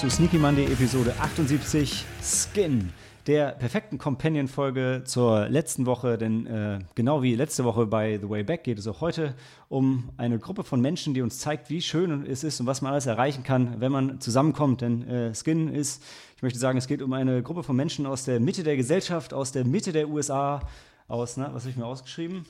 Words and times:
Zu 0.00 0.08
Sneaky 0.08 0.38
Monday 0.38 0.64
Episode 0.64 1.14
78 1.20 2.06
Skin, 2.22 2.90
der 3.26 3.50
perfekten 3.50 3.98
Companion-Folge 3.98 5.02
zur 5.04 5.46
letzten 5.50 5.84
Woche. 5.84 6.16
Denn 6.16 6.46
äh, 6.46 6.78
genau 6.94 7.22
wie 7.22 7.34
letzte 7.34 7.64
Woche 7.64 7.84
bei 7.84 8.16
The 8.16 8.30
Way 8.30 8.44
Back 8.44 8.64
geht 8.64 8.78
es 8.78 8.86
auch 8.86 9.02
heute 9.02 9.34
um 9.68 10.08
eine 10.16 10.38
Gruppe 10.38 10.64
von 10.64 10.80
Menschen, 10.80 11.12
die 11.12 11.20
uns 11.20 11.38
zeigt, 11.38 11.68
wie 11.68 11.82
schön 11.82 12.24
es 12.24 12.44
ist 12.44 12.60
und 12.60 12.66
was 12.66 12.80
man 12.80 12.92
alles 12.92 13.04
erreichen 13.04 13.42
kann, 13.42 13.78
wenn 13.82 13.92
man 13.92 14.22
zusammenkommt. 14.22 14.80
Denn 14.80 15.06
äh, 15.06 15.34
Skin 15.34 15.68
ist, 15.68 16.02
ich 16.34 16.42
möchte 16.42 16.58
sagen, 16.58 16.78
es 16.78 16.86
geht 16.86 17.02
um 17.02 17.12
eine 17.12 17.42
Gruppe 17.42 17.62
von 17.62 17.76
Menschen 17.76 18.06
aus 18.06 18.24
der 18.24 18.40
Mitte 18.40 18.62
der 18.62 18.78
Gesellschaft, 18.78 19.34
aus 19.34 19.52
der 19.52 19.66
Mitte 19.66 19.92
der 19.92 20.08
USA, 20.08 20.62
aus, 21.08 21.36
na, 21.36 21.52
was 21.52 21.64
habe 21.64 21.72
ich 21.72 21.76
mir 21.76 21.84
ausgeschrieben? 21.84 22.46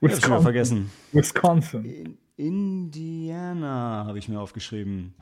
Wisconsin. 0.00 0.24
Ich 0.24 0.30
habe 0.30 0.42
vergessen. 0.42 0.90
Wisconsin. 1.12 1.84
In 1.84 2.18
Indiana 2.38 4.06
habe 4.06 4.18
ich 4.18 4.30
mir 4.30 4.40
aufgeschrieben. 4.40 5.12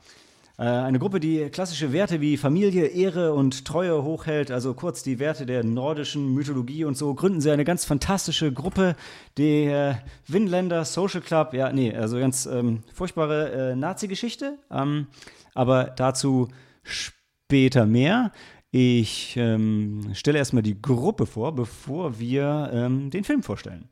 Äh, 0.59 0.63
eine 0.63 0.99
Gruppe, 0.99 1.21
die 1.21 1.49
klassische 1.49 1.93
Werte 1.93 2.19
wie 2.19 2.35
Familie, 2.35 2.87
Ehre 2.87 3.33
und 3.33 3.63
Treue 3.63 4.03
hochhält, 4.03 4.51
also 4.51 4.73
kurz 4.73 5.03
die 5.03 5.17
Werte 5.17 5.45
der 5.45 5.63
nordischen 5.63 6.33
Mythologie 6.33 6.83
und 6.83 6.97
so, 6.97 7.13
gründen 7.13 7.39
sie 7.39 7.49
eine 7.49 7.63
ganz 7.63 7.85
fantastische 7.85 8.51
Gruppe, 8.51 8.97
der 9.37 10.01
Winländer 10.27 10.83
Social 10.83 11.21
Club. 11.21 11.53
Ja, 11.53 11.71
nee, 11.71 11.95
also 11.95 12.19
ganz 12.19 12.45
ähm, 12.45 12.83
furchtbare 12.93 13.71
äh, 13.71 13.75
Nazi-Geschichte, 13.77 14.59
ähm, 14.69 15.07
aber 15.53 15.85
dazu 15.85 16.49
später 16.83 17.85
mehr. 17.85 18.33
Ich 18.71 19.35
ähm, 19.37 20.11
stelle 20.13 20.39
erstmal 20.39 20.61
die 20.61 20.79
Gruppe 20.81 21.25
vor, 21.25 21.55
bevor 21.55 22.19
wir 22.19 22.69
ähm, 22.73 23.09
den 23.11 23.23
Film 23.23 23.43
vorstellen. 23.43 23.87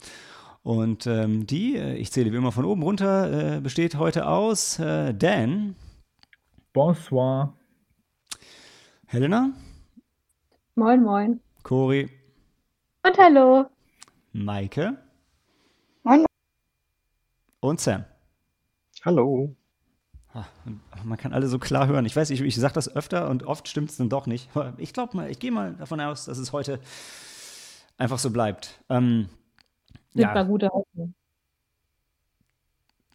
Und 0.64 1.08
ähm, 1.08 1.48
die, 1.48 1.78
äh, 1.78 1.96
ich 1.96 2.12
zähle 2.12 2.34
wie 2.34 2.36
immer 2.36 2.52
von 2.52 2.66
oben 2.66 2.84
runter, 2.84 3.56
äh, 3.56 3.62
besteht 3.62 3.98
heute 3.98 4.28
aus 4.28 4.80
äh, 4.80 5.14
Dan. 5.14 5.76
Bonsoir. 6.78 7.58
Helena. 9.08 9.50
Moin, 10.76 11.02
moin. 11.02 11.42
Cori. 11.64 12.08
Und 13.02 13.18
hallo. 13.18 13.66
Maike. 14.32 14.96
Moin. 16.04 16.24
Und 17.62 17.82
Sam. 17.82 18.06
Hallo. 19.04 19.56
Man 21.04 21.18
kann 21.18 21.34
alle 21.34 21.48
so 21.48 21.58
klar 21.58 21.88
hören. 21.88 22.06
Ich 22.06 22.16
weiß, 22.16 22.30
ich, 22.30 22.42
ich 22.42 22.56
sage 22.56 22.76
das 22.76 22.96
öfter 22.96 23.28
und 23.28 23.42
oft 23.42 23.68
stimmt 23.68 23.90
es 23.90 23.98
dann 23.98 24.10
doch 24.10 24.28
nicht. 24.28 24.48
Ich 24.78 24.94
glaube 24.94 25.18
mal, 25.18 25.32
ich 25.32 25.40
gehe 25.40 25.52
mal 25.52 25.74
davon 25.74 26.00
aus, 26.00 26.26
dass 26.26 26.38
es 26.38 26.54
heute 26.54 26.80
einfach 27.98 28.20
so 28.20 28.30
bleibt. 28.30 28.84
Ähm, 28.90 29.30
ja. 30.14 30.44
gute 30.44 30.70
Hoffnung. 30.70 31.16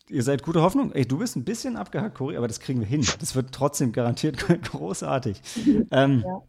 Ihr 0.09 0.23
seid 0.23 0.43
gute 0.43 0.63
Hoffnung? 0.63 0.93
Ey, 0.93 1.07
du 1.07 1.19
bist 1.19 1.37
ein 1.37 1.45
bisschen 1.45 1.77
abgehackt, 1.77 2.17
Cory, 2.17 2.37
aber 2.37 2.49
das 2.49 2.61
kriegen 2.61 2.81
wir 2.81 2.87
hin. 2.87 3.07
Das 3.21 3.35
wird 3.35 3.53
trotzdem 3.53 3.93
garantiert 3.93 4.37
großartig. 4.71 5.41
Ähm, 5.91 6.25
ja. 6.27 6.43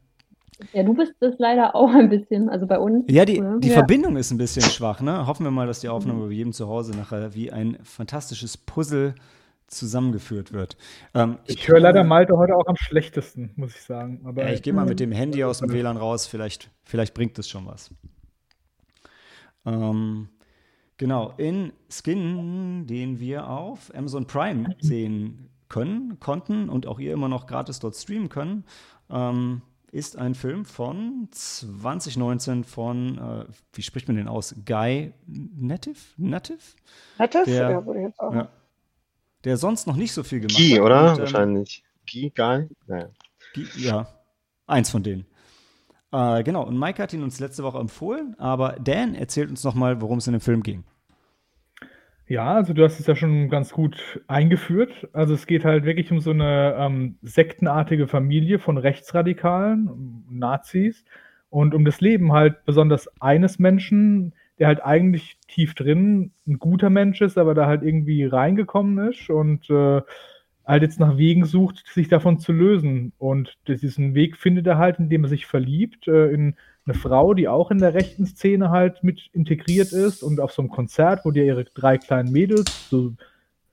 ja. 0.73 0.84
du 0.84 0.94
bist 0.94 1.14
das 1.20 1.36
leider 1.38 1.76
auch 1.76 1.94
ein 1.94 2.09
bisschen, 2.09 2.50
also 2.50 2.66
bei 2.66 2.80
uns. 2.80 3.06
Ja, 3.09 3.26
die, 3.26 3.42
die 3.59 3.69
ja. 3.69 3.74
Verbindung 3.75 4.18
ist 4.18 4.31
ein 4.31 4.38
bisschen 4.38 4.64
schwach, 4.64 5.02
ne? 5.02 5.28
Hoffen 5.28 5.46
wir 5.46 5.52
mal, 5.52 5.68
dass 5.68 5.80
die 5.80 5.90
Aufnahme 5.90 6.24
mhm. 6.24 6.28
bei 6.28 6.34
jedem 6.34 6.53
zu 6.53 6.68
Hause 6.68 6.97
nachher 6.97 7.36
wie 7.36 7.52
ein 7.52 7.78
fantastisches 7.84 8.58
Puzzle 8.58 9.16
zusammengeführt 9.68 10.53
wird. 10.53 10.78
Ähm, 11.14 11.38
ich, 11.46 11.56
ich 11.56 11.68
höre 11.68 11.80
leider 11.80 12.03
Malte 12.03 12.38
heute 12.38 12.56
auch 12.56 12.68
am 12.68 12.75
schlechtesten, 12.75 13.52
muss 13.56 13.75
ich 13.75 13.81
sagen. 13.81 14.22
Aber 14.25 14.44
ja, 14.46 14.53
ich 14.53 14.62
gehe 14.62 14.74
mal 14.74 14.85
mit 14.85 15.00
dem 15.00 15.12
Handy 15.12 15.44
aus 15.44 15.59
dem 15.59 15.72
WLAN 15.72 15.97
raus, 15.97 16.28
vielleicht, 16.28 16.70
vielleicht 16.84 17.14
bringt 17.14 17.38
es 17.40 17.50
schon 17.50 17.66
was. 17.66 17.91
Ähm, 19.66 20.30
Genau, 20.98 21.34
in 21.38 21.74
Skin, 21.90 22.86
den 22.88 23.20
wir 23.20 23.50
auf 23.50 23.94
Amazon 23.96 24.28
Prime 24.28 24.76
sehen 24.80 25.50
können, 25.70 26.20
konnten 26.20 26.70
und 26.70 26.86
auch 26.86 27.00
ihr 27.00 27.14
immer 27.14 27.30
noch 27.30 27.48
gratis 27.48 27.80
dort 27.80 27.96
streamen 27.96 28.30
können, 28.30 28.64
ähm, 29.09 29.62
ist 29.92 30.18
ein 30.18 30.34
Film 30.34 30.66
von 30.66 31.28
2019 31.32 32.64
von, 32.64 33.18
äh, 33.18 33.46
wie 33.74 33.82
spricht 33.84 34.08
man 34.08 34.18
den 34.18 34.28
aus? 34.28 34.56
Guy 34.66 35.14
Native? 35.28 35.98
Native? 36.18 36.59
Native? 37.18 37.46
Der, 37.46 37.70
ja, 37.72 37.86
würde 37.86 38.00
ich 38.00 38.06
jetzt 38.08 38.20
auch. 38.20 38.34
Ja, 38.34 38.50
der 39.44 39.58
sonst 39.58 39.86
noch 39.88 39.96
nicht 39.96 40.14
so 40.14 40.24
viel 40.24 40.40
gemacht 40.40 40.58
Guy, 40.58 40.72
hat. 40.72 40.82
oder? 40.82 41.12
Und, 41.12 41.14
ähm, 41.14 41.20
Wahrscheinlich. 41.22 41.84
Guy, 42.12 42.32
Guy? 42.36 42.68
Naja. 42.88 43.09
Guy, 43.53 43.68
ja, 43.78 44.08
eins 44.66 44.90
von 44.90 45.03
denen. 45.03 45.26
Äh, 46.13 46.44
genau, 46.44 46.63
und 46.63 46.79
Mike 46.79 47.01
hat 47.01 47.12
ihn 47.12 47.24
uns 47.24 47.40
letzte 47.40 47.63
Woche 47.63 47.79
empfohlen, 47.79 48.35
aber 48.38 48.78
Dan 48.79 49.16
erzählt 49.16 49.50
uns 49.50 49.63
nochmal, 49.63 50.00
worum 50.00 50.19
es 50.19 50.28
in 50.28 50.34
dem 50.34 50.41
Film 50.41 50.62
ging. 50.62 50.84
Ja, 52.28 52.53
also 52.53 52.74
du 52.74 52.84
hast 52.84 53.00
es 53.00 53.07
ja 53.07 53.16
schon 53.16 53.50
ganz 53.50 53.72
gut 53.72 54.22
eingeführt. 54.28 55.09
Also 55.12 55.34
es 55.34 55.47
geht 55.47 55.66
halt 55.66 55.85
wirklich 55.85 56.12
um 56.12 56.19
so 56.19 56.29
eine 56.29 56.75
ähm, 56.78 57.18
sektenartige 57.23 58.07
Familie 58.07 58.59
von 58.59 58.78
Rechtsradikalen, 58.78 60.23
Nazis, 60.29 61.03
und 61.50 61.75
um 61.75 61.84
das 61.84 62.00
Leben 62.00 62.31
halt 62.31 62.63
besonders 62.66 63.09
eines 63.19 63.59
Menschen, 63.59 64.34
der 64.59 64.68
halt 64.68 64.84
eigentlich 64.84 65.38
tief 65.47 65.73
drin 65.73 66.31
ein 66.47 66.59
guter 66.59 66.90
Mensch 66.90 67.22
ist, 67.22 67.38
aber 67.38 67.56
da 67.56 67.66
halt 67.66 67.84
irgendwie 67.84 68.23
reingekommen 68.25 69.09
ist 69.09 69.29
und 69.29 69.69
äh, 69.69 70.02
halt 70.66 70.84
jetzt 70.84 71.00
nach 71.00 71.18
Wegen 71.18 71.46
sucht, 71.46 71.84
sich 71.88 72.07
davon 72.07 72.40
zu 72.40 72.51
lösen. 72.51 73.13
Und 73.18 73.57
diesen 73.68 74.16
Weg 74.16 74.38
findet 74.38 74.68
er 74.68 74.78
halt, 74.78 75.00
indem 75.00 75.24
er 75.24 75.29
sich 75.29 75.46
verliebt 75.46 76.07
äh, 76.07 76.29
in 76.31 76.56
eine 76.85 76.94
Frau, 76.96 77.34
die 77.34 77.47
auch 77.47 77.72
in 77.72 77.78
der 77.78 77.94
rechten 77.94 78.25
Szene 78.25 78.69
halt 78.69 79.03
mit 79.03 79.29
integriert 79.34 79.94
ist 79.94 80.22
und 80.22 80.40
auf 80.40 80.52
so 80.52 80.62
einem 80.62 80.69
Konzert, 80.69 81.25
wo 81.25 81.31
die 81.31 81.46
ihre 81.46 81.66
drei 81.66 81.97
kleinen 81.97 82.31
Mädels, 82.31 82.90
so, 82.90 83.13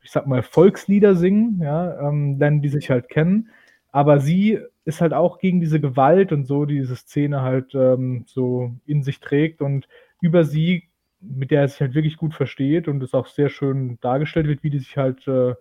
ich 0.02 0.10
sag 0.10 0.26
mal, 0.26 0.42
Volkslieder 0.42 1.16
singen, 1.16 1.60
ja, 1.62 2.08
ähm, 2.08 2.38
lernen 2.38 2.62
die 2.62 2.68
sich 2.68 2.90
halt 2.90 3.08
kennen. 3.08 3.48
Aber 3.92 4.20
sie 4.20 4.58
ist 4.84 5.00
halt 5.00 5.12
auch 5.12 5.38
gegen 5.38 5.60
diese 5.60 5.80
Gewalt 5.80 6.32
und 6.32 6.44
so, 6.46 6.64
die 6.64 6.76
diese 6.78 6.96
Szene 6.96 7.42
halt 7.42 7.74
ähm, 7.74 8.24
so 8.26 8.72
in 8.86 9.02
sich 9.02 9.20
trägt 9.20 9.60
und 9.60 9.88
über 10.20 10.44
sie, 10.44 10.84
mit 11.20 11.50
der 11.50 11.62
er 11.62 11.68
sich 11.68 11.80
halt 11.80 11.94
wirklich 11.94 12.16
gut 12.16 12.34
versteht 12.34 12.88
und 12.88 13.02
es 13.02 13.14
auch 13.14 13.26
sehr 13.26 13.48
schön 13.48 13.98
dargestellt 14.00 14.46
wird, 14.46 14.62
wie 14.62 14.70
die 14.70 14.78
sich 14.78 14.96
halt 14.96 15.26
äh, 15.26 15.54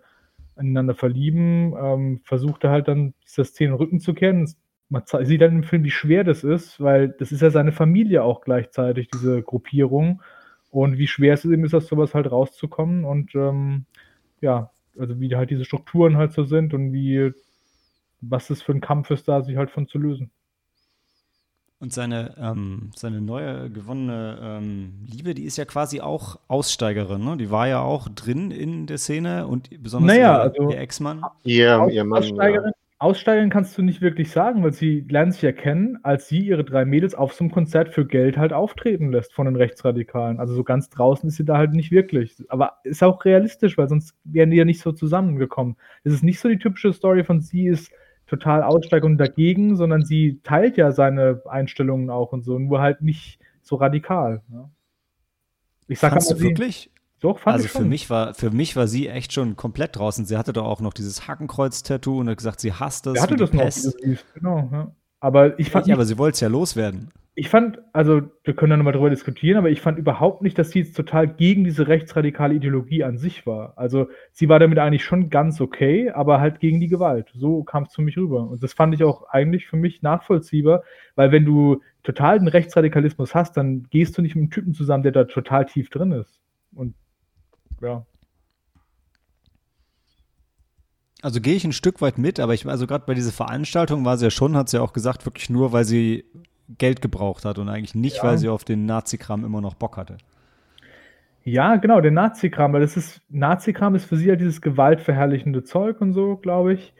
ineinander 0.60 0.94
verlieben, 0.94 1.74
ähm, 1.80 2.20
versucht 2.24 2.64
er 2.64 2.70
halt 2.70 2.88
dann 2.88 3.14
dieser 3.26 3.44
Szene 3.44 3.78
Rücken 3.78 4.00
zu 4.00 4.14
kehren. 4.14 4.52
Man 4.88 5.02
sieht 5.22 5.40
dann 5.40 5.56
im 5.56 5.62
Film, 5.62 5.84
wie 5.84 5.90
schwer 5.90 6.24
das 6.24 6.44
ist, 6.44 6.80
weil 6.80 7.08
das 7.08 7.32
ist 7.32 7.42
ja 7.42 7.50
seine 7.50 7.72
Familie 7.72 8.22
auch 8.22 8.40
gleichzeitig, 8.40 9.08
diese 9.08 9.42
Gruppierung. 9.42 10.22
Und 10.70 10.98
wie 10.98 11.06
schwer 11.06 11.34
es 11.34 11.44
ihm 11.44 11.64
ist, 11.64 11.74
aus 11.74 11.88
sowas 11.88 12.14
halt 12.14 12.30
rauszukommen. 12.30 13.04
Und 13.04 13.34
ähm, 13.34 13.86
ja, 14.40 14.70
also 14.98 15.18
wie 15.20 15.34
halt 15.34 15.50
diese 15.50 15.64
Strukturen 15.64 16.16
halt 16.16 16.32
so 16.32 16.44
sind 16.44 16.74
und 16.74 16.92
wie, 16.92 17.32
was 18.20 18.48
das 18.48 18.62
für 18.62 18.72
ein 18.72 18.80
Kampf 18.80 19.10
ist, 19.10 19.28
da 19.28 19.42
sich 19.42 19.56
halt 19.56 19.70
von 19.70 19.86
zu 19.86 19.98
lösen. 19.98 20.30
Und 21.80 21.94
seine, 21.94 22.34
ähm, 22.38 22.90
seine 22.94 23.22
neue 23.22 23.70
gewonnene 23.70 24.38
ähm, 24.42 24.92
Liebe, 25.10 25.32
die 25.32 25.44
ist 25.44 25.56
ja 25.56 25.64
quasi 25.64 26.02
auch 26.02 26.38
Aussteigerin, 26.46 27.24
ne? 27.24 27.38
Die 27.38 27.50
war 27.50 27.68
ja 27.68 27.80
auch 27.80 28.10
drin 28.10 28.50
in 28.50 28.86
der 28.86 28.98
Szene 28.98 29.46
und 29.46 29.70
besonders 29.82 30.14
naja, 30.14 30.36
ihr, 30.36 30.42
also, 30.42 30.70
ihr 30.70 30.78
Ex-Mann. 30.78 31.24
Ihr, 31.42 31.88
ihr 31.90 32.04
Mann. 32.04 32.18
Aussteigerin, 32.18 32.66
ja. 32.66 32.72
Aussteigerin 32.98 33.48
kannst 33.48 33.78
du 33.78 33.82
nicht 33.82 34.02
wirklich 34.02 34.30
sagen, 34.30 34.62
weil 34.62 34.74
sie 34.74 35.06
lernen 35.08 35.32
sich 35.32 35.40
ja 35.40 35.52
kennen, 35.52 35.98
als 36.02 36.28
sie 36.28 36.40
ihre 36.40 36.64
drei 36.64 36.84
Mädels 36.84 37.14
auf 37.14 37.32
so 37.32 37.44
einem 37.44 37.50
Konzert 37.50 37.88
für 37.88 38.04
Geld 38.04 38.36
halt 38.36 38.52
auftreten 38.52 39.10
lässt 39.10 39.32
von 39.32 39.46
den 39.46 39.56
Rechtsradikalen. 39.56 40.38
Also 40.38 40.52
so 40.52 40.64
ganz 40.64 40.90
draußen 40.90 41.26
ist 41.30 41.36
sie 41.36 41.46
da 41.46 41.56
halt 41.56 41.72
nicht 41.72 41.90
wirklich. 41.90 42.36
Aber 42.50 42.74
ist 42.84 43.02
auch 43.02 43.24
realistisch, 43.24 43.78
weil 43.78 43.88
sonst 43.88 44.14
wären 44.24 44.50
die 44.50 44.58
ja 44.58 44.66
nicht 44.66 44.82
so 44.82 44.92
zusammengekommen. 44.92 45.76
Es 46.04 46.12
ist 46.12 46.22
nicht 46.22 46.40
so 46.40 46.50
die 46.50 46.58
typische 46.58 46.92
Story 46.92 47.24
von 47.24 47.40
sie 47.40 47.68
ist 47.68 47.90
total 48.30 48.62
Aussteigung 48.62 49.18
dagegen, 49.18 49.74
sondern 49.74 50.04
sie 50.04 50.40
teilt 50.44 50.76
ja 50.76 50.92
seine 50.92 51.42
Einstellungen 51.46 52.10
auch 52.10 52.32
und 52.32 52.44
so, 52.44 52.60
nur 52.60 52.80
halt 52.80 53.02
nicht 53.02 53.40
so 53.60 53.74
radikal. 53.74 54.42
Ne? 54.48 54.70
Ich 55.88 55.98
sag 55.98 56.12
Fandst 56.12 56.30
du 56.30 56.40
wirklich? 56.40 56.92
Doch, 57.18 57.40
fand 57.40 57.54
also 57.54 57.66
ich 57.66 57.72
schon. 57.72 57.82
für 57.82 57.88
mich 57.88 58.08
war 58.08 58.34
für 58.34 58.50
mich 58.50 58.76
war 58.76 58.86
sie 58.86 59.08
echt 59.08 59.32
schon 59.32 59.56
komplett 59.56 59.96
draußen. 59.96 60.24
Sie 60.24 60.36
hatte 60.38 60.52
doch 60.52 60.64
auch 60.64 60.80
noch 60.80 60.94
dieses 60.94 61.26
Hakenkreuz-Tattoo 61.26 62.20
und 62.20 62.28
hat 62.30 62.36
gesagt, 62.36 62.60
sie 62.60 62.72
hasst 62.72 63.04
das. 63.04 63.14
Sie 63.14 63.20
hatte 63.20 63.36
das 63.36 63.50
Pest. 63.50 63.98
noch, 64.06 64.18
genau. 64.32 64.68
Ja. 64.72 64.92
Aber 65.18 65.58
ich 65.58 65.70
fand. 65.70 65.88
Ja, 65.88 65.96
aber 65.96 66.06
sie 66.06 66.16
wollte 66.16 66.34
es 66.34 66.40
ja 66.40 66.48
loswerden 66.48 67.10
ich 67.34 67.48
fand, 67.48 67.78
also 67.92 68.22
wir 68.44 68.54
können 68.54 68.70
da 68.70 68.76
nochmal 68.76 68.92
drüber 68.92 69.08
diskutieren, 69.08 69.56
aber 69.56 69.70
ich 69.70 69.80
fand 69.80 69.98
überhaupt 69.98 70.42
nicht, 70.42 70.58
dass 70.58 70.70
sie 70.70 70.80
jetzt 70.80 70.96
total 70.96 71.28
gegen 71.28 71.64
diese 71.64 71.86
rechtsradikale 71.86 72.54
Ideologie 72.54 73.04
an 73.04 73.18
sich 73.18 73.46
war. 73.46 73.78
Also 73.78 74.08
sie 74.32 74.48
war 74.48 74.58
damit 74.58 74.78
eigentlich 74.78 75.04
schon 75.04 75.30
ganz 75.30 75.60
okay, 75.60 76.10
aber 76.10 76.40
halt 76.40 76.58
gegen 76.60 76.80
die 76.80 76.88
Gewalt. 76.88 77.30
So 77.34 77.62
kam 77.62 77.84
es 77.84 77.94
für 77.94 78.02
mich 78.02 78.16
rüber. 78.16 78.50
Und 78.50 78.62
das 78.62 78.72
fand 78.72 78.94
ich 78.94 79.04
auch 79.04 79.28
eigentlich 79.30 79.68
für 79.68 79.76
mich 79.76 80.02
nachvollziehbar, 80.02 80.82
weil 81.14 81.30
wenn 81.30 81.44
du 81.44 81.80
total 82.02 82.38
den 82.40 82.48
Rechtsradikalismus 82.48 83.34
hast, 83.34 83.56
dann 83.56 83.84
gehst 83.90 84.18
du 84.18 84.22
nicht 84.22 84.34
mit 84.34 84.42
einem 84.42 84.50
Typen 84.50 84.74
zusammen, 84.74 85.04
der 85.04 85.12
da 85.12 85.24
total 85.24 85.66
tief 85.66 85.88
drin 85.88 86.12
ist. 86.12 86.40
Und 86.74 86.94
ja. 87.80 88.04
Also 91.22 91.40
gehe 91.40 91.54
ich 91.54 91.64
ein 91.64 91.72
Stück 91.72 92.00
weit 92.00 92.18
mit, 92.18 92.40
aber 92.40 92.54
ich, 92.54 92.66
also 92.66 92.86
gerade 92.86 93.04
bei 93.06 93.14
dieser 93.14 93.32
Veranstaltung 93.32 94.04
war 94.04 94.16
sie 94.16 94.26
ja 94.26 94.30
schon, 94.30 94.56
hat 94.56 94.68
sie 94.68 94.78
ja 94.78 94.82
auch 94.82 94.92
gesagt, 94.92 95.26
wirklich 95.26 95.48
nur, 95.50 95.72
weil 95.72 95.84
sie 95.84 96.24
Geld 96.78 97.02
gebraucht 97.02 97.44
hat 97.44 97.58
und 97.58 97.68
eigentlich 97.68 97.94
nicht, 97.94 98.18
ja. 98.18 98.24
weil 98.24 98.38
sie 98.38 98.48
auf 98.48 98.64
den 98.64 98.86
Nazi-Kram 98.86 99.44
immer 99.44 99.60
noch 99.60 99.74
Bock 99.74 99.96
hatte. 99.96 100.16
Ja, 101.42 101.76
genau, 101.76 102.00
der 102.00 102.10
Nazi-Kram, 102.10 102.72
weil 102.72 102.82
das 102.82 102.96
ist, 102.96 103.22
Nazi-Kram 103.30 103.94
ist 103.94 104.04
für 104.04 104.16
sie 104.16 104.28
halt 104.28 104.40
dieses 104.40 104.60
gewaltverherrlichende 104.60 105.64
Zeug 105.64 106.00
und 106.00 106.12
so, 106.12 106.36
glaube 106.36 106.74
ich. 106.74 106.92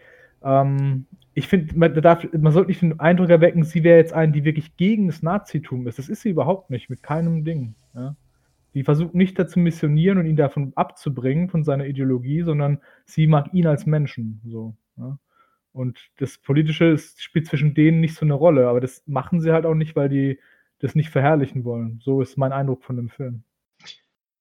Ähm, 0.43 1.07
ich 1.35 1.47
finde, 1.47 1.77
man, 1.79 1.95
darf, 1.95 2.27
man 2.33 2.53
sollte 2.53 2.69
nicht 2.69 2.83
den 2.83 3.01
Eindruck 3.01 3.31
erwecken, 3.31 3.65
sie 3.65 3.85
wäre 3.85 3.99
jetzt 3.99 4.13
eine, 4.13 4.33
die 4.33 4.45
wirklich 4.45 4.77
gegen 4.77 5.07
das 5.07 5.23
Nazitum 5.23 5.87
ist. 5.87 5.99
Das 5.99 6.09
ist 6.09 6.23
sie 6.23 6.31
überhaupt 6.31 6.71
nicht, 6.71 6.91
mit 6.91 7.03
keinem 7.03 7.45
Ding. 7.45 7.75
Ja? 7.95 8.17
Die 8.75 8.83
versucht 8.83 9.15
nicht 9.15 9.39
dazu 9.39 9.59
missionieren 9.59 10.19
und 10.19 10.27
ihn 10.27 10.37
davon 10.37 10.73
abzubringen, 10.75 11.49
von 11.49 11.63
seiner 11.63 11.87
Ideologie, 11.87 12.43
sondern 12.43 12.81
sie 13.05 13.27
mag 13.27 13.53
ihn 13.53 13.67
als 13.67 13.87
Menschen. 13.87 14.41
So, 14.45 14.75
ja? 14.97 15.19
Und 15.73 16.11
das 16.19 16.39
Politische 16.39 16.99
spielt 16.99 17.47
zwischen 17.47 17.75
denen 17.75 18.01
nicht 18.01 18.15
so 18.17 18.25
eine 18.25 18.35
Rolle, 18.35 18.69
aber 18.69 18.81
das 18.81 19.03
machen 19.07 19.41
sie 19.41 19.53
halt 19.53 19.67
auch 19.67 19.75
nicht, 19.75 19.95
weil 19.97 20.09
die 20.09 20.39
das 20.81 20.95
nicht 20.95 21.11
verherrlichen 21.11 21.65
wollen. 21.65 22.01
So 22.03 22.23
ist 22.23 22.37
mein 22.39 22.53
Eindruck 22.53 22.83
von 22.85 22.97
dem 22.97 23.09
Film. 23.09 23.45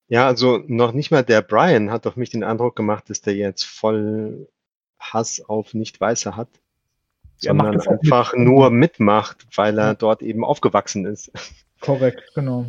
Ja, 0.08 0.26
also 0.26 0.64
noch 0.68 0.92
nicht 0.94 1.12
mal 1.12 1.24
der 1.24 1.42
Brian 1.44 1.92
hat 1.92 2.08
auf 2.08 2.16
mich 2.16 2.32
den 2.32 2.44
Eindruck 2.44 2.76
gemacht, 2.76 3.10
dass 3.10 3.22
der 3.22 3.36
jetzt 3.36 3.64
voll 3.64 4.48
Hass 5.00 5.40
auf 5.48 5.74
Nicht-Weiße 5.76 6.36
hat, 6.36 6.50
macht 6.52 6.62
sondern 7.42 7.74
das 7.74 7.88
auch 7.88 7.92
mit. 7.92 8.02
einfach 8.04 8.34
nur 8.36 8.72
mitmacht, 8.72 9.46
weil 9.56 9.78
er 9.78 9.88
Ja. 9.90 9.94
dort 9.94 10.24
eben 10.24 10.44
aufgewachsen 10.44 11.06
ist. 11.06 11.32
Korrekt, 11.80 12.24
genau. 12.34 12.66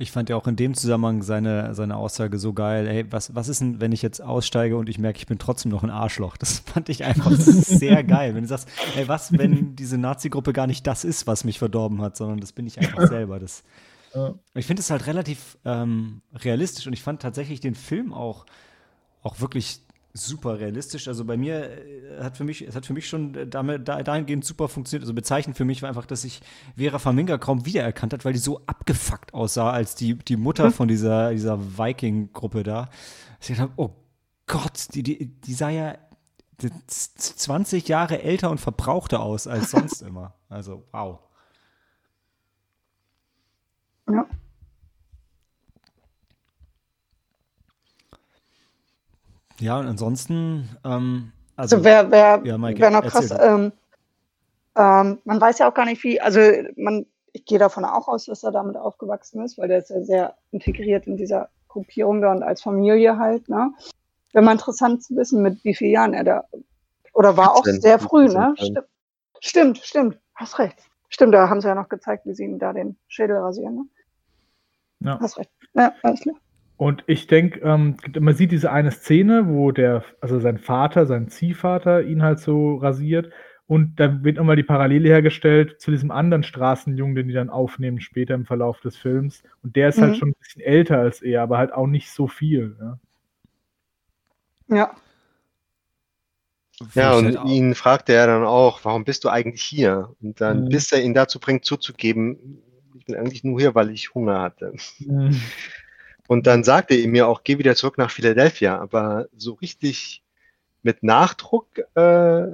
Ich 0.00 0.12
fand 0.12 0.30
ja 0.30 0.36
auch 0.36 0.46
in 0.46 0.56
dem 0.56 0.72
Zusammenhang 0.72 1.22
seine, 1.22 1.74
seine 1.74 1.96
Aussage 1.96 2.38
so 2.38 2.54
geil. 2.54 2.86
Ey, 2.86 3.12
was, 3.12 3.34
was 3.34 3.48
ist 3.48 3.60
denn, 3.60 3.80
wenn 3.82 3.92
ich 3.92 4.00
jetzt 4.00 4.22
aussteige 4.22 4.78
und 4.78 4.88
ich 4.88 4.98
merke, 4.98 5.18
ich 5.18 5.26
bin 5.26 5.38
trotzdem 5.38 5.70
noch 5.70 5.82
ein 5.82 5.90
Arschloch? 5.90 6.38
Das 6.38 6.58
fand 6.66 6.88
ich 6.88 7.04
einfach 7.04 7.32
sehr 7.32 8.02
geil. 8.02 8.34
Wenn 8.34 8.42
du 8.44 8.48
sagst, 8.48 8.66
ey, 8.96 9.06
was, 9.08 9.36
wenn 9.36 9.76
diese 9.76 9.98
Nazi-Gruppe 9.98 10.54
gar 10.54 10.66
nicht 10.66 10.86
das 10.86 11.04
ist, 11.04 11.26
was 11.26 11.44
mich 11.44 11.58
verdorben 11.58 12.00
hat, 12.00 12.16
sondern 12.16 12.40
das 12.40 12.52
bin 12.52 12.66
ich 12.66 12.78
einfach 12.78 13.08
selber. 13.08 13.38
Das, 13.38 13.62
Ja. 14.14 14.34
ich 14.54 14.64
finde 14.66 14.80
es 14.80 14.88
halt 14.90 15.06
relativ 15.06 15.58
ähm, 15.66 16.22
realistisch 16.34 16.86
und 16.86 16.94
ich 16.94 17.02
fand 17.02 17.20
tatsächlich 17.20 17.60
den 17.60 17.74
Film 17.74 18.14
auch, 18.14 18.46
auch 19.22 19.40
wirklich 19.40 19.82
super 20.12 20.58
realistisch. 20.58 21.08
Also 21.08 21.24
bei 21.24 21.36
mir 21.36 21.70
äh, 21.70 22.22
hat 22.22 22.36
für 22.36 22.44
mich, 22.44 22.62
es 22.62 22.74
hat 22.74 22.86
für 22.86 22.92
mich 22.92 23.08
schon 23.08 23.34
äh, 23.34 23.46
damit, 23.46 23.86
da, 23.88 24.02
dahingehend 24.02 24.44
super 24.44 24.68
funktioniert. 24.68 25.04
Also 25.04 25.14
bezeichnend 25.14 25.56
für 25.56 25.64
mich 25.64 25.82
war 25.82 25.88
einfach, 25.88 26.06
dass 26.06 26.24
ich 26.24 26.40
Vera 26.76 26.98
Farminga 26.98 27.38
kaum 27.38 27.66
wiedererkannt 27.66 28.12
hat, 28.12 28.24
weil 28.24 28.32
die 28.32 28.38
so 28.38 28.60
abgefuckt 28.66 29.34
aussah 29.34 29.70
als 29.70 29.94
die, 29.94 30.14
die 30.14 30.36
Mutter 30.36 30.70
von 30.70 30.88
dieser, 30.88 31.30
dieser 31.30 31.78
Viking-Gruppe 31.78 32.62
da. 32.62 32.88
Dass 33.38 33.50
ich 33.50 33.56
gedacht 33.56 33.70
habe, 33.70 33.72
oh 33.76 33.96
Gott, 34.46 34.88
die, 34.94 35.02
die, 35.02 35.26
die 35.26 35.54
sah 35.54 35.70
ja 35.70 35.96
20 36.86 37.88
Jahre 37.88 38.22
älter 38.22 38.50
und 38.50 38.60
verbrauchter 38.60 39.20
aus 39.20 39.46
als 39.46 39.70
sonst 39.70 40.02
immer. 40.06 40.34
Also, 40.48 40.84
wow. 40.92 41.20
Ja. 44.10 44.26
Ja, 49.60 49.78
und 49.78 49.86
ansonsten, 49.86 50.68
ähm, 50.84 51.32
also, 51.56 51.76
Also 51.76 51.84
wer, 51.84 52.10
wer, 52.10 52.40
Ja, 52.44 52.58
Maike, 52.58 52.80
wer 52.80 52.90
noch 52.90 53.02
krass, 53.02 53.30
ähm, 53.30 53.72
ähm, 54.76 55.18
man 55.24 55.40
weiß 55.40 55.58
ja 55.58 55.68
auch 55.68 55.74
gar 55.74 55.84
nicht 55.84 56.02
wie, 56.04 56.20
also 56.20 56.40
man, 56.76 57.06
ich 57.32 57.44
gehe 57.44 57.58
davon 57.58 57.84
auch 57.84 58.08
aus, 58.08 58.26
dass 58.26 58.42
er 58.42 58.52
damit 58.52 58.76
aufgewachsen 58.76 59.42
ist, 59.42 59.58
weil 59.58 59.68
der 59.68 59.78
ist 59.78 59.90
ja 59.90 60.02
sehr 60.02 60.34
integriert 60.52 61.06
in 61.06 61.16
dieser 61.16 61.48
Gruppierung 61.68 62.20
da 62.22 62.32
und 62.32 62.42
als 62.42 62.62
Familie 62.62 63.18
halt, 63.18 63.48
ne? 63.48 63.72
Wäre 64.32 64.44
mal 64.44 64.52
interessant 64.52 65.02
zu 65.02 65.16
wissen, 65.16 65.42
mit 65.42 65.62
wie 65.64 65.74
vielen 65.74 65.92
Jahren 65.92 66.14
er 66.14 66.24
da, 66.24 66.44
oder 67.12 67.36
war 67.36 67.52
auch 67.52 67.64
14, 67.64 67.82
sehr 67.82 67.98
früh, 67.98 68.28
15 68.30 68.40
ne? 68.40 68.54
Stimmt, 68.56 68.86
stimmt, 69.40 69.78
stimmt, 69.78 70.18
hast 70.34 70.58
recht. 70.58 70.76
Stimmt, 71.08 71.34
da 71.34 71.48
haben 71.48 71.60
sie 71.60 71.68
ja 71.68 71.74
noch 71.74 71.88
gezeigt, 71.88 72.24
wie 72.26 72.34
sie 72.34 72.44
ihm 72.44 72.58
da 72.58 72.72
den 72.72 72.96
Schädel 73.08 73.36
rasieren, 73.36 73.74
ne? 73.74 73.84
Ja. 75.00 75.18
Hast 75.20 75.38
recht. 75.38 75.50
Ja, 75.74 75.92
alles 76.02 76.20
klar. 76.20 76.36
Und 76.80 77.04
ich 77.06 77.26
denke, 77.26 77.60
ähm, 77.60 77.98
man 78.18 78.34
sieht 78.34 78.52
diese 78.52 78.72
eine 78.72 78.90
Szene, 78.90 79.48
wo 79.48 79.70
der, 79.70 80.02
also 80.22 80.40
sein 80.40 80.56
Vater, 80.56 81.04
sein 81.04 81.28
Ziehvater 81.28 82.02
ihn 82.02 82.22
halt 82.22 82.38
so 82.38 82.76
rasiert. 82.76 83.30
Und 83.66 84.00
da 84.00 84.24
wird 84.24 84.38
nochmal 84.38 84.56
die 84.56 84.62
Parallele 84.62 85.10
hergestellt 85.10 85.78
zu 85.78 85.90
diesem 85.90 86.10
anderen 86.10 86.42
Straßenjungen, 86.42 87.14
den 87.14 87.28
die 87.28 87.34
dann 87.34 87.50
aufnehmen 87.50 88.00
später 88.00 88.32
im 88.32 88.46
Verlauf 88.46 88.80
des 88.80 88.96
Films. 88.96 89.42
Und 89.62 89.76
der 89.76 89.90
ist 89.90 90.00
halt 90.00 90.12
Mhm. 90.12 90.16
schon 90.16 90.28
ein 90.30 90.34
bisschen 90.40 90.62
älter 90.62 90.98
als 90.98 91.20
er, 91.20 91.42
aber 91.42 91.58
halt 91.58 91.74
auch 91.74 91.86
nicht 91.86 92.10
so 92.10 92.26
viel. 92.28 92.74
Ja. 92.80 92.98
Ja, 94.68 94.96
Ja, 96.94 97.12
und 97.12 97.24
halt 97.26 97.36
auch- 97.36 97.44
ihn 97.44 97.74
fragte 97.74 98.14
er 98.14 98.26
dann 98.26 98.44
auch, 98.46 98.86
warum 98.86 99.04
bist 99.04 99.24
du 99.24 99.28
eigentlich 99.28 99.60
hier? 99.62 100.14
Und 100.22 100.40
dann, 100.40 100.64
Mhm. 100.64 100.68
bis 100.70 100.90
er 100.92 101.02
ihn 101.02 101.12
dazu 101.12 101.38
bringt, 101.40 101.66
zuzugeben, 101.66 102.62
ich 102.96 103.04
bin 103.04 103.16
eigentlich 103.16 103.44
nur 103.44 103.60
hier, 103.60 103.74
weil 103.74 103.90
ich 103.90 104.14
Hunger 104.14 104.40
hatte. 104.40 104.72
Mhm. 105.00 105.36
Und 106.30 106.46
dann 106.46 106.62
sagte 106.62 106.94
er 106.94 107.08
mir 107.08 107.26
auch, 107.26 107.42
geh 107.42 107.58
wieder 107.58 107.74
zurück 107.74 107.98
nach 107.98 108.12
Philadelphia. 108.12 108.78
Aber 108.78 109.26
so 109.36 109.54
richtig 109.54 110.22
mit 110.84 111.02
Nachdruck 111.02 111.66
äh, 111.96 112.46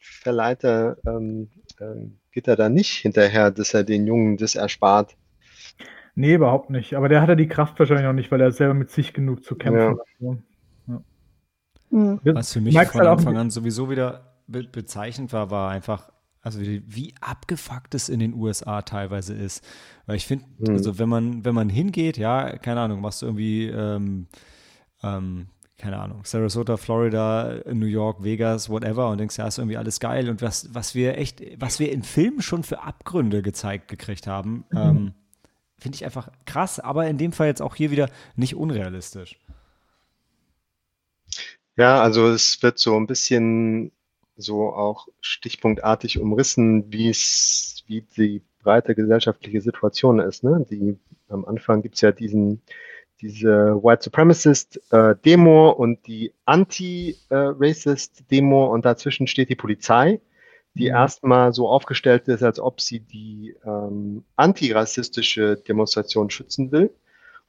verleiht 0.00 0.64
er, 0.64 0.96
ähm, 1.06 1.48
ähm, 1.80 2.18
geht 2.32 2.48
er 2.48 2.56
da 2.56 2.68
nicht 2.68 2.96
hinterher, 2.96 3.52
dass 3.52 3.72
er 3.72 3.84
den 3.84 4.04
Jungen 4.04 4.36
das 4.36 4.56
erspart. 4.56 5.16
Nee, 6.16 6.34
überhaupt 6.34 6.70
nicht. 6.70 6.94
Aber 6.94 7.08
der 7.08 7.22
hat 7.22 7.28
ja 7.28 7.36
die 7.36 7.46
Kraft 7.46 7.78
wahrscheinlich 7.78 8.06
noch 8.06 8.14
nicht, 8.14 8.32
weil 8.32 8.40
er 8.40 8.50
selber 8.50 8.74
mit 8.74 8.90
sich 8.90 9.14
genug 9.14 9.44
zu 9.44 9.54
kämpfen 9.54 9.96
Ja. 10.18 10.30
hat. 10.30 10.38
Mhm. 11.90 12.20
Ja. 12.24 12.34
Was 12.34 12.52
für 12.52 12.60
mich 12.60 12.74
von 12.74 13.00
halt 13.00 13.08
Anfang 13.10 13.36
an 13.36 13.50
sowieso 13.50 13.90
wieder 13.90 14.34
be 14.48 14.64
bezeichnend 14.64 15.32
war, 15.32 15.52
war 15.52 15.70
einfach, 15.70 16.10
also 16.42 16.60
wie, 16.60 16.82
wie 16.86 17.14
abgefuckt 17.20 17.94
es 17.94 18.08
in 18.08 18.18
den 18.20 18.34
USA 18.34 18.82
teilweise 18.82 19.34
ist. 19.34 19.64
Weil 20.06 20.16
ich 20.16 20.26
finde, 20.26 20.46
Mhm. 20.58 20.70
also 20.70 20.98
wenn 20.98 21.08
man, 21.08 21.44
wenn 21.44 21.54
man 21.54 21.68
hingeht, 21.68 22.16
ja, 22.16 22.56
keine 22.58 22.80
Ahnung, 22.80 23.00
machst 23.00 23.22
du 23.22 23.26
irgendwie, 23.26 23.66
ähm, 23.66 24.26
ähm, 25.02 25.48
keine 25.78 25.98
Ahnung, 25.98 26.24
Sarasota, 26.24 26.76
Florida, 26.76 27.60
New 27.72 27.86
York, 27.86 28.22
Vegas, 28.22 28.68
whatever 28.68 29.08
und 29.10 29.18
denkst, 29.18 29.38
ja, 29.38 29.46
ist 29.46 29.58
irgendwie 29.58 29.78
alles 29.78 29.98
geil. 30.00 30.28
Und 30.28 30.42
was, 30.42 30.74
was 30.74 30.94
wir 30.94 31.16
echt, 31.18 31.42
was 31.58 31.78
wir 31.80 31.90
in 31.92 32.02
Filmen 32.02 32.42
schon 32.42 32.62
für 32.64 32.82
Abgründe 32.82 33.42
gezeigt 33.42 33.88
gekriegt 33.88 34.26
haben, 34.26 34.64
ähm, 34.74 35.14
finde 35.78 35.96
ich 35.96 36.04
einfach 36.04 36.30
krass, 36.44 36.80
aber 36.80 37.06
in 37.08 37.16
dem 37.18 37.32
Fall 37.32 37.46
jetzt 37.46 37.62
auch 37.62 37.74
hier 37.76 37.90
wieder 37.90 38.10
nicht 38.36 38.54
unrealistisch. 38.54 39.38
Ja, 41.76 42.00
also 42.02 42.28
es 42.28 42.62
wird 42.62 42.78
so 42.78 42.96
ein 42.96 43.06
bisschen 43.06 43.92
so 44.40 44.72
auch 44.72 45.08
stichpunktartig 45.20 46.18
umrissen, 46.18 46.92
wie 46.92 47.08
es, 47.08 47.82
wie 47.86 48.02
die 48.16 48.42
breite 48.62 48.94
gesellschaftliche 48.94 49.60
Situation 49.60 50.20
ist. 50.20 50.44
Ne? 50.44 50.66
Die, 50.70 50.98
am 51.28 51.44
Anfang 51.44 51.82
gibt's 51.82 52.00
ja 52.00 52.12
diesen, 52.12 52.62
diese 53.20 53.82
White 53.82 54.02
Supremacist 54.04 54.80
äh, 54.92 55.14
Demo 55.24 55.70
und 55.70 56.06
die 56.06 56.32
Anti-Racist 56.44 58.30
Demo 58.30 58.66
und 58.72 58.84
dazwischen 58.84 59.26
steht 59.26 59.48
die 59.50 59.56
Polizei, 59.56 60.20
die 60.74 60.84
Mhm. 60.84 60.94
erstmal 60.94 61.52
so 61.52 61.68
aufgestellt 61.68 62.28
ist, 62.28 62.42
als 62.42 62.60
ob 62.60 62.80
sie 62.80 63.00
die 63.00 63.56
ähm, 63.64 64.24
antirassistische 64.36 65.56
Demonstration 65.56 66.30
schützen 66.30 66.72
will. 66.72 66.90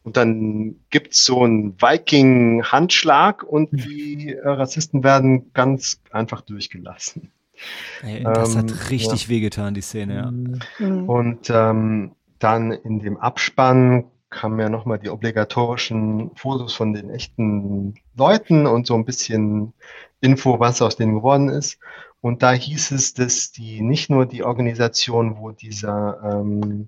Und 0.03 0.17
dann 0.17 0.77
gibt's 0.89 1.24
so 1.24 1.43
einen 1.43 1.79
Viking-Handschlag 1.79 3.43
und 3.43 3.70
die 3.72 4.34
äh, 4.34 4.48
Rassisten 4.48 5.03
werden 5.03 5.53
ganz 5.53 6.01
einfach 6.12 6.41
durchgelassen. 6.41 7.31
Ey, 8.01 8.24
das 8.24 8.55
Ähm, 8.55 8.62
hat 8.62 8.89
richtig 8.89 9.29
wehgetan, 9.29 9.74
die 9.75 9.81
Szene, 9.81 10.15
ja. 10.15 10.31
Mhm. 10.31 10.60
Mhm. 10.79 11.10
Und 11.10 11.50
ähm, 11.51 12.15
dann 12.39 12.72
in 12.72 13.00
dem 13.00 13.17
Abspann 13.17 14.05
kamen 14.31 14.60
ja 14.60 14.70
nochmal 14.70 14.98
die 14.98 15.10
obligatorischen 15.10 16.31
Fotos 16.36 16.74
von 16.74 16.93
den 16.93 17.10
echten 17.10 17.96
Leuten 18.15 18.65
und 18.65 18.88
so 18.88 18.96
ein 18.96 19.05
bisschen 19.05 19.74
Info, 20.22 20.60
was 20.60 20.81
aus 20.81 20.96
denen 20.96 21.15
geworden 21.15 21.50
ist. 21.50 21.77
Und 22.22 22.41
da 22.41 22.51
hieß 22.53 22.91
es, 22.91 23.13
dass 23.13 23.51
die 23.51 23.81
nicht 23.81 24.10
nur 24.10 24.25
die 24.25 24.43
Organisation, 24.43 25.38
wo 25.38 25.51
dieser 25.51 26.22
ähm, 26.24 26.88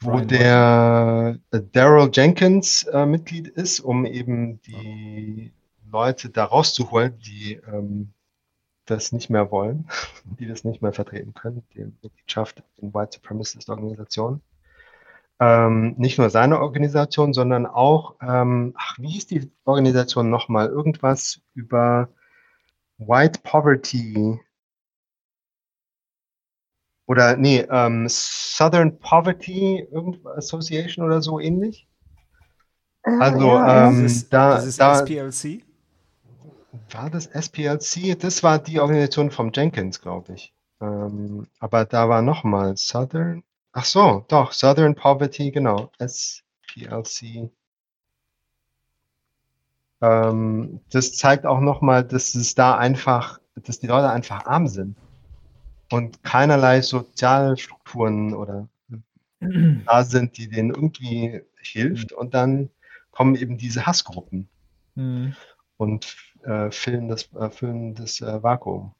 wo 0.00 0.20
der 0.20 1.38
äh, 1.50 1.60
Daryl 1.72 2.10
Jenkins 2.12 2.84
äh, 2.84 3.06
Mitglied 3.06 3.48
ist, 3.48 3.80
um 3.80 4.06
eben 4.06 4.60
die 4.62 5.52
Leute 5.90 6.30
da 6.30 6.44
rauszuholen, 6.44 7.18
die 7.18 7.60
ähm, 7.66 8.12
das 8.86 9.12
nicht 9.12 9.30
mehr 9.30 9.50
wollen, 9.50 9.88
die 10.38 10.46
das 10.46 10.64
nicht 10.64 10.82
mehr 10.82 10.92
vertreten 10.92 11.34
können, 11.34 11.62
die 11.74 11.92
Mitgliedschaft 12.02 12.62
in 12.78 12.94
White 12.94 13.16
Supremacist 13.16 13.68
Organisationen. 13.68 14.40
Ähm, 15.40 15.94
nicht 15.98 16.18
nur 16.18 16.30
seine 16.30 16.60
Organisation, 16.60 17.32
sondern 17.32 17.64
auch, 17.66 18.16
ähm, 18.20 18.74
ach, 18.76 18.98
wie 18.98 19.08
hieß 19.08 19.28
die 19.28 19.50
Organisation 19.64 20.30
nochmal? 20.30 20.66
Irgendwas 20.66 21.40
über 21.54 22.08
White 22.98 23.40
Poverty 23.44 24.40
oder 27.08 27.36
nee, 27.38 27.66
ähm, 27.70 28.06
Southern 28.08 28.98
Poverty 28.98 29.88
Association 30.36 31.04
oder 31.06 31.22
so 31.22 31.40
ähnlich. 31.40 31.88
Ah, 33.02 33.18
Also, 33.20 33.46
ja, 33.48 33.66
ja. 33.66 33.88
ähm, 33.88 34.02
Dieses, 34.02 34.28
da- 34.28 34.56
dieses 34.56 34.76
da- 34.76 35.00
SPLC? 35.00 35.64
War 36.90 37.08
das 37.10 37.26
SPLC? 37.26 38.14
Das 38.18 38.42
war 38.42 38.58
die 38.58 38.78
Organisation 38.78 39.30
vom 39.30 39.50
Jenkins, 39.54 40.00
glaube 40.02 40.34
ich. 40.34 40.52
Ähm, 40.82 41.46
aber 41.58 41.86
da 41.86 42.08
war 42.10 42.20
nochmal 42.20 42.76
Southern. 42.76 43.42
Ach 43.72 43.86
so, 43.86 44.24
doch, 44.28 44.52
Southern 44.52 44.94
Poverty, 44.94 45.50
genau. 45.50 45.90
SPLC. 45.98 47.50
ähm, 50.02 50.80
das 50.92 51.16
zeigt 51.16 51.46
auch 51.46 51.60
nochmal, 51.60 52.04
dass 52.04 52.34
es 52.34 52.54
da 52.54 52.76
einfach, 52.76 53.40
dass 53.56 53.80
die 53.80 53.86
Leute 53.86 54.10
einfach 54.10 54.44
arm 54.46 54.68
sind 54.68 54.96
und 55.92 56.22
keinerlei 56.22 56.82
Sozialstrukturen 56.82 58.34
oder 58.34 58.68
da 59.40 60.04
sind, 60.04 60.36
die 60.36 60.48
denen 60.48 60.70
irgendwie 60.70 61.42
hilft 61.56 62.12
und 62.12 62.34
dann 62.34 62.70
kommen 63.10 63.34
eben 63.36 63.58
diese 63.58 63.86
Hassgruppen 63.86 64.48
Mhm. 64.94 65.36
und 65.76 66.16
äh, 66.42 66.70
füllen 66.72 67.08
das, 67.08 67.32
äh, 67.34 67.50
füllen 67.50 67.94
das 67.94 68.20
äh, 68.20 68.42
Vakuum. 68.42 68.94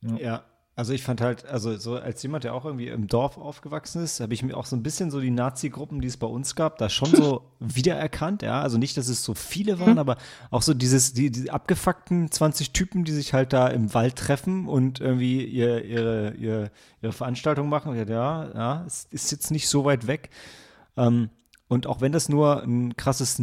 Ja, 0.00 0.44
also 0.78 0.92
ich 0.92 1.02
fand 1.02 1.20
halt, 1.20 1.44
also 1.44 1.76
so 1.76 1.96
als 1.96 2.22
jemand, 2.22 2.44
der 2.44 2.54
auch 2.54 2.64
irgendwie 2.64 2.86
im 2.86 3.08
Dorf 3.08 3.36
aufgewachsen 3.36 4.04
ist, 4.04 4.20
habe 4.20 4.32
ich 4.32 4.44
mir 4.44 4.56
auch 4.56 4.64
so 4.64 4.76
ein 4.76 4.84
bisschen 4.84 5.10
so 5.10 5.20
die 5.20 5.32
Nazi-Gruppen, 5.32 6.00
die 6.00 6.06
es 6.06 6.16
bei 6.16 6.28
uns 6.28 6.54
gab, 6.54 6.78
da 6.78 6.88
schon 6.88 7.10
so 7.10 7.42
wiedererkannt, 7.58 8.42
ja. 8.42 8.62
Also 8.62 8.78
nicht, 8.78 8.96
dass 8.96 9.08
es 9.08 9.24
so 9.24 9.34
viele 9.34 9.80
waren, 9.80 9.98
aber 9.98 10.18
auch 10.52 10.62
so 10.62 10.74
dieses, 10.74 11.14
die, 11.14 11.32
die 11.32 11.50
abgefuckten 11.50 12.30
20 12.30 12.70
Typen, 12.70 13.02
die 13.02 13.10
sich 13.10 13.34
halt 13.34 13.52
da 13.52 13.66
im 13.66 13.92
Wald 13.92 14.14
treffen 14.14 14.68
und 14.68 15.00
irgendwie 15.00 15.44
ihr, 15.44 15.84
ihre, 15.84 16.34
ihre, 16.34 16.70
ihre 17.02 17.12
Veranstaltung 17.12 17.68
machen. 17.68 17.96
Ja, 17.96 18.48
ja, 18.54 18.84
es 18.86 19.08
ist 19.10 19.32
jetzt 19.32 19.50
nicht 19.50 19.66
so 19.66 19.84
weit 19.84 20.06
weg. 20.06 20.30
Ähm, 20.96 21.30
und 21.66 21.88
auch 21.88 22.00
wenn 22.00 22.12
das 22.12 22.28
nur 22.28 22.62
ein 22.62 22.96
krasses 22.96 23.40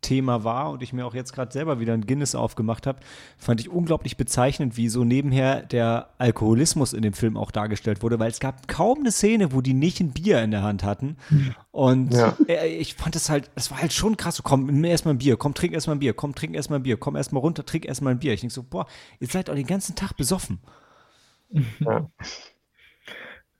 Nebenthema 0.00 0.44
war 0.44 0.70
und 0.70 0.82
ich 0.82 0.92
mir 0.92 1.06
auch 1.06 1.14
jetzt 1.14 1.32
gerade 1.32 1.52
selber 1.52 1.78
wieder 1.80 1.92
ein 1.92 2.06
Guinness 2.06 2.34
aufgemacht 2.34 2.86
habe, 2.86 3.00
fand 3.38 3.60
ich 3.60 3.68
unglaublich 3.68 4.16
bezeichnend, 4.16 4.76
wie 4.76 4.88
so 4.88 5.04
nebenher 5.04 5.62
der 5.62 6.08
Alkoholismus 6.18 6.92
in 6.92 7.02
dem 7.02 7.12
Film 7.12 7.36
auch 7.36 7.50
dargestellt 7.50 8.02
wurde, 8.02 8.18
weil 8.18 8.30
es 8.30 8.40
gab 8.40 8.66
kaum 8.68 9.00
eine 9.00 9.12
Szene, 9.12 9.52
wo 9.52 9.60
die 9.60 9.74
nicht 9.74 10.00
ein 10.00 10.12
Bier 10.12 10.42
in 10.42 10.50
der 10.50 10.62
Hand 10.62 10.84
hatten. 10.84 11.16
Und 11.70 12.14
Ja. 12.14 12.36
äh, 12.48 12.68
ich 12.68 12.94
fand 12.94 13.14
es 13.16 13.28
halt, 13.28 13.50
es 13.54 13.70
war 13.70 13.80
halt 13.80 13.92
schon 13.92 14.16
krass. 14.16 14.36
So, 14.36 14.42
komm, 14.42 14.66
nimm 14.66 14.84
erstmal 14.84 15.14
ein 15.14 15.18
Bier, 15.18 15.36
komm, 15.36 15.54
trink 15.54 15.74
erstmal 15.74 15.96
ein 15.96 16.00
Bier, 16.00 16.14
komm, 16.14 16.34
trink 16.34 16.54
erstmal 16.54 16.78
ein 16.78 16.82
Bier, 16.82 16.96
komm 16.96 17.16
erstmal 17.16 17.42
runter, 17.42 17.64
trink 17.64 17.84
erstmal 17.84 18.14
ein 18.14 18.18
Bier. 18.18 18.32
Ich 18.32 18.40
denke 18.40 18.54
so, 18.54 18.62
boah, 18.62 18.86
ihr 19.18 19.26
seid 19.28 19.50
auch 19.50 19.54
den 19.54 19.66
ganzen 19.66 19.96
Tag 19.96 20.16
besoffen. 20.16 20.60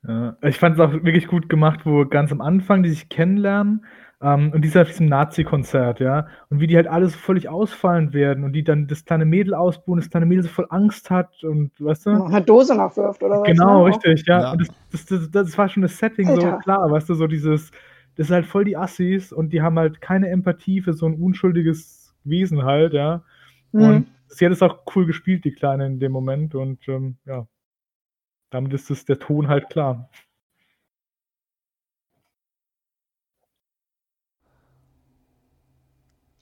Ja, 0.03 0.37
ich 0.41 0.57
fand 0.57 0.79
es 0.79 0.81
auch 0.81 0.91
wirklich 0.91 1.27
gut 1.27 1.47
gemacht, 1.49 1.81
wo 1.85 2.05
ganz 2.05 2.31
am 2.31 2.41
Anfang 2.41 2.81
die 2.81 2.89
sich 2.89 3.09
kennenlernen 3.09 3.85
ähm, 4.21 4.51
und 4.53 4.61
die 4.61 4.67
sind 4.67 4.81
auf 4.81 4.87
diesem 4.87 5.07
Nazi-Konzert, 5.07 5.99
ja, 5.99 6.27
und 6.49 6.59
wie 6.59 6.67
die 6.67 6.75
halt 6.75 6.87
alles 6.87 7.15
völlig 7.15 7.49
ausfallend 7.49 8.13
werden 8.13 8.43
und 8.43 8.53
die 8.53 8.63
dann 8.63 8.87
das 8.87 9.03
kleine 9.03 9.25
Mädel 9.25 9.55
ausbuhen, 9.55 9.99
das 9.99 10.09
kleine 10.11 10.27
Mädel 10.27 10.43
so 10.43 10.49
voll 10.49 10.67
Angst 10.69 11.09
hat 11.09 11.43
und 11.43 11.71
weißt 11.79 12.05
du? 12.05 12.11
Noch 12.11 12.29
eine 12.29 12.45
Dose 12.45 12.75
nachwirft 12.75 13.23
oder 13.23 13.41
was? 13.41 13.47
Genau, 13.47 13.79
ne? 13.79 13.89
richtig, 13.89 14.23
ja. 14.27 14.41
Ja. 14.41 14.51
Und 14.51 14.61
das, 14.61 14.69
das, 14.91 15.05
das, 15.05 15.31
das 15.31 15.57
war 15.57 15.69
schon 15.69 15.81
das 15.81 15.97
Setting 15.97 16.27
so 16.27 16.33
Alter. 16.33 16.59
klar, 16.59 16.91
weißt 16.91 17.09
du, 17.09 17.15
so 17.15 17.25
dieses, 17.25 17.71
das 18.15 18.27
sind 18.27 18.35
halt 18.35 18.45
voll 18.45 18.65
die 18.65 18.77
Assis 18.77 19.33
und 19.33 19.53
die 19.53 19.61
haben 19.63 19.79
halt 19.79 20.01
keine 20.01 20.29
Empathie 20.29 20.81
für 20.81 20.93
so 20.93 21.07
ein 21.07 21.15
unschuldiges 21.15 22.13
Wesen 22.23 22.63
halt, 22.63 22.93
ja. 22.93 23.23
Mhm. 23.71 23.83
Und 23.83 24.07
sie 24.27 24.45
hat 24.45 24.51
es 24.51 24.61
auch 24.61 24.83
cool 24.95 25.07
gespielt, 25.07 25.45
die 25.45 25.51
Kleine 25.51 25.87
in 25.87 25.99
dem 25.99 26.11
Moment 26.11 26.53
und 26.53 26.87
ähm, 26.87 27.17
ja, 27.25 27.47
damit 28.51 28.71
ist 28.73 28.91
es 28.91 29.05
der 29.05 29.17
Ton 29.17 29.47
halt 29.47 29.69
klar. 29.69 30.09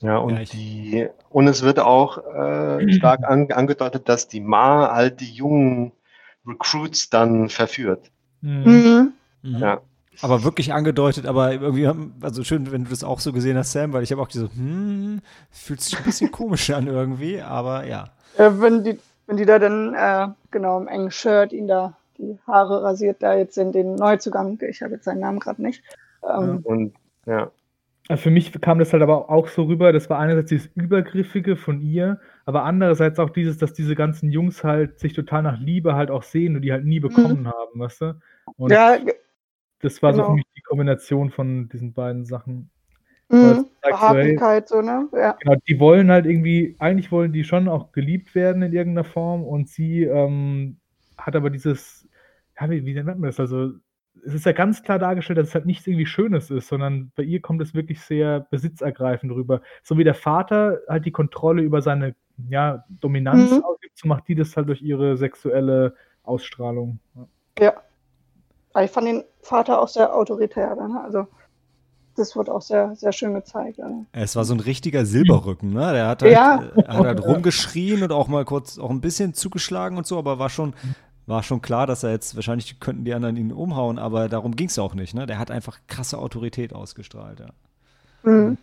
Ja, 0.02 0.16
und 0.18 0.36
Ja, 0.36 0.44
die, 0.44 1.08
und 1.28 1.46
es 1.48 1.62
wird 1.62 1.78
auch 1.78 2.18
äh, 2.18 2.92
stark 2.92 3.24
an, 3.28 3.50
angedeutet, 3.52 4.08
dass 4.08 4.28
die 4.28 4.40
Ma 4.40 4.90
halt 4.94 5.20
die 5.20 5.30
jungen 5.30 5.92
Recruits 6.46 7.10
dann 7.10 7.48
verführt. 7.48 8.10
Mhm. 8.40 8.64
Mhm. 8.64 9.12
Mhm. 9.42 9.58
Ja. 9.58 9.80
Aber 10.22 10.44
wirklich 10.44 10.72
angedeutet, 10.74 11.26
aber 11.26 11.52
irgendwie, 11.52 11.86
haben- 11.86 12.14
also 12.20 12.44
schön, 12.44 12.70
wenn 12.72 12.84
du 12.84 12.90
das 12.90 13.04
auch 13.04 13.20
so 13.20 13.32
gesehen 13.32 13.56
hast, 13.56 13.72
Sam, 13.72 13.92
weil 13.92 14.02
ich 14.02 14.12
habe 14.12 14.20
auch 14.20 14.28
diese, 14.28 14.50
hm, 14.54 15.20
fühlt 15.50 15.80
sich 15.80 15.96
ein 15.96 16.04
bisschen 16.04 16.30
komisch 16.30 16.68
an 16.70 16.86
irgendwie, 16.86 17.40
aber 17.40 17.86
ja. 17.86 18.10
Äh, 18.36 18.50
wenn, 18.58 18.84
die, 18.84 18.98
wenn 19.26 19.36
die 19.38 19.46
da 19.46 19.58
dann, 19.58 19.94
äh, 19.94 20.28
genau, 20.50 20.78
im 20.80 20.88
engen 20.88 21.10
Shirt 21.10 21.52
ihn 21.52 21.68
da 21.68 21.94
die 22.18 22.38
Haare 22.46 22.82
rasiert, 22.82 23.22
da 23.22 23.34
jetzt 23.34 23.56
in 23.56 23.72
den 23.72 23.94
Neuzugang, 23.94 24.58
ich 24.68 24.82
habe 24.82 24.94
jetzt 24.94 25.04
seinen 25.04 25.20
Namen 25.20 25.38
gerade 25.40 25.62
nicht. 25.62 25.82
Ähm, 26.22 26.60
Und 26.64 26.92
ja, 27.26 27.50
für 28.16 28.30
mich 28.30 28.52
kam 28.60 28.78
das 28.78 28.92
halt 28.92 29.02
aber 29.02 29.30
auch 29.30 29.48
so 29.48 29.64
rüber, 29.64 29.92
das 29.92 30.10
war 30.10 30.18
einerseits 30.18 30.48
dieses 30.48 30.70
Übergriffige 30.74 31.56
von 31.56 31.80
ihr, 31.80 32.20
aber 32.44 32.64
andererseits 32.64 33.18
auch 33.18 33.30
dieses, 33.30 33.58
dass 33.58 33.72
diese 33.72 33.94
ganzen 33.94 34.30
Jungs 34.30 34.64
halt 34.64 34.98
sich 34.98 35.12
total 35.12 35.42
nach 35.42 35.58
Liebe 35.60 35.94
halt 35.94 36.10
auch 36.10 36.22
sehen 36.22 36.56
und 36.56 36.62
die 36.62 36.72
halt 36.72 36.84
nie 36.84 37.00
bekommen 37.00 37.46
haben, 37.46 37.80
weißt 37.80 38.00
du? 38.00 38.20
Und 38.56 38.72
ja, 38.72 38.98
das 39.80 40.02
war 40.02 40.12
so 40.12 40.18
genau. 40.18 40.30
für 40.30 40.34
mich 40.36 40.46
die 40.56 40.62
Kombination 40.62 41.30
von 41.30 41.68
diesen 41.68 41.92
beiden 41.92 42.24
Sachen. 42.24 42.70
Mhm. 43.28 43.54
so, 43.54 43.70
Beharrlichkeit, 43.82 44.68
so, 44.68 44.82
ne? 44.82 45.08
Ja. 45.12 45.36
Genau, 45.40 45.56
die 45.68 45.78
wollen 45.78 46.10
halt 46.10 46.26
irgendwie, 46.26 46.76
eigentlich 46.78 47.12
wollen 47.12 47.32
die 47.32 47.44
schon 47.44 47.68
auch 47.68 47.92
geliebt 47.92 48.34
werden 48.34 48.62
in 48.62 48.72
irgendeiner 48.72 49.04
Form 49.04 49.44
und 49.44 49.68
sie 49.68 50.02
ähm, 50.02 50.78
hat 51.16 51.36
aber 51.36 51.50
dieses, 51.50 52.08
ja, 52.60 52.68
wie, 52.68 52.84
wie 52.84 52.94
nennt 52.94 53.06
man 53.06 53.22
das? 53.22 53.38
Also, 53.38 53.74
es 54.26 54.34
ist 54.34 54.46
ja 54.46 54.52
ganz 54.52 54.82
klar 54.82 54.98
dargestellt, 54.98 55.38
dass 55.38 55.48
es 55.48 55.54
halt 55.54 55.66
nichts 55.66 55.86
irgendwie 55.86 56.06
Schönes 56.06 56.50
ist, 56.50 56.68
sondern 56.68 57.12
bei 57.16 57.22
ihr 57.22 57.40
kommt 57.40 57.62
es 57.62 57.74
wirklich 57.74 58.00
sehr 58.02 58.40
besitzergreifend 58.50 59.32
rüber. 59.32 59.60
So 59.82 59.98
wie 59.98 60.04
der 60.04 60.14
Vater 60.14 60.80
halt 60.88 61.06
die 61.06 61.10
Kontrolle 61.12 61.62
über 61.62 61.82
seine 61.82 62.14
ja, 62.48 62.84
Dominanz 62.88 63.50
Mhm. 63.50 63.64
ausübt, 63.64 63.98
so 63.98 64.08
macht 64.08 64.26
die 64.28 64.34
das 64.34 64.56
halt 64.56 64.68
durch 64.68 64.80
ihre 64.82 65.16
sexuelle 65.16 65.94
Ausstrahlung. 66.22 66.98
Ja. 67.14 67.64
ja. 67.64 67.72
Aber 68.72 68.84
ich 68.84 68.90
fand 68.90 69.06
den 69.08 69.24
Vater 69.42 69.80
auch 69.80 69.88
sehr 69.88 70.14
autoritär, 70.14 70.74
ne? 70.76 71.00
Also, 71.04 71.26
das 72.16 72.36
wird 72.36 72.48
auch 72.48 72.62
sehr, 72.62 72.94
sehr 72.96 73.12
schön 73.12 73.34
gezeigt. 73.34 73.78
Ne? 73.78 74.06
Es 74.12 74.36
war 74.36 74.44
so 74.44 74.54
ein 74.54 74.60
richtiger 74.60 75.04
Silberrücken, 75.04 75.72
ne? 75.72 75.92
Der 75.92 76.08
hat 76.08 76.22
halt, 76.22 76.32
Ja. 76.32 76.62
äh, 76.76 76.84
hat 76.86 77.06
halt 77.06 77.24
rumgeschrien 77.24 78.02
und 78.02 78.12
auch 78.12 78.28
mal 78.28 78.44
kurz 78.44 78.78
auch 78.78 78.90
ein 78.90 79.00
bisschen 79.00 79.34
zugeschlagen 79.34 79.96
und 79.98 80.06
so, 80.06 80.18
aber 80.18 80.38
war 80.38 80.50
schon, 80.50 80.74
war 81.30 81.42
schon 81.42 81.62
klar, 81.62 81.86
dass 81.86 82.02
er 82.02 82.10
jetzt, 82.10 82.34
wahrscheinlich 82.36 82.80
könnten 82.80 83.04
die 83.04 83.14
anderen 83.14 83.36
ihn 83.36 83.52
umhauen, 83.52 83.98
aber 83.98 84.28
darum 84.28 84.56
ging 84.56 84.68
es 84.68 84.78
auch 84.78 84.94
nicht, 84.94 85.14
ne? 85.14 85.26
Der 85.26 85.38
hat 85.38 85.50
einfach 85.50 85.78
krasse 85.86 86.18
Autorität 86.18 86.74
ausgestrahlt, 86.74 87.40
ja. 87.40 87.48
Mhm. 88.22 88.58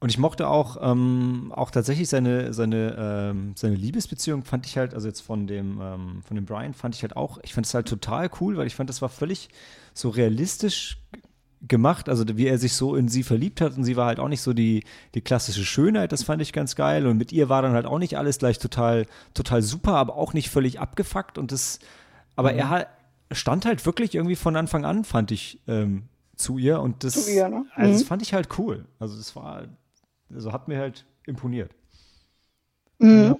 Und 0.00 0.08
ich 0.08 0.18
mochte 0.18 0.48
auch, 0.48 0.78
ähm, 0.82 1.52
auch 1.54 1.70
tatsächlich 1.70 2.08
seine, 2.08 2.52
seine, 2.52 2.96
ähm, 2.98 3.52
seine 3.54 3.76
Liebesbeziehung 3.76 4.42
fand 4.42 4.66
ich 4.66 4.76
halt, 4.76 4.94
also 4.94 5.06
jetzt 5.06 5.20
von 5.20 5.46
dem, 5.46 5.80
ähm, 5.80 6.22
von 6.26 6.34
dem 6.34 6.44
Brian 6.44 6.74
fand 6.74 6.96
ich 6.96 7.02
halt 7.02 7.16
auch, 7.16 7.38
ich 7.44 7.54
fand 7.54 7.66
es 7.66 7.72
halt 7.72 7.86
total 7.86 8.28
cool, 8.40 8.56
weil 8.56 8.66
ich 8.66 8.74
fand, 8.74 8.90
das 8.90 9.00
war 9.00 9.08
völlig 9.08 9.48
so 9.94 10.08
realistisch 10.08 10.98
gemacht, 11.68 12.08
also 12.08 12.24
wie 12.36 12.46
er 12.46 12.58
sich 12.58 12.74
so 12.74 12.96
in 12.96 13.08
sie 13.08 13.22
verliebt 13.22 13.60
hat 13.60 13.76
und 13.76 13.84
sie 13.84 13.96
war 13.96 14.06
halt 14.06 14.18
auch 14.18 14.28
nicht 14.28 14.42
so 14.42 14.52
die, 14.52 14.84
die 15.14 15.20
klassische 15.20 15.64
Schönheit, 15.64 16.12
das 16.12 16.24
fand 16.24 16.42
ich 16.42 16.52
ganz 16.52 16.74
geil 16.76 17.06
und 17.06 17.16
mit 17.16 17.32
ihr 17.32 17.48
war 17.48 17.62
dann 17.62 17.72
halt 17.72 17.86
auch 17.86 17.98
nicht 17.98 18.18
alles 18.18 18.38
gleich 18.38 18.58
total, 18.58 19.06
total 19.34 19.62
super, 19.62 19.94
aber 19.94 20.16
auch 20.16 20.34
nicht 20.34 20.50
völlig 20.50 20.80
abgefuckt 20.80 21.38
und 21.38 21.52
das, 21.52 21.78
aber 22.34 22.52
er 22.54 22.68
halt, 22.68 22.86
stand 23.30 23.64
halt 23.64 23.86
wirklich 23.86 24.14
irgendwie 24.14 24.36
von 24.36 24.56
Anfang 24.56 24.84
an, 24.84 25.04
fand 25.04 25.30
ich, 25.30 25.60
ähm, 25.68 26.04
zu 26.36 26.58
ihr 26.58 26.80
und 26.80 27.04
das, 27.04 27.28
ihr, 27.28 27.48
ne? 27.48 27.66
also 27.74 27.92
das 27.92 28.02
Mhm. 28.02 28.06
fand 28.06 28.22
ich 28.22 28.34
halt 28.34 28.48
cool. 28.58 28.86
Also 28.98 29.16
das 29.16 29.36
war, 29.36 29.64
also 30.34 30.52
hat 30.52 30.66
mir 30.66 30.78
halt 30.78 31.04
imponiert. 31.26 31.70
Mhm. 32.98 33.36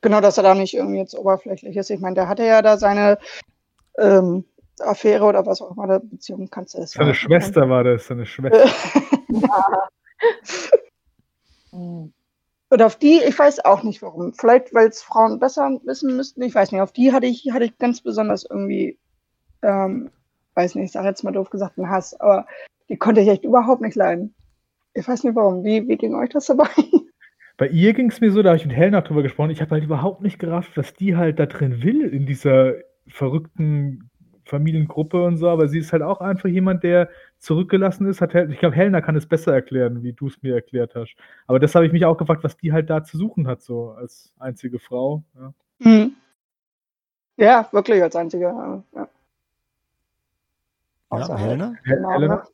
Genau, 0.00 0.20
dass 0.20 0.36
er 0.36 0.42
da 0.42 0.54
nicht 0.54 0.74
irgendwie 0.74 0.98
jetzt 0.98 1.14
oberflächlich 1.14 1.76
ist. 1.76 1.90
Ich 1.90 2.00
meine, 2.00 2.14
der 2.14 2.28
hatte 2.28 2.44
ja 2.44 2.60
da 2.62 2.76
seine 2.76 3.18
ähm, 3.98 4.44
Affäre 4.82 5.24
oder 5.24 5.46
was 5.46 5.62
auch 5.62 5.76
immer, 5.76 5.86
der 5.86 6.00
Beziehung 6.00 6.48
kannst 6.50 6.74
du 6.74 6.78
das 6.78 6.92
Seine. 6.92 7.14
Schwester 7.14 7.68
war 7.68 7.84
das, 7.84 8.06
seine 8.06 8.26
Schwester. 8.26 8.68
Und 11.72 12.82
auf 12.82 12.96
die, 12.96 13.20
ich 13.26 13.38
weiß 13.38 13.64
auch 13.66 13.82
nicht 13.82 14.00
warum. 14.00 14.32
Vielleicht, 14.32 14.72
weil 14.74 14.88
es 14.88 15.02
Frauen 15.02 15.38
besser 15.38 15.78
wissen 15.84 16.16
müssten. 16.16 16.40
Ich 16.42 16.54
weiß 16.54 16.72
nicht. 16.72 16.80
Auf 16.80 16.92
die 16.92 17.12
hatte 17.12 17.26
ich, 17.26 17.50
hatte 17.52 17.66
ich 17.66 17.76
ganz 17.78 18.00
besonders 18.00 18.46
irgendwie, 18.48 18.98
ähm, 19.62 20.10
weiß 20.54 20.74
nicht, 20.74 20.86
ich 20.86 20.92
sage 20.92 21.08
jetzt 21.08 21.22
mal 21.22 21.32
doof 21.32 21.50
gesagt, 21.50 21.78
einen 21.78 21.90
Hass. 21.90 22.18
Aber 22.18 22.46
die 22.88 22.96
konnte 22.96 23.20
ich 23.20 23.28
echt 23.28 23.44
überhaupt 23.44 23.82
nicht 23.82 23.94
leiden. 23.94 24.34
Ich 24.94 25.06
weiß 25.06 25.24
nicht 25.24 25.36
warum. 25.36 25.64
Wie, 25.64 25.86
wie 25.86 25.96
ging 25.96 26.14
euch 26.14 26.30
das 26.30 26.46
dabei? 26.46 26.68
Bei 27.58 27.68
ihr 27.68 27.92
ging 27.92 28.10
es 28.10 28.20
mir 28.20 28.32
so, 28.32 28.42
da 28.42 28.50
habe 28.50 28.56
ich 28.56 28.66
mit 28.66 28.74
Helena 28.74 29.02
drüber 29.02 29.22
gesprochen, 29.22 29.50
ich 29.50 29.60
habe 29.60 29.72
halt 29.72 29.84
überhaupt 29.84 30.22
nicht 30.22 30.38
gerafft, 30.38 30.76
was 30.76 30.94
die 30.94 31.14
halt 31.16 31.38
da 31.38 31.46
drin 31.46 31.82
will 31.82 32.00
in 32.00 32.24
dieser 32.24 32.72
verrückten 33.06 34.10
Familiengruppe 34.52 35.24
und 35.24 35.38
so, 35.38 35.48
aber 35.48 35.66
sie 35.68 35.78
ist 35.78 35.92
halt 35.92 36.02
auch 36.02 36.20
einfach 36.20 36.48
jemand, 36.48 36.84
der 36.84 37.08
zurückgelassen 37.38 38.06
ist. 38.06 38.20
Hat, 38.20 38.34
ich 38.34 38.58
glaube, 38.58 38.76
Helena 38.76 39.00
kann 39.00 39.16
es 39.16 39.26
besser 39.26 39.52
erklären, 39.52 40.02
wie 40.02 40.12
du 40.12 40.28
es 40.28 40.42
mir 40.42 40.54
erklärt 40.54 40.94
hast. 40.94 41.14
Aber 41.46 41.58
das 41.58 41.74
habe 41.74 41.86
ich 41.86 41.92
mich 41.92 42.04
auch 42.04 42.16
gefragt, 42.16 42.44
was 42.44 42.56
die 42.56 42.72
halt 42.72 42.90
da 42.90 43.02
zu 43.02 43.16
suchen 43.16 43.48
hat, 43.48 43.62
so 43.62 43.90
als 43.90 44.32
einzige 44.38 44.78
Frau. 44.78 45.22
Ja. 45.34 45.54
Mhm. 45.78 46.12
Ja, 47.38 47.68
wirklich 47.72 48.02
als 48.02 48.14
einzige. 48.14 48.44
Ja. 48.44 48.82
Ja, 48.94 49.08
Außer 51.08 51.36
Helena? 51.38 51.74
Genau, 51.84 52.10
Helena? 52.10 52.44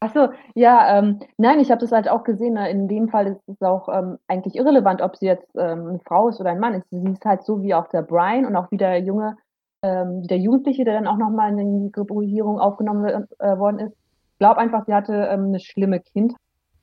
Achso, 0.00 0.28
ja, 0.54 0.98
ähm, 0.98 1.20
nein, 1.38 1.58
ich 1.58 1.70
habe 1.70 1.80
das 1.80 1.90
halt 1.90 2.08
auch 2.08 2.22
gesehen. 2.22 2.54
Ne? 2.54 2.70
In 2.70 2.86
dem 2.86 3.08
Fall 3.08 3.28
ist 3.28 3.48
es 3.48 3.62
auch 3.62 3.88
ähm, 3.88 4.18
eigentlich 4.28 4.54
irrelevant, 4.54 5.00
ob 5.00 5.16
sie 5.16 5.26
jetzt 5.26 5.48
ähm, 5.56 5.88
eine 5.88 6.00
Frau 6.00 6.28
ist 6.28 6.38
oder 6.38 6.50
ein 6.50 6.60
Mann 6.60 6.74
ist. 6.74 6.88
Sie 6.90 7.02
ist 7.02 7.24
halt 7.24 7.44
so 7.44 7.62
wie 7.62 7.74
auch 7.74 7.88
der 7.88 8.02
Brian 8.02 8.44
und 8.44 8.56
auch 8.56 8.70
wie 8.70 8.76
der 8.76 9.00
junge, 9.00 9.38
ähm, 9.86 10.26
der 10.26 10.38
Jugendliche, 10.38 10.84
der 10.84 10.94
dann 10.94 11.06
auch 11.06 11.16
nochmal 11.16 11.56
in 11.58 11.84
die 11.84 11.92
Gruppierung 11.92 12.58
aufgenommen 12.58 13.26
äh, 13.38 13.58
worden 13.58 13.78
ist. 13.78 13.96
Glaube 14.38 14.58
einfach, 14.58 14.84
sie 14.86 14.94
hatte 14.94 15.28
ähm, 15.30 15.46
eine 15.46 15.60
schlimme 15.60 16.00
Kindheit. 16.00 16.38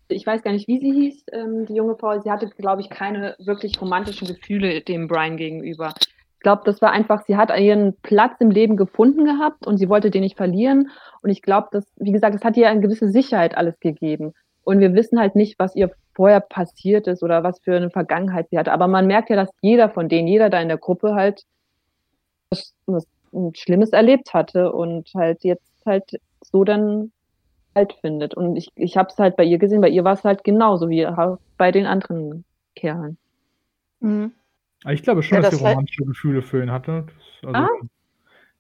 Ich 0.08 0.26
weiß 0.26 0.42
gar 0.44 0.52
nicht, 0.52 0.68
wie 0.68 0.80
sie 0.80 0.92
hieß, 0.92 1.26
ähm, 1.32 1.66
die 1.66 1.76
junge 1.76 1.96
Frau. 1.96 2.20
Sie 2.20 2.32
hatte, 2.32 2.48
glaube 2.48 2.82
ich, 2.82 2.90
keine 2.90 3.36
wirklich 3.40 3.80
romantischen 3.82 4.28
Gefühle 4.28 4.82
dem 4.82 5.08
Brian 5.08 5.38
gegenüber. 5.38 5.94
Ich 6.36 6.40
glaube, 6.40 6.64
das 6.66 6.82
war 6.82 6.92
einfach, 6.92 7.24
sie 7.26 7.38
hat 7.38 7.58
ihren 7.58 7.96
Platz 8.02 8.36
im 8.40 8.52
Leben 8.52 8.76
gefunden 8.76 9.26
gehabt 9.26 9.66
und 9.66 9.78
sie 9.78 9.90
wollte 9.90 10.12
den 10.12 10.22
nicht 10.22 10.38
verlieren. 10.38 10.90
Und 11.22 11.30
ich 11.30 11.42
glaube, 11.42 11.70
dass, 11.72 11.86
wie 11.98 12.12
gesagt, 12.12 12.36
das 12.36 12.44
hat 12.44 12.58
ihr 12.58 12.70
eine 12.70 12.82
gewisse 12.82 13.10
Sicherheit 13.10 13.56
alles 13.58 13.80
gegeben. 13.80 14.34
Und 14.66 14.80
wir 14.80 14.94
wissen 14.94 15.20
halt 15.20 15.36
nicht, 15.36 15.58
was 15.60 15.76
ihr 15.76 15.92
vorher 16.16 16.42
passiert 16.42 17.08
ist 17.08 17.24
oder 17.24 17.44
was 17.44 17.60
für 17.60 17.76
eine 17.76 17.90
Vergangenheit 17.90 18.50
sie 18.50 18.58
hatte. 18.58 18.72
Aber 18.72 18.88
man 18.88 19.08
merkt 19.08 19.30
ja, 19.30 19.36
dass 19.36 19.50
jeder 19.62 19.90
von 19.90 20.10
denen, 20.10 20.28
jeder 20.28 20.50
da 20.50 20.62
in 20.62 20.68
der 20.68 20.78
Gruppe 20.78 21.16
halt 21.16 21.44
was, 22.54 22.74
was 22.86 23.58
Schlimmes 23.58 23.90
erlebt 23.90 24.34
hatte 24.34 24.72
und 24.72 25.12
halt 25.16 25.44
jetzt 25.44 25.86
halt 25.86 26.20
so 26.44 26.64
dann 26.64 27.12
halt 27.76 27.94
findet. 28.02 28.36
Und 28.36 28.56
ich, 28.56 28.70
ich 28.76 28.98
habe 28.98 29.10
es 29.10 29.18
halt 29.18 29.36
bei 29.36 29.44
ihr 29.44 29.58
gesehen, 29.58 29.82
bei 29.82 29.90
ihr 29.90 30.04
war 30.04 30.14
es 30.14 30.24
halt 30.24 30.44
genauso 30.44 30.90
wie 30.90 31.08
bei 31.58 31.72
den 31.72 31.86
anderen 31.86 32.46
Kerlen. 32.76 33.18
Mhm. 34.00 34.32
Ich 34.90 35.02
glaube 35.04 35.24
schon, 35.24 35.38
ja, 35.38 35.42
dass 35.42 35.52
das 35.52 35.60
sie 35.60 35.68
romantische 35.68 36.04
Gefühle 36.04 36.42
für 36.42 36.62
ihn 36.62 36.72
hatte. 36.72 37.06
Das, 37.08 37.56
also, 37.56 37.72
ah? 37.74 37.88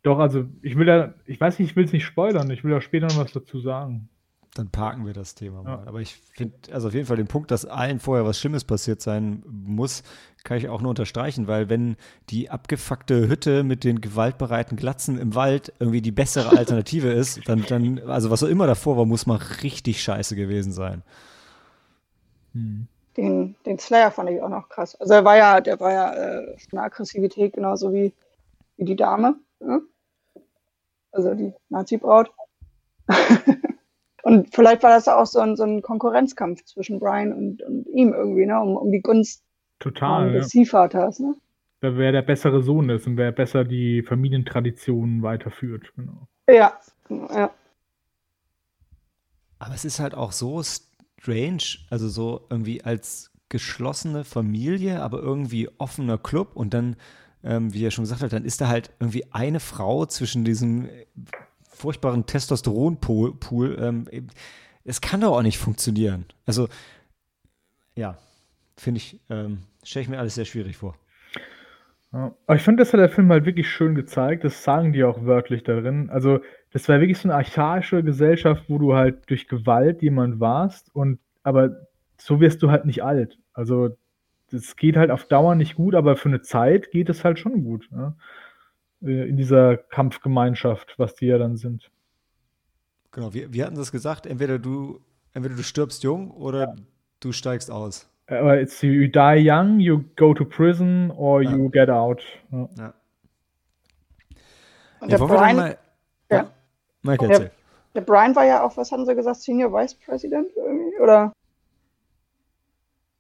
Doch, 0.04 0.20
also 0.20 0.46
ich 0.62 0.78
will 0.78 0.88
ja, 0.88 1.14
ich 1.26 1.40
weiß 1.40 1.60
nicht, 1.60 1.72
ich 1.72 1.76
will 1.76 1.86
es 1.86 1.94
nicht 1.94 2.06
spoilern, 2.06 2.50
ich 2.52 2.64
will 2.64 2.72
ja 2.72 2.82
später 2.82 3.08
noch 3.08 3.18
was 3.18 3.32
dazu 3.32 3.60
sagen. 3.60 4.10
Dann 4.56 4.70
parken 4.70 5.06
wir 5.06 5.14
das 5.14 5.34
Thema 5.34 5.64
mal. 5.64 5.72
Ja. 5.72 5.84
Aber 5.88 6.00
ich 6.00 6.16
finde, 6.16 6.56
also 6.72 6.90
auf 6.90 6.94
jeden 6.94 7.08
Fall 7.08 7.18
den 7.18 7.28
Punkt, 7.28 7.50
dass 7.50 7.66
allen 7.66 8.00
vorher 8.00 8.24
was 8.24 8.40
Schlimmes 8.40 8.64
passiert 8.64 9.02
sein 9.02 9.42
muss, 9.48 10.04
kann 10.44 10.58
ich 10.58 10.70
auch 10.70 10.82
nur 10.82 10.90
unterstreichen, 10.92 11.48
weil 11.48 11.70
wenn 11.70 11.96
die 12.30 12.52
abgefuckte 12.52 13.28
Hütte 13.28 13.64
mit 13.64 13.84
den 13.84 14.00
gewaltbereiten 14.00 14.78
Glatzen 14.78 15.18
im 15.18 15.34
Wald 15.34 15.74
irgendwie 15.80 16.02
die 16.02 16.12
bessere 16.12 16.50
Alternative 16.58 17.12
ist, 17.12 17.48
dann, 17.50 17.66
dann, 17.68 18.00
also 18.08 18.30
was 18.30 18.44
auch 18.44 18.48
immer 18.48 18.68
davor 18.68 18.96
war, 18.96 19.06
muss 19.06 19.26
mal 19.26 19.40
richtig 19.64 20.04
scheiße 20.04 20.36
gewesen 20.36 20.72
sein. 20.72 21.02
Hm. 22.54 22.88
Den, 23.18 23.56
den 23.66 23.80
Slayer 23.80 24.12
fand 24.12 24.30
ich 24.30 24.42
auch 24.42 24.50
noch 24.50 24.70
krass. 24.70 24.96
Also 25.00 25.14
er 25.14 25.26
war 25.26 25.38
ja, 25.38 25.62
der 25.62 25.80
war 25.80 25.92
ja 25.92 26.14
äh, 26.14 26.58
eine 26.72 26.82
Aggressivität, 26.82 27.54
genauso 27.54 27.94
wie, 27.94 28.14
wie 28.78 28.86
die 28.86 28.96
Dame. 28.96 29.36
Ne? 29.60 29.82
Also 31.12 31.34
die 31.34 31.54
Nazi-Braut. 31.70 32.32
Und 34.34 34.52
vielleicht 34.52 34.82
war 34.82 34.90
das 34.90 35.08
auch 35.08 35.28
so 35.28 35.40
ein, 35.40 35.56
so 35.56 35.62
ein 35.62 35.84
Konkurrenzkampf 35.84 36.63
zwischen 36.66 37.00
Brian 37.00 37.32
und, 37.34 37.62
und 37.62 37.86
ihm 37.90 38.13
irgendwie, 38.13 38.48
ne? 38.48 38.60
um, 38.60 38.75
um 38.75 38.92
die 38.92 39.00
Gunst 39.00 39.44
Total, 39.78 40.32
des 40.32 40.46
ja. 40.46 40.50
Ziehvaters. 40.50 41.20
Ne? 41.20 41.36
Wer 41.82 42.12
der 42.12 42.24
bessere 42.24 42.63
Sohn 42.63 42.90
ist 42.90 43.06
und 43.06 43.16
wer 43.18 43.32
besser 43.32 43.63
die 43.63 44.02
Familientraditionen 44.02 45.22
weiterführt. 45.22 45.94
Genau. 45.96 46.28
Ja, 46.50 46.74
ja. 47.10 47.52
Aber 49.60 49.75
es 49.75 49.86
ist 49.86 50.00
halt 50.00 50.16
auch 50.16 50.32
so 50.32 50.63
strange, 50.63 51.63
also 51.92 52.10
so 52.10 52.48
irgendwie 52.50 52.84
als 52.84 53.32
geschlossene 53.50 54.24
Familie, 54.24 55.04
aber 55.04 55.19
irgendwie 55.19 55.69
offener 55.78 56.17
Club 56.17 56.56
und 56.56 56.74
dann, 56.74 56.96
ähm, 57.43 57.72
wie 57.72 57.86
er 57.86 57.91
schon 57.91 58.06
gesagt 58.06 58.24
hat, 58.24 58.34
dann 58.34 58.46
ist 58.46 58.62
da 58.62 58.67
halt 58.67 58.89
irgendwie 59.00 59.32
eine 59.32 59.60
Frau 59.60 60.08
zwischen 60.08 60.43
diesem 60.43 60.89
furchtbaren 61.84 62.26
Testosteronpool, 62.26 63.78
ähm, 63.78 64.06
es 64.86 65.02
kann 65.02 65.19
doch 65.19 65.38
auch 65.38 65.41
nicht 65.41 65.58
funktionieren. 65.58 66.26
Also, 66.46 66.69
ja, 67.93 68.17
finde 68.78 69.00
ich, 69.00 69.19
ähm, 69.30 69.60
stelle 69.84 70.04
ich 70.04 70.10
mir 70.10 70.17
alles 70.17 70.36
sehr 70.36 70.46
schwierig 70.46 70.78
vor. 70.78 70.96
Ja, 72.13 72.34
aber 72.48 72.56
ich 72.56 72.62
finde, 72.62 72.84
das 72.84 72.93
hat 72.93 73.02
der 73.02 73.10
Film 73.10 73.30
halt 73.32 73.46
wirklich 73.46 73.69
schön 73.69 73.96
gezeigt. 73.96 74.46
Das 74.46 74.63
sagen 74.63 74.93
die 74.93 75.04
auch 75.04 75.26
wörtlich 75.26 75.63
darin. 75.63 76.10
Also, 76.10 76.39
das 76.72 76.88
war 76.88 77.02
wirklich 77.02 77.17
so 77.17 77.28
eine 77.28 77.36
archaische 77.36 78.02
Gesellschaft, 78.02 78.63
wo 78.69 78.78
du 78.78 78.93
halt 78.93 79.30
durch 79.30 79.50
Gewalt 79.50 80.02
jemand 80.02 80.39
warst 80.39 80.89
und 80.96 81.19
aber 81.43 81.88
so 82.17 82.39
wirst 82.39 82.63
du 82.63 82.72
halt 82.72 82.86
nicht 82.86 83.04
alt. 83.04 83.39
Also, 83.52 83.98
das 84.52 84.78
geht 84.78 84.96
halt 84.96 85.12
auf 85.12 85.26
Dauer 85.26 85.56
nicht 85.56 85.76
gut, 85.76 85.96
aber 85.96 86.15
für 86.15 86.30
eine 86.30 86.41
Zeit 86.41 86.91
geht 86.91 87.10
es 87.10 87.26
halt 87.26 87.39
schon 87.39 87.65
gut. 87.65 87.89
Ja? 87.91 88.15
Äh, 89.04 89.30
in 89.30 89.38
dieser 89.38 89.78
Kampfgemeinschaft, 89.78 90.96
was 90.98 91.16
die 91.16 91.28
ja 91.28 91.38
dann 91.38 91.58
sind. 91.58 91.92
Genau, 93.12 93.34
wir, 93.34 93.54
wir 93.54 93.66
hatten 93.66 93.76
das 93.76 93.92
gesagt, 93.92 94.26
entweder 94.26 94.58
du, 94.60 95.00
entweder 95.34 95.56
du 95.56 95.63
stirbst 95.63 96.04
jung 96.04 96.32
oder 96.32 96.60
ja. 96.60 96.76
du 97.20 97.32
steigst 97.32 97.70
aus. 97.70 98.10
Aber 98.28 98.60
it's 98.60 98.82
you 98.82 99.08
die 99.08 99.50
young, 99.50 99.80
you 99.80 100.04
go 100.16 100.34
to 100.34 100.46
prison 100.46 101.12
or 101.12 101.42
ja. 101.42 101.52
you 101.52 101.70
get 101.70 101.89
out. 101.89 102.24
Ja. 102.52 102.70
ja. 102.78 102.94
Und 105.02 105.12
der 105.12 105.18
Brian, 105.18 105.56
mal, 105.58 105.78
ja. 106.32 106.50
Michael, 107.02 107.28
der, 107.28 107.52
der, 107.94 108.02
Brian 108.02 108.36
war 108.36 108.46
ja 108.46 108.63
auch, 108.63 108.78
was 108.78 108.92
hatten 108.92 109.06
sie 109.06 109.13
gesagt, 109.13 109.42
Senior 109.42 109.74
Vice 109.74 109.96
President 109.96 110.48
irgendwie? 110.56 110.98
Oder? 111.02 111.34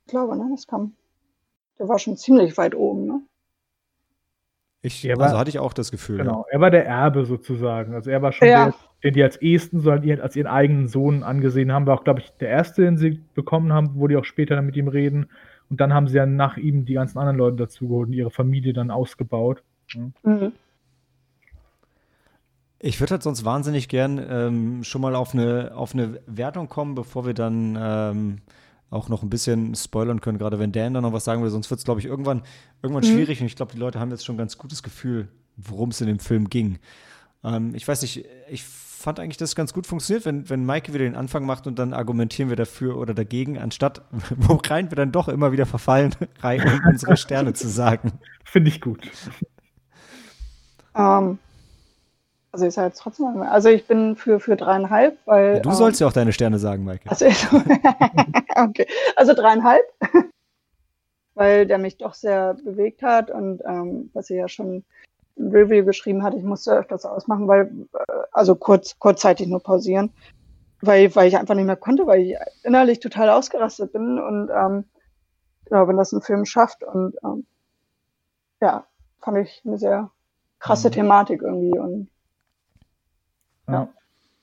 Ich 0.05 0.11
glaube, 0.11 0.37
ne, 0.37 0.47
das 0.51 0.65
kam. 0.65 0.95
Der 1.77 1.89
war 1.89 1.99
schon 1.99 2.15
ziemlich 2.15 2.57
weit 2.57 2.73
oben? 2.73 3.02
Ich, 4.85 5.07
war, 5.07 5.21
also 5.21 5.37
hatte 5.37 5.49
ich 5.49 5.59
auch 5.59 5.71
das 5.71 5.91
Gefühl. 5.91 6.17
Genau, 6.17 6.45
ja. 6.47 6.55
er 6.55 6.59
war 6.59 6.69
der 6.69 6.85
Erbe 6.85 7.25
sozusagen. 7.25 7.93
Also 7.93 8.11
er 8.11 8.21
war 8.21 8.33
schon 8.33 8.49
ja. 8.49 8.65
der, 8.65 8.75
den 9.01 9.13
die 9.13 9.23
als 9.23 9.37
ehesten, 9.37 9.79
so 9.79 9.89
als 9.89 10.35
ihren 10.35 10.47
eigenen 10.47 10.89
Sohn 10.89 11.23
angesehen 11.23 11.71
haben. 11.71 11.87
War 11.87 11.97
auch, 11.97 12.03
glaube 12.03 12.19
ich, 12.19 12.31
der 12.41 12.49
erste, 12.49 12.81
den 12.81 12.97
sie 12.97 13.21
bekommen 13.33 13.71
haben, 13.71 13.91
wo 13.95 14.07
die 14.07 14.17
auch 14.17 14.25
später 14.25 14.57
dann 14.57 14.65
mit 14.65 14.75
ihm 14.75 14.89
reden. 14.89 15.27
Und 15.69 15.79
dann 15.79 15.93
haben 15.93 16.09
sie 16.09 16.17
ja 16.17 16.25
nach 16.25 16.57
ihm 16.57 16.83
die 16.83 16.95
ganzen 16.95 17.17
anderen 17.17 17.37
Leute 17.37 17.55
dazugeholt 17.55 18.09
und 18.09 18.13
ihre 18.13 18.29
Familie 18.29 18.73
dann 18.73 18.91
ausgebaut. 18.91 19.63
Mhm. 19.93 20.51
Ich 22.79 22.99
würde 22.99 23.11
halt 23.11 23.23
sonst 23.23 23.45
wahnsinnig 23.45 23.87
gern 23.87 24.21
ähm, 24.29 24.83
schon 24.83 24.99
mal 24.99 25.15
auf 25.15 25.33
eine, 25.33 25.71
auf 25.73 25.93
eine 25.93 26.19
Wertung 26.27 26.67
kommen, 26.67 26.93
bevor 26.93 27.25
wir 27.25 27.33
dann 27.33 27.77
ähm, 27.79 28.37
auch 28.93 29.09
noch 29.09 29.23
ein 29.23 29.29
bisschen 29.29 29.75
spoilern 29.75 30.21
können, 30.21 30.37
gerade 30.37 30.59
wenn 30.59 30.71
Dan 30.71 30.93
da 30.93 31.01
noch 31.01 31.13
was 31.13 31.25
sagen 31.25 31.43
will. 31.43 31.49
Sonst 31.49 31.69
wird 31.69 31.79
es, 31.79 31.85
glaube 31.85 31.99
ich, 31.99 32.05
irgendwann, 32.05 32.43
irgendwann 32.81 33.03
mhm. 33.03 33.13
schwierig. 33.13 33.41
Und 33.41 33.47
ich 33.47 33.55
glaube, 33.55 33.73
die 33.73 33.79
Leute 33.79 33.99
haben 33.99 34.11
jetzt 34.11 34.25
schon 34.25 34.35
ein 34.35 34.39
ganz 34.39 34.57
gutes 34.57 34.83
Gefühl, 34.83 35.27
worum 35.57 35.89
es 35.89 36.01
in 36.01 36.07
dem 36.07 36.19
Film 36.19 36.49
ging. 36.49 36.79
Ähm, 37.43 37.75
ich 37.75 37.87
weiß 37.87 38.01
nicht, 38.01 38.25
ich 38.49 38.63
fand 39.03 39.19
eigentlich, 39.19 39.37
dass 39.37 39.49
es 39.49 39.55
ganz 39.55 39.73
gut 39.73 39.85
funktioniert, 39.85 40.25
wenn, 40.25 40.49
wenn 40.49 40.65
Maike 40.65 40.93
wieder 40.93 41.03
den 41.03 41.15
Anfang 41.15 41.45
macht 41.45 41.67
und 41.67 41.77
dann 41.77 41.93
argumentieren 41.93 42.49
wir 42.49 42.55
dafür 42.55 42.97
oder 42.97 43.13
dagegen, 43.13 43.57
anstatt 43.57 44.01
worein 44.37 44.89
wir 44.89 44.95
dann 44.95 45.11
doch 45.11 45.27
immer 45.27 45.51
wieder 45.51 45.65
verfallen, 45.65 46.15
rein 46.39 46.61
um 46.61 46.79
unsere 46.89 47.17
Sterne 47.17 47.53
zu 47.53 47.67
sagen. 47.67 48.13
Finde 48.45 48.69
ich 48.69 48.79
gut. 48.79 49.09
Um, 50.93 51.01
ähm, 51.01 51.39
also 52.53 52.67
ich 52.67 52.73
sage 52.75 52.89
jetzt 52.89 52.99
trotzdem, 52.99 53.41
also 53.41 53.67
ich 53.69 53.87
bin 53.87 54.15
für, 54.15 54.39
für 54.39 54.55
dreieinhalb, 54.55 55.17
weil. 55.25 55.55
Ja, 55.55 55.59
du 55.61 55.71
sollst 55.71 55.99
ähm, 55.99 56.05
ja 56.05 56.09
auch 56.09 56.13
deine 56.13 56.31
Sterne 56.31 56.59
sagen, 56.59 56.85
Maike. 56.85 57.09
Also, 57.09 57.25
okay, 58.55 58.85
also 59.15 59.33
dreieinhalb, 59.33 59.83
weil 61.33 61.65
der 61.65 61.79
mich 61.79 61.97
doch 61.97 62.13
sehr 62.13 62.53
bewegt 62.53 63.01
hat 63.01 63.31
und 63.31 63.61
ähm, 63.65 64.11
was 64.13 64.27
sie 64.27 64.35
ja 64.35 64.47
schon 64.47 64.85
im 65.35 65.49
Review 65.49 65.83
geschrieben 65.83 66.21
hat, 66.21 66.35
ich 66.35 66.43
musste 66.43 66.73
öfters 66.77 67.05
ausmachen, 67.05 67.47
weil, 67.47 67.71
äh, 67.93 68.13
also 68.31 68.53
kurz, 68.53 68.99
kurzzeitig 68.99 69.47
nur 69.47 69.63
pausieren, 69.63 70.13
weil, 70.79 71.13
weil 71.15 71.27
ich 71.27 71.37
einfach 71.39 71.55
nicht 71.55 71.65
mehr 71.65 71.75
konnte, 71.75 72.05
weil 72.05 72.21
ich 72.21 72.35
innerlich 72.61 72.99
total 72.99 73.31
ausgerastet 73.31 73.93
bin 73.93 74.19
und 74.19 74.51
ähm, 74.55 74.83
genau, 75.65 75.87
wenn 75.87 75.97
das 75.97 76.11
ein 76.11 76.21
Film 76.21 76.45
schafft 76.45 76.83
und 76.83 77.15
ähm, 77.23 77.47
ja, 78.61 78.85
fand 79.21 79.39
ich 79.39 79.63
eine 79.65 79.79
sehr 79.79 80.11
krasse 80.59 80.89
mhm. 80.89 80.93
Thematik 80.93 81.41
irgendwie 81.41 81.79
und 81.79 82.09
ja. 83.67 83.89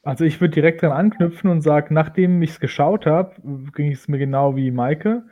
Also 0.02 0.24
ich 0.24 0.40
würde 0.40 0.54
direkt 0.54 0.83
dran 0.83 0.92
anknüpfen 0.92 1.50
und 1.50 1.61
sage, 1.61 1.92
nachdem 1.92 2.40
ich 2.42 2.50
es 2.50 2.61
geschaut 2.61 3.04
habe, 3.04 3.35
ging 3.74 3.92
es 3.92 4.09
mir 4.09 4.18
genau 4.18 4.56
wie 4.56 4.70
Maike. 4.70 5.24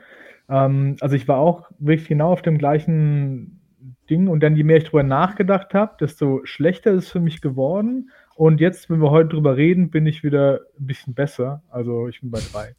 Ähm, 0.49 0.97
also 1.01 1.17
ich 1.17 1.27
war 1.27 1.39
auch 1.39 1.71
wirklich 1.79 2.09
genau 2.09 2.33
auf 2.33 2.43
dem 2.43 2.59
gleichen 2.59 3.61
Ding 4.11 4.29
und 4.29 4.43
dann 4.43 4.57
je 4.57 4.65
mehr 4.65 4.79
ich 4.79 4.85
drüber 4.85 5.03
nachgedacht 5.03 5.75
habe, 5.75 5.97
desto 6.01 6.41
schlechter 6.45 6.93
ist 6.93 7.05
es 7.05 7.13
für 7.13 7.21
mich 7.21 7.41
geworden. 7.41 8.11
Und 8.35 8.61
jetzt, 8.61 8.89
wenn 8.89 9.01
wir 9.01 9.11
heute 9.11 9.31
drüber 9.31 9.57
reden, 9.57 9.91
bin 9.91 10.07
ich 10.07 10.23
wieder 10.23 10.61
ein 10.79 10.87
bisschen 10.87 11.15
besser. 11.15 11.63
Also 11.71 12.09
ich 12.09 12.21
bin 12.21 12.31
bei 12.31 12.41
drei. 12.53 12.75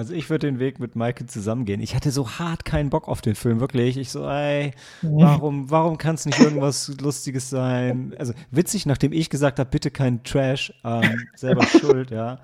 Also 0.00 0.14
ich 0.14 0.30
würde 0.30 0.46
den 0.46 0.58
Weg 0.58 0.80
mit 0.80 0.96
Maike 0.96 1.26
zusammengehen. 1.26 1.78
Ich 1.82 1.94
hatte 1.94 2.10
so 2.10 2.26
hart 2.26 2.64
keinen 2.64 2.88
Bock 2.88 3.06
auf 3.06 3.20
den 3.20 3.34
Film, 3.34 3.60
wirklich. 3.60 3.98
Ich 3.98 4.08
so, 4.08 4.26
ey, 4.26 4.72
warum, 5.02 5.70
warum 5.70 5.98
kann 5.98 6.14
es 6.14 6.24
nicht 6.24 6.40
irgendwas 6.40 6.90
Lustiges 7.02 7.50
sein? 7.50 8.14
Also 8.18 8.32
witzig, 8.50 8.86
nachdem 8.86 9.12
ich 9.12 9.28
gesagt 9.28 9.58
habe, 9.58 9.68
bitte 9.68 9.90
kein 9.90 10.24
Trash, 10.24 10.72
ähm, 10.84 11.26
selber 11.36 11.66
schuld, 11.66 12.10
ja. 12.10 12.38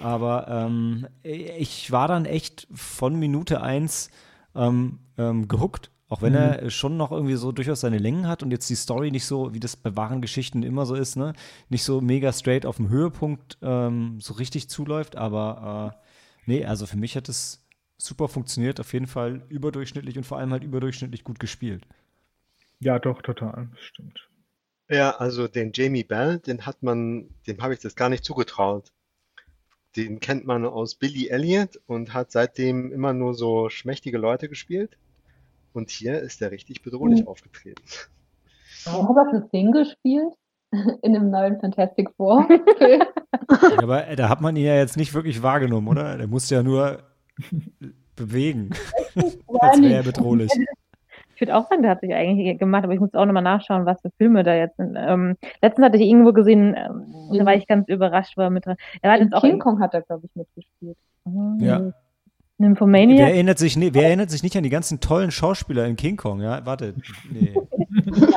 Aber 0.00 0.48
ähm, 0.48 1.06
ich 1.22 1.90
war 1.90 2.08
dann 2.08 2.26
echt 2.26 2.68
von 2.74 3.18
Minute 3.18 3.62
eins 3.62 4.10
ähm, 4.54 4.98
ähm, 5.16 5.48
gehuckt. 5.48 5.90
Auch 6.10 6.20
wenn 6.20 6.34
mhm. 6.34 6.38
er 6.38 6.68
schon 6.68 6.98
noch 6.98 7.10
irgendwie 7.10 7.36
so 7.36 7.52
durchaus 7.52 7.80
seine 7.80 7.96
Längen 7.96 8.28
hat 8.28 8.42
und 8.42 8.50
jetzt 8.50 8.68
die 8.68 8.74
Story 8.74 9.10
nicht 9.10 9.24
so, 9.24 9.54
wie 9.54 9.60
das 9.60 9.76
bei 9.76 9.96
wahren 9.96 10.20
Geschichten 10.20 10.62
immer 10.62 10.84
so 10.84 10.94
ist, 10.94 11.16
ne, 11.16 11.32
nicht 11.70 11.84
so 11.84 12.02
mega 12.02 12.34
straight 12.34 12.66
auf 12.66 12.76
dem 12.76 12.90
Höhepunkt 12.90 13.56
ähm, 13.62 14.18
so 14.20 14.34
richtig 14.34 14.68
zuläuft, 14.68 15.16
aber 15.16 15.94
äh, 15.94 16.07
Nee, 16.48 16.64
also 16.64 16.86
für 16.86 16.96
mich 16.96 17.14
hat 17.14 17.28
es 17.28 17.62
super 17.98 18.26
funktioniert, 18.26 18.80
auf 18.80 18.94
jeden 18.94 19.06
Fall 19.06 19.42
überdurchschnittlich 19.50 20.16
und 20.16 20.24
vor 20.24 20.38
allem 20.38 20.50
halt 20.50 20.64
überdurchschnittlich 20.64 21.22
gut 21.22 21.38
gespielt. 21.38 21.86
Ja, 22.80 22.98
doch, 22.98 23.20
total, 23.20 23.68
das 23.70 23.80
stimmt. 23.82 24.26
Ja, 24.88 25.10
also 25.16 25.46
den 25.46 25.72
Jamie 25.74 26.04
Bell, 26.04 26.38
den 26.38 26.64
hat 26.64 26.82
man, 26.82 27.28
dem 27.46 27.60
habe 27.60 27.74
ich 27.74 27.80
das 27.80 27.96
gar 27.96 28.08
nicht 28.08 28.24
zugetraut. 28.24 28.90
Den 29.94 30.20
kennt 30.20 30.46
man 30.46 30.64
aus 30.64 30.94
Billy 30.94 31.28
Elliot 31.28 31.82
und 31.86 32.14
hat 32.14 32.30
seitdem 32.32 32.92
immer 32.92 33.12
nur 33.12 33.34
so 33.34 33.68
schmächtige 33.68 34.16
Leute 34.16 34.48
gespielt. 34.48 34.96
Und 35.74 35.90
hier 35.90 36.18
ist 36.20 36.40
er 36.40 36.50
richtig 36.50 36.80
bedrohlich 36.80 37.20
Mhm. 37.22 37.28
aufgetreten. 37.28 37.82
Er 38.86 38.92
hat 38.92 39.00
auch 39.00 39.26
The 39.34 39.46
Thing 39.50 39.70
gespielt 39.72 40.32
in 41.02 41.12
dem 41.12 41.28
neuen 41.30 41.60
Fantastic 41.60 42.08
Four 42.16 42.48
aber 43.76 44.06
äh, 44.08 44.16
da 44.16 44.28
hat 44.28 44.40
man 44.40 44.56
ihn 44.56 44.64
ja 44.64 44.76
jetzt 44.76 44.96
nicht 44.96 45.14
wirklich 45.14 45.42
wahrgenommen, 45.42 45.88
oder? 45.88 46.16
Der 46.16 46.26
musste 46.26 46.54
ja 46.54 46.62
nur 46.62 46.98
bewegen, 48.16 48.70
als 49.60 49.80
wäre 49.80 49.94
er 49.94 50.02
bedrohlich. 50.02 50.50
Ich 51.34 51.40
würde 51.40 51.56
auch 51.56 51.68
sagen, 51.68 51.82
der 51.82 51.92
hat 51.92 52.00
sich 52.00 52.12
eigentlich 52.12 52.58
gemacht, 52.58 52.82
aber 52.82 52.94
ich 52.94 53.00
muss 53.00 53.14
auch 53.14 53.24
nochmal 53.24 53.44
nachschauen, 53.44 53.86
was 53.86 54.00
für 54.00 54.10
Filme 54.18 54.42
da 54.42 54.54
jetzt 54.56 54.76
sind. 54.76 54.96
Ähm, 54.98 55.36
letztens 55.62 55.84
hatte 55.86 55.96
ich 55.98 56.08
irgendwo 56.08 56.32
gesehen, 56.32 56.74
ähm, 56.76 57.04
da 57.32 57.46
war 57.46 57.54
ich 57.54 57.68
ganz 57.68 57.88
überrascht, 57.88 58.36
war 58.36 58.50
mit 58.50 58.66
drin. 58.66 58.74
Er 59.02 59.12
hat 59.12 59.20
In 59.20 59.26
jetzt 59.26 59.34
auch 59.34 59.42
King 59.42 59.60
Kong 59.60 59.78
hat 59.80 59.94
er, 59.94 60.02
glaube 60.02 60.26
ich, 60.26 60.34
mitgespielt. 60.34 60.96
in, 61.26 61.58
Ja. 61.60 61.92
Nymphomania. 62.60 63.18
Wer 63.18 63.34
erinnert, 63.34 63.58
sich, 63.58 63.78
wer 63.78 64.06
erinnert 64.06 64.30
sich 64.30 64.42
nicht 64.42 64.56
an 64.56 64.64
die 64.64 64.68
ganzen 64.68 64.98
tollen 64.98 65.30
Schauspieler 65.30 65.86
in 65.86 65.94
King 65.94 66.16
Kong? 66.16 66.40
Ja, 66.40 66.66
warte. 66.66 66.94
Nee. 67.30 67.54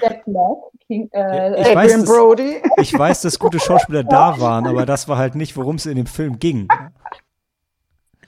Jack 0.00 0.24
Black, 0.24 0.56
King, 0.86 1.08
äh, 1.12 1.60
Ich 1.60 1.66
weiß, 1.74 1.76
Adrian 1.76 2.00
dass- 2.00 2.08
Brody. 2.08 2.62
Ich 2.78 2.98
weiß, 2.98 3.22
dass 3.22 3.38
gute 3.38 3.58
Schauspieler 3.58 4.04
da 4.04 4.38
waren, 4.40 4.66
aber 4.66 4.86
das 4.86 5.08
war 5.08 5.18
halt 5.18 5.34
nicht, 5.34 5.56
worum 5.56 5.76
es 5.76 5.86
in 5.86 5.96
dem 5.96 6.06
Film 6.06 6.38
ging. 6.38 6.68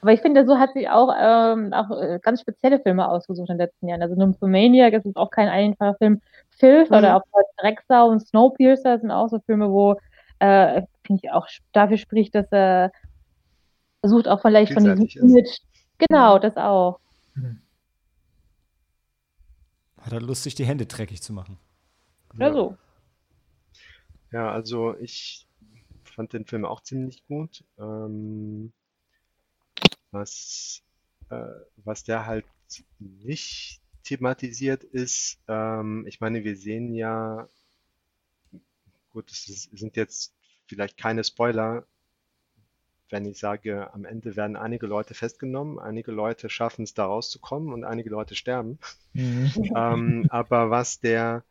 Aber 0.02 0.12
ich 0.12 0.20
finde, 0.20 0.46
so 0.46 0.58
hat 0.58 0.72
sich 0.74 0.88
auch, 0.88 1.12
ähm, 1.18 1.72
auch 1.72 1.90
äh, 2.00 2.18
ganz 2.22 2.40
spezielle 2.42 2.78
Filme 2.80 3.08
ausgesucht 3.08 3.48
in 3.50 3.56
den 3.58 3.66
letzten 3.66 3.88
Jahren. 3.88 4.02
Also 4.02 4.14
Nymphomania, 4.14 4.90
das 4.90 5.04
ist 5.04 5.16
auch 5.16 5.30
kein 5.30 5.48
einfacher 5.48 5.94
Film. 5.96 6.20
Filth 6.58 6.90
Mhm. 6.90 6.96
oder 6.96 7.16
auch 7.16 7.22
Drecksau 7.58 8.08
und 8.08 8.20
Snowpiercer 8.26 8.98
sind 8.98 9.10
auch 9.10 9.28
so 9.28 9.40
Filme, 9.40 9.70
wo, 9.70 9.96
äh, 10.38 10.82
finde 11.06 11.22
ich, 11.24 11.30
auch 11.32 11.46
dafür 11.72 11.96
spricht, 11.96 12.34
dass 12.34 12.46
er 12.52 12.92
versucht 14.00 14.28
auch 14.28 14.40
vielleicht 14.42 14.72
von 14.74 14.84
diesem. 14.84 15.28
Image, 15.30 15.58
genau, 15.98 16.38
das 16.38 16.56
auch. 16.56 16.98
Hat 20.06 20.12
er 20.12 20.20
Lust, 20.20 20.44
sich 20.44 20.54
die 20.54 20.64
Hände 20.64 20.86
dreckig 20.86 21.20
zu 21.20 21.32
machen. 21.32 21.58
Oder 22.36 22.52
so. 22.52 22.78
Ja, 24.30 24.52
also 24.52 24.96
ich 24.98 25.48
fand 26.04 26.32
den 26.32 26.46
Film 26.46 26.64
auch 26.64 26.80
ziemlich 26.80 27.26
gut. 27.26 27.64
Ähm, 27.76 28.72
was, 30.12 30.84
äh, 31.28 31.48
was 31.78 32.04
der 32.04 32.24
halt 32.24 32.46
nicht 33.00 33.80
thematisiert 34.04 34.84
ist, 34.84 35.40
ähm, 35.48 36.06
ich 36.06 36.20
meine, 36.20 36.44
wir 36.44 36.56
sehen 36.56 36.94
ja, 36.94 37.48
gut, 39.10 39.32
es 39.32 39.44
sind 39.72 39.96
jetzt 39.96 40.36
vielleicht 40.68 40.98
keine 40.98 41.24
Spoiler, 41.24 41.84
wenn 43.10 43.24
ich 43.24 43.38
sage, 43.38 43.92
am 43.94 44.04
Ende 44.04 44.36
werden 44.36 44.56
einige 44.56 44.86
Leute 44.86 45.14
festgenommen, 45.14 45.78
einige 45.78 46.12
Leute 46.12 46.48
schaffen 46.48 46.82
es 46.82 46.94
da 46.94 47.06
rauszukommen 47.06 47.72
und 47.72 47.84
einige 47.84 48.10
Leute 48.10 48.34
sterben. 48.34 48.78
Mhm. 49.12 49.52
Ähm, 49.76 50.26
aber 50.30 50.70
was 50.70 51.00
der, 51.00 51.44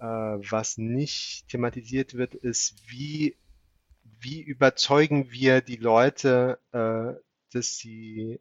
äh, 0.00 0.04
was 0.04 0.78
nicht 0.78 1.48
thematisiert 1.48 2.14
wird, 2.14 2.34
ist, 2.34 2.90
wie, 2.90 3.36
wie 4.20 4.40
überzeugen 4.40 5.30
wir 5.30 5.60
die 5.60 5.76
Leute, 5.76 6.58
äh, 6.72 7.20
dass 7.52 7.76
sie 7.76 8.40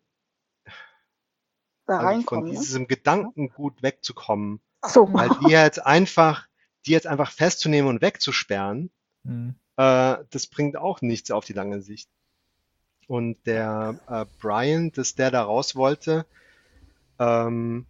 Da 1.86 2.00
also 2.00 2.22
von. 2.28 2.44
Ne? 2.46 2.52
diesem 2.52 2.88
Gedankengut 2.88 3.84
wegzukommen. 3.84 4.62
Ach 4.82 4.90
so. 4.90 5.14
Weil 5.14 5.30
die 5.44 5.52
jetzt 5.52 5.86
einfach, 5.86 6.48
die 6.86 6.92
jetzt 6.92 7.08
einfach 7.08 7.32
festzunehmen 7.32 7.90
und 7.90 8.02
wegzusperren, 8.02 8.90
Mhm. 9.24 9.56
Äh, 9.78 10.18
das 10.30 10.48
bringt 10.48 10.78
auch 10.78 11.02
nichts 11.02 11.32
auf 11.32 11.46
die 11.46 11.54
lange 11.54 11.82
Sicht. 11.82 12.10
Und 13.08 13.46
der 13.46 14.00
äh, 14.08 14.26
Brian, 14.40 14.92
dass 14.92 15.16
der 15.16 15.32
da 15.32 15.44
raus 15.44 15.76
wollte, 15.76 16.26
ähm, 17.20 17.86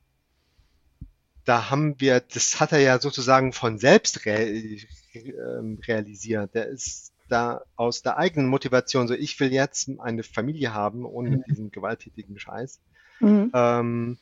da 1.46 1.70
haben 1.70 2.00
wir, 2.00 2.20
das 2.20 2.60
hat 2.60 2.72
er 2.72 2.80
ja 2.80 3.00
sozusagen 3.00 3.54
von 3.54 3.78
selbst 3.78 4.26
re 4.26 4.80
ähm, 5.14 5.80
realisiert. 5.86 6.54
Der 6.56 6.68
ist 6.68 7.14
da 7.28 7.62
aus 7.76 8.02
der 8.02 8.18
eigenen 8.18 8.48
Motivation, 8.48 9.08
so 9.08 9.14
ich 9.14 9.40
will 9.40 9.52
jetzt 9.52 9.90
eine 10.00 10.24
Familie 10.24 10.74
haben, 10.74 11.06
ohne 11.06 11.32
mit 11.32 11.48
diesem 11.48 11.72
gewalttätigen 11.72 12.38
Scheiß. 12.38 12.80
Mhm. 13.20 13.52
Ähm, 13.54 14.18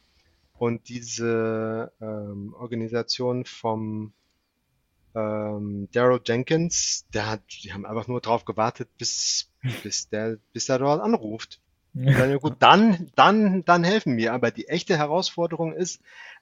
und 0.58 0.90
diese 0.90 1.92
ähm, 2.02 2.54
Organisation 2.58 3.46
vom 3.46 4.14
ähm, 5.20 5.88
Daryl 5.92 6.22
Jenkins, 6.26 7.06
der 7.14 7.28
hat, 7.28 7.42
die 7.64 7.74
haben 7.74 7.86
einfach 7.86 8.08
nur 8.08 8.22
drauf 8.22 8.46
gewartet, 8.46 8.90
bis, 8.98 9.52
bis 9.84 10.10
der, 10.10 10.38
bis 10.54 10.70
er 10.70 10.80
dort 10.80 11.02
anruft. 11.02 11.60
Und 11.94 12.06
dann, 12.06 12.30
ja 12.30 12.38
gut, 12.38 12.56
dann, 12.60 13.12
dann, 13.16 13.66
dann 13.66 13.84
helfen 13.84 14.18
wir. 14.18 14.34
Aber 14.34 14.52
die 14.52 14.68
echte 14.68 14.98
Herausforderung 14.98 15.74
ist, 15.74 16.02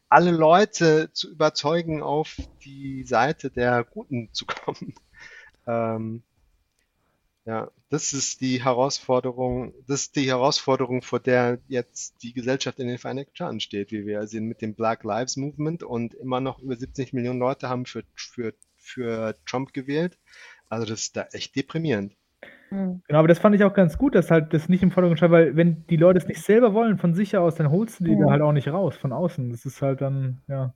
alle 0.10 0.32
Leute 0.32 1.12
zu 1.14 1.30
überzeugen, 1.32 2.02
auf 2.02 2.38
die 2.64 3.04
Seite 3.04 3.50
der 3.50 3.84
Guten 3.84 4.30
zu 4.34 4.46
kommen. 4.46 4.96
Ähm, 5.70 6.24
ja, 7.48 7.72
das 7.90 8.12
ist 8.12 8.42
die 8.42 8.64
Herausforderung, 8.64 9.74
das 9.88 10.02
ist 10.02 10.16
die 10.18 10.28
Herausforderung, 10.28 11.02
vor 11.02 11.22
der 11.22 11.60
jetzt 11.70 12.22
die 12.22 12.34
Gesellschaft 12.34 12.80
in 12.80 12.88
den 12.88 12.98
Vereinigten 12.98 13.36
Staaten 13.36 13.60
steht, 13.62 13.92
wie 13.92 14.06
wir 14.06 14.28
sehen 14.28 14.46
mit 14.46 14.62
dem 14.62 14.76
Black 14.76 15.06
Lives 15.06 15.38
Movement 15.38 15.84
und 15.84 16.14
immer 16.14 16.42
noch 16.42 16.60
über 16.60 16.76
70 16.76 17.14
Millionen 17.14 17.40
Leute 17.40 17.70
haben 17.70 17.86
für, 17.86 18.04
für, 18.16 18.54
für 18.88 19.36
Trump 19.46 19.74
gewählt. 19.74 20.18
Also 20.70 20.86
das 20.86 21.02
ist 21.02 21.18
da 21.18 21.28
echt 21.32 21.56
deprimierend. 21.56 22.14
Hm. 22.70 23.02
Genau, 23.08 23.20
aber 23.20 23.28
das 23.28 23.40
fand 23.40 23.56
ich 23.56 23.64
auch 23.64 23.74
ganz 23.74 23.98
gut, 23.98 24.16
dass 24.16 24.30
halt 24.30 24.54
das 24.54 24.68
nicht 24.68 24.84
im 24.84 24.92
Vordergrund 24.92 25.20
steht, 25.20 25.32
weil 25.32 25.56
wenn 25.56 25.86
die 25.88 25.96
Leute 25.96 26.20
es 26.20 26.28
nicht 26.28 26.42
selber 26.42 26.74
wollen 26.74 26.98
von 26.98 27.14
sich 27.14 27.38
aus, 27.38 27.56
dann 27.56 27.72
holst 27.72 28.00
du 28.00 28.04
die 28.06 28.12
Ja. 28.12 28.26
da 28.26 28.32
halt 28.32 28.42
auch 28.42 28.52
nicht 28.52 28.68
raus 28.68 28.98
von 28.98 29.14
außen. 29.14 29.50
Das 29.52 29.66
ist 29.66 29.82
halt 29.82 30.02
dann, 30.02 30.42
ja. 30.48 30.74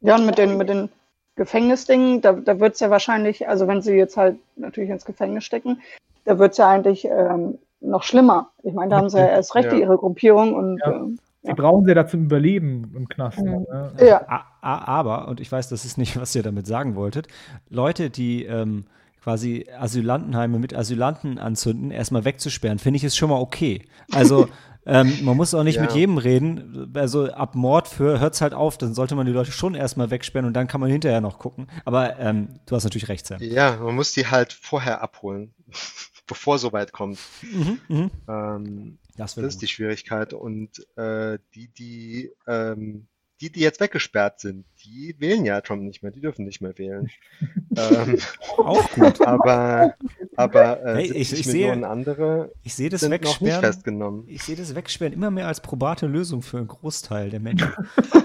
Ja, 0.00 0.16
und 0.16 0.26
mit 0.26 0.38
den, 0.38 0.56
mit 0.56 0.68
den 0.68 0.88
Gefängnisdingen, 1.36 2.20
da, 2.20 2.32
da 2.32 2.58
wird 2.58 2.74
es 2.74 2.80
ja 2.80 2.90
wahrscheinlich, 2.90 3.48
also 3.48 3.66
wenn 3.68 3.80
sie 3.80 3.94
jetzt 3.94 4.16
halt 4.16 4.38
natürlich 4.56 4.90
ins 4.90 5.04
Gefängnis 5.04 5.44
stecken, 5.44 5.80
da 6.24 6.38
wird 6.38 6.52
es 6.52 6.58
ja 6.58 6.68
eigentlich 6.68 7.04
ähm, 7.06 7.58
noch 7.80 8.02
schlimmer. 8.02 8.50
Ich 8.62 8.74
meine, 8.74 8.90
da 8.90 8.96
haben 8.96 9.08
sie 9.08 9.18
ja 9.18 9.28
erst 9.28 9.54
recht 9.54 9.72
Ja. 9.72 9.78
ihre 9.78 9.96
Gruppierung 9.96 10.54
und 10.54 10.80
Ja. 10.84 10.96
ähm, 10.96 11.18
Sie 11.42 11.48
Ja. 11.48 11.54
brauchen 11.54 11.84
sie 11.84 11.90
ja 11.90 11.94
da 11.94 12.06
zum 12.06 12.24
Überleben 12.24 12.92
im 12.94 13.08
Knast. 13.08 13.38
Mhm. 13.38 13.66
Ne? 13.70 13.92
ja. 14.00 14.44
Aber, 14.60 15.28
und 15.28 15.40
ich 15.40 15.50
weiß, 15.50 15.68
das 15.70 15.84
ist 15.84 15.96
nicht, 15.96 16.20
was 16.20 16.34
ihr 16.34 16.42
damit 16.42 16.66
sagen 16.66 16.94
wolltet, 16.96 17.28
Leute, 17.68 18.10
die 18.10 18.44
ähm, 18.44 18.84
quasi 19.22 19.66
Asylantenheime 19.78 20.58
mit 20.58 20.74
Asylanten 20.74 21.38
anzünden, 21.38 21.90
erstmal 21.90 22.24
wegzusperren, 22.24 22.78
finde 22.78 22.98
ich 22.98 23.04
ist 23.04 23.16
schon 23.16 23.30
mal 23.30 23.40
okay. 23.40 23.86
Also 24.12 24.48
ähm, 24.86 25.12
man 25.22 25.36
muss 25.36 25.54
auch 25.54 25.62
nicht 25.62 25.76
Ja. 25.76 25.82
mit 25.82 25.92
jedem 25.92 26.18
reden. 26.18 26.90
Also 26.94 27.30
ab 27.32 27.54
Mord 27.54 27.98
hört 27.98 28.34
es 28.34 28.40
halt 28.42 28.52
auf, 28.54 28.76
dann 28.76 28.92
sollte 28.94 29.14
man 29.14 29.24
die 29.26 29.32
Leute 29.32 29.52
schon 29.52 29.74
erstmal 29.74 30.10
wegsperren 30.10 30.46
und 30.46 30.52
dann 30.54 30.66
kann 30.68 30.80
man 30.80 30.90
hinterher 30.90 31.20
noch 31.22 31.38
gucken. 31.38 31.68
Aber 31.86 32.18
ähm, 32.18 32.60
du 32.66 32.76
hast 32.76 32.84
natürlich 32.84 33.08
recht, 33.08 33.26
Sam. 33.26 33.38
Ja, 33.42 33.76
man 33.82 33.94
muss 33.94 34.12
die 34.12 34.26
halt 34.26 34.52
vorher 34.52 35.02
abholen, 35.02 35.54
bevor 36.26 36.58
so 36.58 36.72
weit 36.74 36.92
kommt. 36.92 37.18
Mhm, 37.42 37.78
mhm. 37.88 38.10
Ähm, 38.28 38.98
Das 39.24 39.34
das 39.34 39.44
ist 39.54 39.62
die 39.62 39.68
Schwierigkeit. 39.68 40.32
Und 40.32 40.86
äh, 40.96 41.38
die, 41.54 41.68
die, 41.68 42.30
ähm, 42.46 43.06
die, 43.40 43.50
die 43.50 43.60
jetzt 43.60 43.80
weggesperrt 43.80 44.38
sind, 44.40 44.66
die 44.84 45.14
wählen 45.18 45.46
ja 45.46 45.60
Trump 45.62 45.82
nicht 45.82 46.02
mehr, 46.02 46.12
die 46.12 46.20
dürfen 46.20 46.44
nicht 46.44 46.60
mehr 46.60 46.76
wählen. 46.76 47.08
ähm, 47.76 48.18
auch 48.58 48.90
gut. 48.90 49.26
aber 49.26 49.94
aber 50.36 50.82
äh, 50.84 50.94
Hey, 50.96 51.04
ich- 51.12 51.28
70 51.30 51.40
ich 51.40 51.46
sehe- 51.46 51.54
Millionen 51.66 51.84
andere 51.84 52.52
Ich 52.62 52.74
sehe 52.74 52.88
das 52.90 53.00
sind 53.00 53.10
noch 53.10 53.18
nicht 53.18 53.40
Wegsperren. 53.40 53.60
festgenommen. 53.62 54.24
Ich 54.26 54.42
sehe 54.42 54.56
das 54.56 54.74
Wegsperren 54.74 55.12
immer 55.14 55.30
mehr 55.30 55.46
als 55.46 55.60
probate 55.62 56.06
Lösung 56.06 56.42
für 56.42 56.58
einen 56.58 56.68
Großteil 56.68 57.30
der 57.30 57.40
Menschen. 57.40 57.72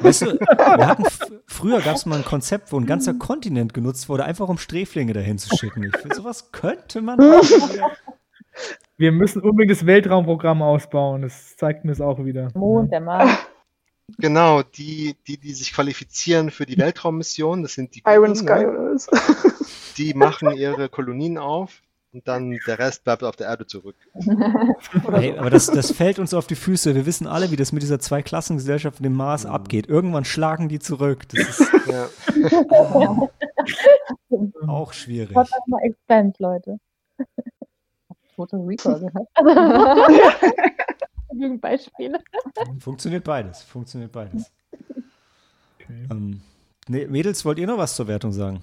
weißt 0.01 0.21
du, 0.23 0.25
wir 0.39 0.87
hatten 0.87 1.05
früher 1.47 1.79
gab 1.81 1.95
es 1.95 2.05
mal 2.05 2.17
ein 2.17 2.25
Konzept, 2.25 2.71
wo 2.73 2.77
ein 2.79 2.85
ganzer 2.85 3.13
Kontinent 3.13 3.73
genutzt 3.73 4.09
wurde, 4.09 4.25
einfach 4.25 4.49
um 4.49 4.57
Sträflinge 4.57 5.13
dahin 5.13 5.37
zu 5.37 5.55
schicken. 5.55 5.83
Ich 5.83 5.95
finde, 5.97 6.15
sowas 6.15 6.51
könnte 6.51 7.01
man 7.01 7.17
wieder. 7.19 7.91
Wir 8.97 9.11
müssen 9.11 9.41
unbedingt 9.41 9.71
das 9.71 9.85
Weltraumprogramm 9.85 10.61
ausbauen. 10.61 11.21
Das 11.21 11.55
zeigt 11.57 11.85
mir 11.85 11.91
es 11.91 12.01
auch 12.01 12.23
wieder. 12.23 12.49
Mond, 12.53 12.91
der 12.91 13.01
Mars. 13.01 13.29
Genau, 14.19 14.61
die, 14.61 15.15
die, 15.27 15.37
die 15.37 15.53
sich 15.53 15.73
qualifizieren 15.73 16.51
für 16.51 16.65
die 16.65 16.77
Weltraummission, 16.77 17.63
das 17.63 17.73
sind 17.73 17.95
die 17.95 18.03
Iron 18.05 18.33
Guten, 18.33 18.35
Sky 18.35 18.59
ne? 18.59 18.69
oder 18.69 18.93
was? 18.93 19.07
Die 19.97 20.13
machen 20.13 20.51
ihre 20.51 20.89
Kolonien 20.89 21.37
auf 21.37 21.81
und 22.13 22.27
dann 22.27 22.59
der 22.67 22.79
Rest 22.79 23.05
bleibt 23.05 23.23
auf 23.23 23.37
der 23.37 23.47
Erde 23.47 23.65
zurück. 23.65 23.95
Hey, 25.11 25.37
aber 25.37 25.49
das, 25.49 25.67
das 25.67 25.91
fällt 25.91 26.19
uns 26.19 26.33
auf 26.33 26.47
die 26.47 26.55
Füße. 26.55 26.95
Wir 26.95 27.05
wissen 27.05 27.27
alle, 27.27 27.49
wie 27.49 27.55
das 27.55 27.71
mit 27.71 27.81
dieser 27.81 27.99
Zweiklassengesellschaft 27.99 29.03
dem 29.03 29.13
Mars 29.13 29.45
abgeht. 29.45 29.87
Irgendwann 29.87 30.25
schlagen 30.25 30.67
die 30.67 30.79
zurück. 30.79 31.27
Das 31.29 31.59
ist 31.59 31.71
Ja. 31.87 32.09
auch 34.67 34.93
schwierig. 34.93 35.33
Sei 35.33 35.57
mal 35.67 35.81
Expense, 35.83 36.35
Leute. 36.39 36.77
Total 38.35 38.59
Recall 38.61 38.99
gehört. 38.99 39.27
Genügend 41.29 41.61
Beispiele. 41.61 42.19
Funktioniert 42.79 43.23
beides. 43.23 43.63
Funktioniert 43.63 44.11
beides. 44.11 44.51
Okay. 45.79 46.07
Ähm, 46.11 46.41
Nee, 46.87 47.07
Mädels, 47.07 47.43
wollt 47.45 47.57
ihr 47.57 47.67
noch 47.67 47.77
was 47.77 47.95
zur 47.95 48.07
Wertung 48.07 48.31
sagen? 48.31 48.61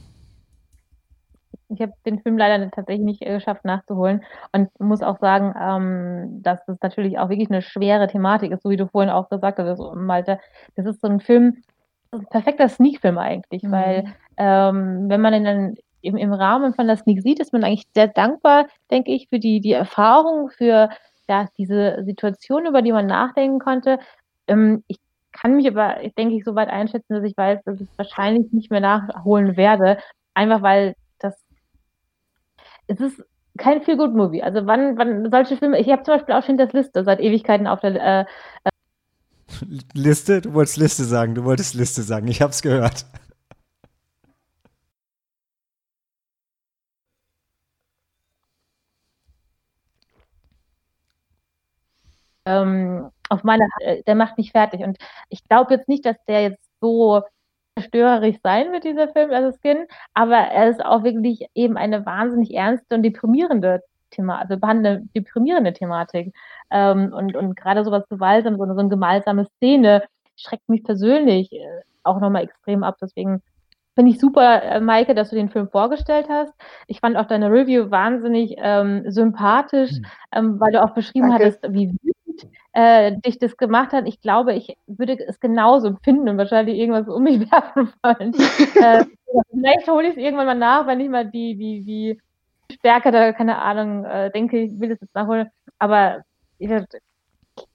Ich 1.69 1.81
habe 1.81 1.93
den 2.07 2.21
Film 2.21 2.39
leider 2.39 2.71
tatsächlich 2.71 3.05
nicht 3.05 3.23
äh, 3.23 3.35
geschafft 3.35 3.65
nachzuholen 3.65 4.23
und 4.53 4.69
muss 4.79 5.03
auch 5.03 5.19
sagen, 5.19 5.55
ähm, 5.59 6.43
dass 6.43 6.65
das 6.67 6.79
natürlich 6.83 7.19
auch 7.19 7.31
wirklich 7.31 7.51
eine 7.51 7.63
schwere 7.63 8.07
Thematik 8.07 8.53
ist, 8.53 8.63
so 8.63 8.71
wie 8.71 8.77
du 8.77 8.87
vorhin 8.87 9.11
auch 9.11 9.29
gesagt 9.29 9.59
hast, 9.59 9.81
Malte. 9.95 10.39
Das 10.77 10.87
ist 10.87 11.01
so 11.01 11.09
ein 11.09 11.21
Film, 11.21 11.63
ein 12.13 12.27
perfekter 12.27 12.69
Sneak-Film 12.69 13.19
eigentlich, 13.19 13.65
mhm. 13.65 13.73
weil 13.73 14.05
ähm, 14.37 15.09
wenn 15.09 15.21
man 15.21 15.35
ihn 15.35 15.45
dann 15.45 15.75
im, 16.03 16.17
im 16.17 16.33
Rahmen 16.33 16.75
von 16.75 16.87
der 16.87 16.97
Sneak 16.97 17.23
sieht, 17.23 17.41
ist 17.41 17.53
man 17.53 17.65
eigentlich 17.65 17.87
sehr 17.95 18.09
dankbar, 18.09 18.67
denke 18.91 19.13
ich, 19.13 19.29
für 19.29 19.39
die, 19.39 19.61
die 19.61 19.73
Erfahrung, 19.73 20.51
für 20.51 20.91
ja, 21.29 21.49
diese 21.57 22.03
Situation, 22.05 22.67
über 22.67 22.83
die 22.83 22.93
man 22.93 23.07
nachdenken 23.07 23.59
konnte. 23.59 23.99
Ähm, 24.47 24.85
ich 24.89 24.99
kann 25.33 25.57
mich 25.57 25.67
aber, 25.67 25.97
denke 26.19 26.35
ich, 26.37 26.45
so 26.45 26.55
weit 26.55 26.69
einschätzen, 26.69 27.15
dass 27.15 27.25
ich 27.25 27.37
weiß, 27.37 27.61
dass 27.65 27.81
ich 27.81 27.89
es 27.89 27.99
wahrscheinlich 27.99 28.53
nicht 28.53 28.71
mehr 28.71 28.81
nachholen 28.81 29.57
werde. 29.57 29.99
Einfach 30.35 30.63
weil 30.63 30.95
das, 31.19 31.35
es 32.87 33.01
ist 33.01 33.25
kein 33.59 33.83
feel 33.83 33.97
good 33.97 34.15
movie 34.15 34.43
Also 34.43 34.67
wann, 34.67 34.97
wann 34.99 35.31
solche 35.31 35.57
Filme, 35.57 35.79
ich 35.79 35.89
habe 35.91 36.03
zum 36.03 36.15
Beispiel 36.15 36.35
auch 36.35 36.45
schon 36.45 36.59
das 36.59 36.73
Liste 36.73 37.05
seit 37.05 37.21
Ewigkeiten 37.21 37.67
auf 37.67 37.81
der 37.81 38.25
äh 38.25 38.25
Liste? 39.93 40.41
Du 40.41 40.55
wolltest 40.55 40.79
Liste 40.79 41.05
sagen, 41.05 41.35
du 41.35 41.45
wolltest 41.45 41.75
Liste 41.75 42.03
sagen, 42.03 42.27
ich 42.29 42.41
habe 42.41 42.51
es 42.51 42.63
gehört. 42.63 43.05
Ähm, 52.47 53.11
auf 53.29 53.45
meiner, 53.45 53.67
äh, 53.81 54.03
der 54.05 54.15
macht 54.15 54.39
mich 54.39 54.53
fertig. 54.53 54.83
Und 54.83 54.99
ich 55.29 55.45
glaube 55.45 55.75
jetzt 55.75 55.89
nicht, 55.89 56.05
dass 56.05 56.17
der 56.27 56.43
jetzt 56.43 56.61
so 56.81 57.23
zerstörerisch 57.79 58.37
sein 58.43 58.73
wird, 58.73 58.85
dieser 58.85 59.09
Film, 59.09 59.31
also 59.31 59.57
Skin, 59.59 59.87
aber 60.15 60.37
er 60.37 60.69
ist 60.69 60.85
auch 60.85 61.05
wirklich 61.05 61.47
eben 61.55 61.77
eine 61.77 62.05
wahnsinnig 62.05 62.55
ernste 62.55 62.97
und 62.97 63.03
deprimierende 63.03 63.83
Thema, 64.11 64.41
also 64.41 64.59
behandelt 64.59 65.05
deprimierende 65.17 65.73
Thematik. 65.73 66.35
Ähm, 66.71 67.13
und, 67.13 67.35
und 67.35 67.57
gerade 67.57 67.85
sowas 67.85 68.05
Gewaltsames, 68.11 68.59
so 68.59 68.65
eine 68.65 68.89
gemeinsame 68.89 69.47
Szene 69.57 70.03
schreckt 70.37 70.69
mich 70.69 70.85
persönlich 70.85 71.51
äh, 71.53 71.81
auch 72.03 72.21
nochmal 72.21 72.45
extrem 72.45 72.83
ab. 72.85 72.97
Deswegen 73.01 73.43
finde 73.95 74.13
ich 74.13 74.21
super, 74.21 74.63
äh, 74.63 74.81
Maike, 74.81 75.15
dass 75.15 75.31
du 75.31 75.37
den 75.37 75.51
Film 75.51 75.69
vorgestellt 75.69 76.27
hast. 76.29 76.53
Ich 76.87 77.01
fand 77.01 77.17
auch 77.17 77.27
deine 77.27 77.51
Review 77.51 77.91
wahnsinnig 77.91 78.55
ähm, 78.59 79.11
sympathisch, 79.11 79.93
hm. 79.93 80.05
ähm, 80.33 80.61
weil 80.61 80.73
du 80.73 80.83
auch 80.83 80.95
beschrieben 80.95 81.31
Danke. 81.31 81.47
hattest, 81.47 81.73
wie 81.73 81.97
äh, 82.73 83.13
dich 83.25 83.39
das 83.39 83.57
gemacht 83.57 83.93
hat. 83.93 84.07
Ich 84.07 84.21
glaube, 84.21 84.55
ich 84.55 84.77
würde 84.87 85.19
es 85.27 85.41
genauso 85.41 85.89
empfinden 85.89 86.29
und 86.29 86.39
wahrscheinlich 86.39 86.79
irgendwas 86.79 87.09
um 87.09 87.23
mich 87.23 87.41
werfen 87.53 87.93
wollen. 88.03 88.35
äh, 88.75 89.05
vielleicht 89.51 89.89
hole 89.89 90.09
ich 90.09 90.17
es 90.17 90.23
irgendwann 90.23 90.47
mal 90.47 90.55
nach, 90.55 90.87
wenn 90.87 91.01
ich 91.01 91.09
mal 91.09 91.31
die, 91.31 91.57
die, 91.57 91.85
die 91.85 92.21
Stärke 92.75 93.11
da, 93.11 93.33
keine 93.33 93.59
Ahnung, 93.59 94.05
äh, 94.05 94.31
denke, 94.31 94.59
ich 94.59 94.81
will 94.81 94.93
es 94.93 95.01
jetzt 95.01 95.15
nachholen. 95.15 95.49
Aber 95.79 96.23
ich, 96.59 96.71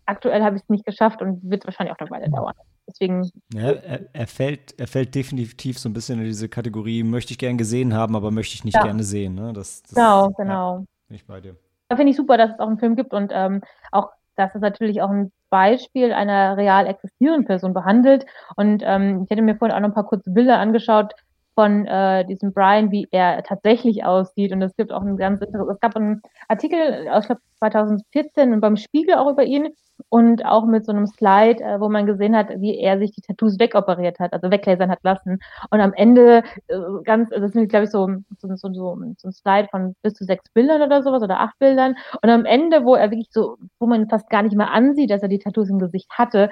aktuell 0.06 0.44
habe 0.44 0.56
ich 0.56 0.64
es 0.64 0.70
nicht 0.70 0.86
geschafft 0.86 1.22
und 1.22 1.40
wird 1.50 1.66
wahrscheinlich 1.66 1.96
auch 1.96 2.00
noch 2.00 2.12
weiter 2.12 2.30
dauern. 2.30 2.56
Deswegen. 2.88 3.30
Ja, 3.54 3.72
er, 3.72 4.08
er, 4.14 4.28
fällt, 4.28 4.80
er 4.80 4.88
fällt 4.88 5.14
definitiv 5.14 5.78
so 5.78 5.90
ein 5.90 5.94
bisschen 5.94 6.20
in 6.20 6.26
diese 6.26 6.48
Kategorie, 6.48 7.04
möchte 7.04 7.34
ich 7.34 7.38
gern 7.38 7.58
gesehen 7.58 7.94
haben, 7.94 8.16
aber 8.16 8.32
möchte 8.32 8.56
ich 8.56 8.64
nicht 8.64 8.76
ja. 8.76 8.84
gerne 8.84 9.04
sehen. 9.04 9.36
Ne? 9.36 9.52
Das, 9.54 9.84
das, 9.84 9.94
genau, 9.94 10.30
genau. 10.30 10.78
Ja, 10.78 10.86
bin 11.10 11.16
ich 11.16 11.26
bei 11.26 11.42
dir. 11.42 11.58
Da 11.90 11.98
finde 11.98 12.12
ich 12.12 12.18
super, 12.18 12.38
dass 12.38 12.52
es 12.52 12.60
auch 12.60 12.68
einen 12.68 12.80
Film 12.80 12.96
gibt 12.96 13.14
und 13.14 13.32
ähm, 13.34 13.62
auch 13.92 14.10
dass 14.38 14.56
es 14.56 14.62
natürlich 14.62 15.02
auch 15.02 15.10
ein 15.10 15.32
Beispiel 15.50 16.14
einer 16.14 16.58
real 16.58 16.88
existierenden 16.88 17.46
Person 17.46 17.74
behandelt. 17.74 18.26
Und 18.56 18.84
ähm, 18.86 19.24
ich 19.24 19.30
hätte 19.30 19.42
mir 19.42 19.56
vorhin 19.56 19.76
auch 19.76 19.80
noch 19.80 19.90
ein 19.90 19.94
paar 19.94 20.08
kurze 20.08 20.32
Bilder 20.32 20.60
angeschaut 20.60 21.14
von 21.58 21.88
äh, 21.88 22.24
diesem 22.26 22.54
Brian, 22.54 22.92
wie 22.92 23.08
er 23.10 23.42
tatsächlich 23.42 24.06
aussieht. 24.06 24.52
Und 24.52 24.62
es 24.62 24.76
gibt 24.76 24.92
auch 24.92 25.02
ein 25.02 25.18
ganz 25.18 25.42
es 25.42 25.80
gab 25.80 25.96
einen 25.96 26.22
Artikel 26.48 27.10
aus 27.10 27.28
2014 27.58 28.60
beim 28.62 28.78
Spiegel 28.78 29.16
auch 29.16 29.32
über 29.32 29.44
ihn, 29.44 29.74
und 30.10 30.46
auch 30.46 30.66
mit 30.66 30.86
so 30.86 30.92
einem 30.92 31.08
Slide, 31.08 31.64
äh, 31.64 31.80
wo 31.80 31.90
man 31.90 32.06
gesehen 32.06 32.36
hat, 32.36 32.50
wie 32.60 32.78
er 32.78 33.00
sich 33.00 33.12
die 33.12 33.22
Tattoos 33.22 33.60
wegoperiert 33.60 34.20
hat, 34.20 34.34
also 34.34 34.52
weglasern 34.52 34.92
hat 34.92 35.04
lassen. 35.04 35.40
Und 35.70 35.82
am 35.82 35.94
Ende 35.94 36.44
äh, 36.68 36.78
ganz, 37.04 37.30
das 37.30 37.56
ist 37.56 37.70
glaube 37.70 37.86
ich 37.86 37.92
so, 37.92 38.08
so, 38.38 38.56
so, 38.56 38.74
so, 38.74 38.96
ein 38.96 39.32
Slide 39.32 39.68
von 39.72 39.96
bis 40.02 40.14
zu 40.14 40.24
sechs 40.24 40.50
Bildern 40.54 40.82
oder 40.82 41.04
sowas 41.04 41.24
oder 41.24 41.40
acht 41.40 41.58
Bildern. 41.60 41.96
Und 42.22 42.30
am 42.30 42.46
Ende, 42.46 42.86
wo 42.86 42.96
er 42.96 43.12
wirklich 43.12 43.30
so, 43.32 43.58
wo 43.80 43.88
man 43.88 44.08
fast 44.08 44.30
gar 44.30 44.44
nicht 44.44 44.56
mehr 44.56 44.72
ansieht, 44.72 45.10
dass 45.10 45.24
er 45.24 45.30
die 45.30 45.40
Tattoos 45.40 45.70
im 45.70 45.80
Gesicht 45.80 46.10
hatte, 46.12 46.50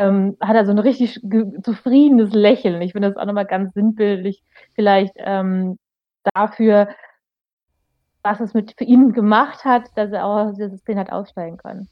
ähm, 0.00 0.36
hat 0.40 0.56
er 0.56 0.64
so 0.64 0.72
ein 0.72 0.78
richtig 0.78 1.20
zufriedenes 1.62 2.32
Lächeln. 2.32 2.80
Ich 2.80 2.92
finde 2.92 3.08
das 3.08 3.18
auch 3.18 3.26
nochmal 3.26 3.44
ganz 3.44 3.74
sinnbildlich 3.74 4.42
vielleicht 4.74 5.12
ähm, 5.18 5.78
dafür, 6.34 6.88
was 8.22 8.40
es 8.40 8.54
mit 8.54 8.74
für 8.78 8.84
ihn 8.84 9.12
gemacht 9.12 9.64
hat, 9.64 9.90
dass 9.96 10.10
er 10.10 10.24
auch 10.24 10.48
aus 10.48 10.56
dieser 10.56 10.76
Szene 10.78 11.00
hat 11.00 11.12
aussteigen 11.12 11.58
können. 11.58 11.88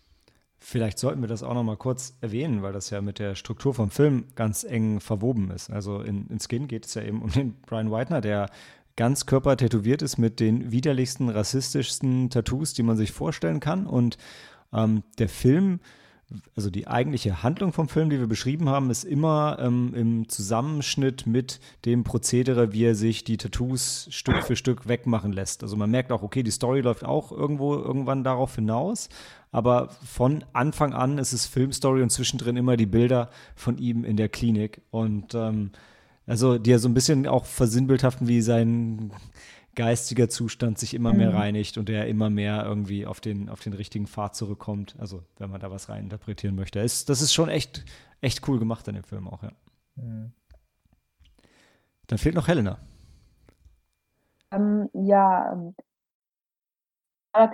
Vielleicht 0.58 0.98
sollten 0.98 1.20
wir 1.20 1.28
das 1.28 1.42
auch 1.42 1.54
noch 1.54 1.62
mal 1.62 1.76
kurz 1.76 2.16
erwähnen, 2.20 2.62
weil 2.62 2.72
das 2.72 2.90
ja 2.90 3.00
mit 3.00 3.18
der 3.18 3.34
Struktur 3.34 3.74
vom 3.74 3.90
Film 3.90 4.24
ganz 4.34 4.64
eng 4.64 5.00
verwoben 5.00 5.50
ist. 5.50 5.70
Also 5.70 6.00
in, 6.00 6.26
in 6.28 6.40
Skin 6.40 6.66
geht 6.66 6.86
es 6.86 6.94
ja 6.94 7.02
eben 7.02 7.22
um 7.22 7.30
den 7.30 7.60
Brian 7.60 7.92
Whitener, 7.92 8.20
der 8.20 8.48
ganz 8.96 9.26
körper 9.26 9.56
tätowiert 9.56 10.02
ist 10.02 10.16
mit 10.18 10.40
den 10.40 10.72
widerlichsten, 10.72 11.28
rassistischsten 11.28 12.30
Tattoos, 12.30 12.72
die 12.72 12.82
man 12.82 12.96
sich 12.96 13.12
vorstellen 13.12 13.60
kann. 13.60 13.86
Und 13.86 14.16
ähm, 14.72 15.04
der 15.18 15.28
Film 15.28 15.80
also 16.54 16.68
die 16.68 16.86
eigentliche 16.86 17.42
Handlung 17.42 17.72
vom 17.72 17.88
Film, 17.88 18.10
die 18.10 18.18
wir 18.18 18.26
beschrieben 18.26 18.68
haben, 18.68 18.90
ist 18.90 19.04
immer 19.04 19.58
ähm, 19.60 19.94
im 19.94 20.28
Zusammenschnitt 20.28 21.26
mit 21.26 21.58
dem 21.86 22.04
Prozedere, 22.04 22.72
wie 22.72 22.84
er 22.84 22.94
sich 22.94 23.24
die 23.24 23.38
Tattoos 23.38 24.08
Stück 24.10 24.42
für 24.42 24.56
Stück 24.56 24.88
wegmachen 24.88 25.32
lässt. 25.32 25.62
Also 25.62 25.76
man 25.76 25.90
merkt 25.90 26.12
auch, 26.12 26.22
okay, 26.22 26.42
die 26.42 26.50
Story 26.50 26.80
läuft 26.80 27.04
auch 27.04 27.32
irgendwo 27.32 27.74
irgendwann 27.74 28.24
darauf 28.24 28.54
hinaus, 28.54 29.08
aber 29.52 29.88
von 29.88 30.44
Anfang 30.52 30.92
an 30.92 31.16
ist 31.16 31.32
es 31.32 31.46
Filmstory 31.46 32.02
und 32.02 32.10
zwischendrin 32.10 32.56
immer 32.56 32.76
die 32.76 32.86
Bilder 32.86 33.30
von 33.54 33.78
ihm 33.78 34.04
in 34.04 34.16
der 34.18 34.28
Klinik 34.28 34.82
und 34.90 35.34
ähm, 35.34 35.70
also 36.26 36.58
die 36.58 36.70
ja 36.70 36.78
so 36.78 36.88
ein 36.88 36.94
bisschen 36.94 37.26
auch 37.26 37.46
versinnbildhaften, 37.46 38.28
wie 38.28 38.42
sein 38.42 39.12
geistiger 39.78 40.28
Zustand 40.28 40.76
sich 40.76 40.92
immer 40.92 41.12
mehr 41.12 41.30
mhm. 41.30 41.36
reinigt 41.36 41.78
und 41.78 41.88
er 41.88 42.08
immer 42.08 42.30
mehr 42.30 42.64
irgendwie 42.66 43.06
auf 43.06 43.20
den, 43.20 43.48
auf 43.48 43.60
den 43.60 43.72
richtigen 43.72 44.08
Pfad 44.08 44.34
zurückkommt. 44.34 44.96
Also, 44.98 45.22
wenn 45.38 45.50
man 45.50 45.60
da 45.60 45.70
was 45.70 45.88
reininterpretieren 45.88 46.56
möchte. 46.56 46.80
Ist, 46.80 47.08
das 47.08 47.22
ist 47.22 47.32
schon 47.32 47.48
echt, 47.48 47.84
echt 48.20 48.46
cool 48.48 48.58
gemacht 48.58 48.88
in 48.88 48.96
dem 48.96 49.04
Film 49.04 49.28
auch, 49.28 49.44
ja. 49.44 49.52
Mhm. 49.94 50.32
Dann 52.08 52.18
fehlt 52.18 52.34
noch 52.34 52.48
Helena. 52.48 52.78
Ähm, 54.50 54.88
ja, 54.94 55.52
ähm, 55.52 55.74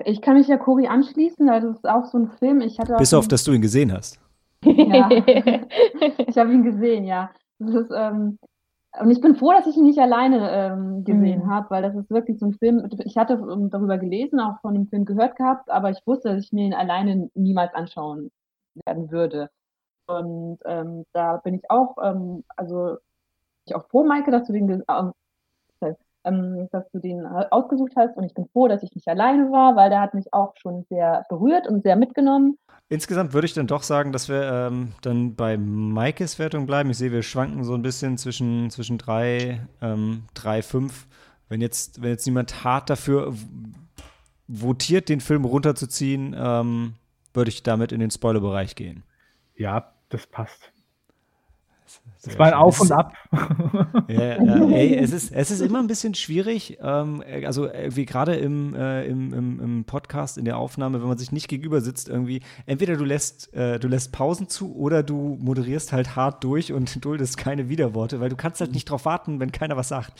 ich 0.07 0.23
kann 0.23 0.39
mich 0.39 0.49
ja 0.49 0.57
Cory 0.57 0.87
anschließen, 0.87 1.51
also 1.51 1.69
das 1.69 1.77
ist 1.77 1.89
auch 1.89 2.07
so 2.07 2.17
ein 2.17 2.31
Film. 2.39 2.63
Ich 2.63 2.79
hatte 2.79 2.97
Bis 2.97 3.13
auf, 3.13 3.29
dass 3.29 3.45
du 3.45 3.53
ihn 3.53 3.61
gesehen 3.61 3.93
hast. 3.93 4.19
ja, 4.65 5.11
ich 5.11 6.39
habe 6.39 6.55
ihn 6.55 6.63
gesehen, 6.63 7.05
ja. 7.05 7.31
Das 7.59 7.75
ist, 7.75 7.93
ähm, 7.95 8.39
und 9.01 9.11
ich 9.11 9.21
bin 9.21 9.35
froh, 9.35 9.53
dass 9.53 9.67
ich 9.67 9.77
ihn 9.77 9.87
nicht 9.87 9.99
alleine 9.99 10.51
ähm, 10.51 11.05
gesehen 11.05 11.45
mhm. 11.45 11.51
habe, 11.51 11.71
weil 11.71 11.83
das 11.83 11.95
ist 11.97 12.11
wirklich 12.11 12.39
so 12.39 12.47
ein 12.47 12.55
Film. 12.55 12.89
Ich 13.05 13.17
hatte 13.17 13.37
darüber 13.71 13.99
gelesen, 13.99 14.41
auch 14.41 14.61
von 14.61 14.75
dem 14.75 14.87
Film 14.87 15.05
gehört 15.05 15.37
gehabt, 15.37 15.69
aber 15.71 15.91
ich 15.91 16.07
wusste, 16.07 16.29
dass 16.31 16.45
ich 16.45 16.53
mir 16.53 16.67
ihn 16.67 16.75
alleine 16.75 17.31
niemals 17.35 17.75
anschauen 17.75 18.31
werden 18.87 19.11
würde. 19.11 19.51
Und 20.07 20.59
ähm, 20.65 21.05
da 21.13 21.39
bin 21.39 21.55
ich 21.55 21.71
auch, 21.71 21.97
ähm, 22.03 22.45
also 22.57 22.99
ich 23.67 23.75
auch 23.75 23.87
froh, 23.89 24.05
Maike, 24.05 24.31
dass 24.31 24.47
du 24.47 24.53
den, 24.53 24.69
äh, 24.71 25.11
ähm, 26.25 26.69
dass 26.73 26.91
du 26.91 26.99
den 26.99 27.27
ausgesucht 27.27 27.93
hast. 27.97 28.17
Und 28.17 28.25
ich 28.25 28.35
bin 28.35 28.47
froh, 28.53 28.69
dass 28.69 28.83
ich 28.83 28.95
nicht 28.95 29.09
alleine 29.09 29.51
war, 29.51 29.77
weil 29.77 29.91
der 29.91 30.01
hat 30.01 30.15
mich 30.15 30.33
auch 30.33 30.55
schon 30.57 30.85
sehr 30.89 31.25
berührt 31.29 31.67
und 31.69 31.83
sehr 31.83 31.97
mitgenommen. 31.97 32.59
Insgesamt 32.89 33.33
würde 33.33 33.47
ich 33.47 33.55
dann 33.55 33.67
doch 33.67 33.83
sagen, 33.83 34.13
dass 34.13 34.29
wir 34.29 34.43
ähm, 34.43 34.93
dann 35.01 35.35
bei 35.35 35.57
Maikes 35.57 36.39
Wertung 36.39 36.67
bleiben. 36.67 36.91
Ich 36.91 36.99
sehe, 36.99 37.13
wir 37.13 37.23
schwanken 37.23 37.65
so 37.65 37.75
ein 37.75 37.83
bisschen 37.83 38.19
zwischen, 38.19 38.71
zwischen 38.71 38.99
drei, 38.99 39.61
ähm, 39.81 40.25
drei, 40.35 40.63
fünf. 40.63 41.07
Wenn 41.49 41.61
jetzt, 41.61 42.03
wenn 42.03 42.11
jetzt 42.11 42.27
niemand 42.27 42.65
hart 42.65 42.91
dafür 42.91 43.33
votiert, 44.49 45.09
den 45.09 45.21
Film 45.21 45.45
runterzuziehen, 45.45 46.37
ähm, 46.39 46.95
würde 47.33 47.51
ich 47.51 47.63
damit 47.63 47.91
in 47.91 48.01
den 48.01 48.11
Spoilerbereich 48.11 48.77
gehen. 48.77 49.03
Ja, 49.57 49.93
das 50.11 50.27
passt. 50.27 50.74
Es 52.27 52.39
war 52.39 52.47
ein 52.47 52.55
Auf 52.55 52.81
und 52.81 52.93
Ab. 52.93 53.15
Ja, 54.09 54.43
ja, 54.43 54.69
ey, 54.71 54.97
es 54.97 55.13
ist, 55.13 55.33
es 55.33 55.51
ist 55.51 55.61
immer 55.61 55.79
ein 55.79 55.87
bisschen 55.87 56.15
schwierig, 56.15 56.79
ähm, 56.81 57.23
also 57.45 57.69
wie 57.89 58.05
gerade 58.05 58.35
im, 58.35 58.75
äh, 58.75 59.05
im, 59.07 59.33
im, 59.33 59.61
im, 59.61 59.85
Podcast, 59.85 60.39
in 60.39 60.45
der 60.45 60.57
Aufnahme, 60.59 61.01
wenn 61.01 61.09
man 61.09 61.19
sich 61.19 61.33
nicht 61.33 61.49
gegenüber 61.49 61.81
sitzt, 61.81 62.09
irgendwie, 62.09 62.41
entweder 62.67 62.97
du 62.97 63.05
lässt, 63.05 63.53
äh, 63.55 63.79
du 63.79 63.89
lässt 63.89 64.13
Pausen 64.13 64.49
zu 64.49 64.75
oder 64.77 65.03
du 65.03 65.39
moderierst 65.41 65.93
halt 65.93 66.17
hart 66.17 66.45
durch 66.45 66.73
und 66.73 67.05
duldest 67.05 67.37
keine 67.37 67.69
Widerworte, 67.69 68.21
weil 68.21 68.29
du 68.29 68.37
kannst 68.37 68.61
halt 68.61 68.73
nicht 68.73 68.91
drauf 68.91 69.05
warten, 69.05 69.41
wenn 69.41 69.53
keiner 69.53 69.77
was 69.77 69.89
sagt. 69.89 70.13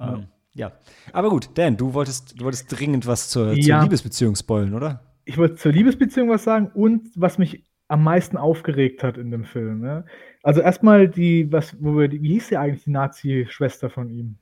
Ähm, 0.00 0.26
ja. 0.54 0.68
ja. 0.68 0.72
Aber 1.12 1.30
gut, 1.30 1.50
Dan, 1.54 1.76
du 1.76 1.94
wolltest, 1.94 2.40
du 2.40 2.44
wolltest 2.44 2.78
dringend 2.78 3.06
was 3.06 3.28
zur, 3.28 3.52
ja. 3.52 3.76
zur 3.76 3.84
Liebesbeziehung 3.84 4.36
spoilen, 4.36 4.74
oder? 4.74 5.00
Ich 5.24 5.38
wollte 5.38 5.56
zur 5.56 5.72
Liebesbeziehung 5.72 6.28
was 6.28 6.44
sagen 6.44 6.70
und 6.74 7.08
was 7.14 7.38
mich 7.38 7.64
am 7.88 8.02
meisten 8.02 8.36
aufgeregt 8.36 9.02
hat 9.02 9.18
in 9.18 9.30
dem 9.30 9.44
Film. 9.44 9.80
Ne? 9.80 10.06
Also 10.42 10.60
erstmal 10.60 11.08
die, 11.08 11.50
was, 11.52 11.76
wo 11.80 11.96
wir, 11.98 12.10
wie 12.10 12.34
hieß 12.34 12.48
sie 12.48 12.56
eigentlich, 12.56 12.84
die 12.84 12.90
Nazi-Schwester 12.90 13.90
von 13.90 14.10
ihm? 14.10 14.36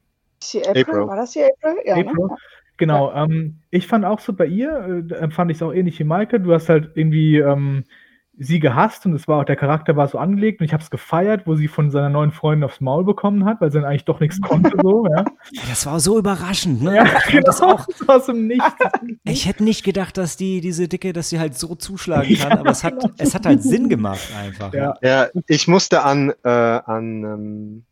Die 0.53 0.67
April? 0.67 0.83
April. 0.83 1.07
War 1.07 1.17
das 1.17 1.33
die 1.33 1.45
April? 1.45 1.77
Ja, 1.85 1.97
April. 1.97 2.27
Ne? 2.29 2.37
Genau, 2.79 3.13
ähm, 3.13 3.59
ich 3.71 3.87
fand 3.87 4.07
auch 4.07 4.21
so 4.21 4.33
bei 4.33 4.47
ihr, 4.47 5.05
äh, 5.11 5.31
fand 5.31 5.51
ich 5.51 5.59
es 5.59 5.63
auch 5.63 5.73
ähnlich 5.73 5.99
wie 5.99 6.05
Maike. 6.05 6.41
Du 6.41 6.55
hast 6.55 6.71
halt 6.71 6.93
irgendwie 6.95 7.37
ähm, 7.37 7.85
sie 8.43 8.59
gehasst 8.59 9.05
und 9.05 9.15
es 9.15 9.29
war 9.29 9.41
auch, 9.41 9.45
der 9.45 9.55
Charakter 9.55 9.97
war 9.97 10.09
so 10.09 10.17
angelegt 10.17 10.61
und 10.61 10.65
ich 10.65 10.73
habe 10.73 10.83
es 10.83 10.91
gefeiert, 10.91 11.47
wo 11.47 11.57
sie 11.57 11.69
von 11.69 11.91
seiner 11.91 12.09
neuen 12.09 12.33
Freundin 12.33 12.65
aufs 12.65 12.81
Maul 12.81 13.05
bekommen 13.05 13.45
hat, 13.45 13.61
weil 13.61 13.71
sie 13.71 13.79
dann 13.79 13.87
eigentlich 13.87 14.07
doch 14.07 14.19
nichts 14.19 14.41
konnte, 14.41 14.73
so, 14.83 15.07
ja. 15.07 15.27
Das 15.69 15.85
war 15.85 16.01
so 16.01 16.19
überraschend, 16.19 16.83
ne? 16.83 16.97
Ja, 16.97 17.05
ich 17.05 17.11
fand 17.35 17.47
das 17.47 17.61
genau, 17.61 17.75
auch. 17.75 17.87
das 17.87 18.09
war 18.09 18.21
dem 18.21 18.47
Nichts. 18.47 18.65
Ich 19.25 19.47
hätte 19.47 19.63
nicht 19.63 19.85
gedacht, 19.85 20.17
dass 20.17 20.39
die, 20.39 20.63
diese 20.63 20.89
Dicke, 20.89 21.13
dass 21.13 21.29
sie 21.29 21.39
halt 21.39 21.59
so 21.59 21.75
zuschlagen 21.75 22.35
kann, 22.37 22.51
Ja, 22.51 22.59
aber 22.61 22.71
es 22.71 22.83
hat, 22.83 22.99
genau. 22.99 23.13
es 23.19 23.35
hat 23.35 23.45
halt 23.45 23.63
Sinn 23.63 23.91
gemacht 23.91 24.29
einfach. 24.35 24.73
Ja. 24.73 24.95
Ja, 25.03 25.29
ich 25.47 25.69
musste 25.69 26.03
an, 26.03 26.33
äh, 26.43 26.49
an 26.49 27.25
ähm, 27.25 27.85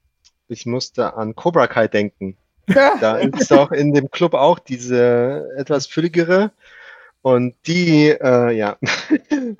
ich 0.49 0.65
musste 0.65 1.15
an 1.15 1.37
Cobra 1.37 1.67
Kai 1.67 1.89
denken. 1.89 2.39
Da 2.67 3.17
ist 3.17 3.51
doch 3.51 3.71
in 3.71 3.93
dem 3.93 4.11
Club 4.11 4.33
auch 4.33 4.59
diese 4.59 5.47
etwas 5.59 5.87
fülligere. 5.87 6.53
Und 7.21 7.55
die, 7.67 8.09
äh, 8.09 8.57
ja, 8.57 8.77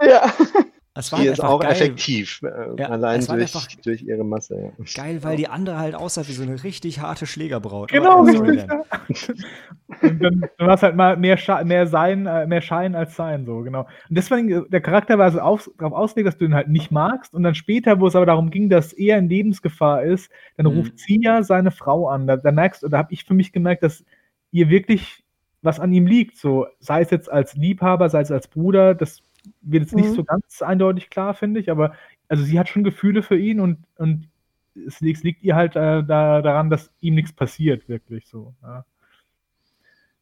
ja. 0.01 0.33
Es 0.99 1.13
war 1.13 1.21
die 1.21 1.27
ist 1.27 1.41
einfach 1.41 1.55
auch 1.55 1.61
geil. 1.61 1.73
effektiv. 1.73 2.43
Äh, 2.43 2.81
Ja, 2.81 2.89
allein 2.89 3.25
durch, 3.25 3.53
durch 3.83 4.03
ihre 4.03 4.25
Masse. 4.25 4.73
Ja. 4.79 5.03
Geil, 5.03 5.23
weil 5.23 5.37
die 5.37 5.49
andere 5.49 5.79
halt 5.79 5.95
aussah 5.95 6.27
wie 6.27 6.33
so 6.33 6.43
eine 6.43 6.63
richtig 6.65 7.01
harte 7.01 7.27
Schlägerbraut. 7.27 7.91
Genau, 7.91 8.23
richtig. 8.23 8.67
Ja. 8.69 8.83
Und 10.03 10.23
dann, 10.23 10.43
war 10.59 10.75
es 10.75 10.83
halt 10.83 10.97
mal 10.97 11.17
mehr, 11.17 11.39
mehr 11.65 11.87
sein, 11.87 12.27
äh, 12.27 12.47
mehr 12.47 12.61
Schein 12.61 12.95
als 12.95 13.17
sein, 13.17 13.47
so, 13.47 13.61
genau. 13.61 13.81
Und 14.09 14.17
deswegen, 14.19 14.69
der 14.69 14.81
Charakter 14.81 15.19
war 15.19 15.31
so 15.31 15.41
auf, 15.41 15.71
darauf 15.79 15.93
ausgelegt, 15.95 16.29
dass 16.29 16.37
du 16.39 16.45
ihn 16.45 16.55
halt 16.55 16.69
nicht 16.69 16.91
magst. 16.91 17.33
Und 17.35 17.43
dann 17.43 17.55
später, 17.55 18.01
wo 18.01 18.07
es 18.07 18.15
aber 18.17 18.27
darum 18.27 18.51
ging, 18.51 18.69
dass 18.69 18.93
er 18.93 19.19
in 19.19 19.29
Lebensgefahr 19.29 20.03
ist, 20.03 20.31
dann 20.57 20.67
Mhm. 20.67 20.79
ruft 20.79 20.99
sie 20.99 21.21
ja 21.23 21.43
seine 21.43 21.71
Frau 21.71 22.09
an. 22.09 22.27
Da, 22.27 22.37
da 22.37 22.53
merkst 22.53 22.83
du, 22.83 22.89
da 22.89 22.99
habe 22.99 23.13
ich 23.13 23.25
für 23.25 23.35
mich 23.35 23.53
gemerkt, 23.53 23.83
dass 23.83 24.05
ihr 24.53 24.69
wirklich 24.69 25.25
was 25.63 25.81
an 25.81 25.93
ihm 25.93 26.07
liegt. 26.07 26.37
So, 26.37 26.67
sei 26.81 27.01
es 27.03 27.11
jetzt 27.11 27.31
als 27.31 27.55
Liebhaber, 27.55 28.09
sei 28.11 28.21
es 28.21 28.31
als 28.31 28.47
Bruder, 28.49 28.95
das 28.95 29.23
wird 29.61 29.85
jetzt 29.85 29.95
nicht 29.95 30.11
Mhm. 30.11 30.15
so 30.15 30.25
ganz 30.25 30.63
eindeutig 30.63 31.11
klar, 31.11 31.35
finde 31.35 31.61
ich, 31.61 31.71
aber 31.71 31.93
also 32.29 32.43
sie 32.43 32.59
hat 32.59 32.69
schon 32.69 32.85
Gefühle 32.85 33.23
für 33.23 33.39
ihn 33.39 33.61
und, 33.61 33.79
und 33.97 34.29
es 34.87 35.01
liegt, 35.01 35.25
liegt 35.25 35.43
ihr 35.43 35.57
halt 35.57 35.77
äh, 35.77 36.05
da, 36.05 36.43
daran, 36.43 36.71
dass 36.71 36.93
ihm 37.01 37.15
nichts 37.15 37.33
passiert, 37.33 37.89
wirklich 37.89 38.27
so. 38.27 38.55
Ja. 38.63 38.85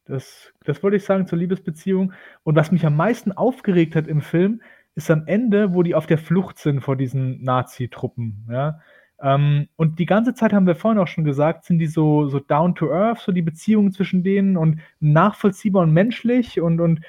Das, 0.05 0.53
das 0.63 0.81
wollte 0.83 0.97
ich 0.97 1.03
sagen 1.03 1.27
zur 1.27 1.37
Liebesbeziehung. 1.37 2.13
Und 2.43 2.55
was 2.55 2.71
mich 2.71 2.85
am 2.85 2.95
meisten 2.95 3.33
aufgeregt 3.33 3.95
hat 3.95 4.07
im 4.07 4.21
Film, 4.21 4.61
ist 4.95 5.11
am 5.11 5.27
Ende, 5.27 5.73
wo 5.73 5.83
die 5.83 5.95
auf 5.95 6.07
der 6.07 6.17
Flucht 6.17 6.57
sind 6.57 6.81
vor 6.81 6.95
diesen 6.95 7.43
Nazi-Truppen. 7.43 8.47
Ja? 8.49 8.79
Ähm, 9.21 9.67
und 9.75 9.99
die 9.99 10.05
ganze 10.05 10.33
Zeit 10.33 10.53
haben 10.53 10.65
wir 10.65 10.75
vorhin 10.75 10.99
auch 10.99 11.07
schon 11.07 11.25
gesagt, 11.25 11.65
sind 11.65 11.79
die 11.79 11.87
so, 11.87 12.27
so 12.29 12.39
down 12.39 12.73
to 12.73 12.91
earth, 12.91 13.19
so 13.19 13.31
die 13.31 13.41
Beziehungen 13.41 13.91
zwischen 13.91 14.23
denen 14.23 14.57
und 14.57 14.79
nachvollziehbar 14.99 15.83
und 15.83 15.91
menschlich 15.91 16.61
und, 16.61 16.79
und 16.79 17.01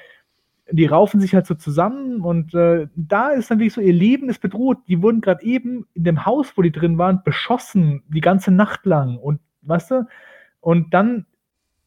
die 0.71 0.85
raufen 0.85 1.19
sich 1.19 1.33
halt 1.33 1.47
so 1.47 1.55
zusammen 1.55 2.21
und 2.21 2.53
äh, 2.53 2.87
da 2.95 3.29
ist 3.29 3.49
dann 3.51 3.59
wirklich 3.59 3.73
so, 3.73 3.81
ihr 3.81 3.93
Leben 3.93 4.29
ist 4.29 4.41
bedroht. 4.41 4.77
Die 4.87 5.01
wurden 5.01 5.21
gerade 5.21 5.43
eben 5.43 5.87
in 5.93 6.03
dem 6.03 6.25
Haus, 6.25 6.53
wo 6.55 6.61
die 6.61 6.71
drin 6.71 6.97
waren, 6.97 7.21
beschossen, 7.23 8.03
die 8.07 8.21
ganze 8.21 8.51
Nacht 8.51 8.85
lang. 8.85 9.17
Und 9.17 9.39
weißt 9.63 9.91
du, 9.91 10.07
und 10.61 10.93
dann 10.93 11.25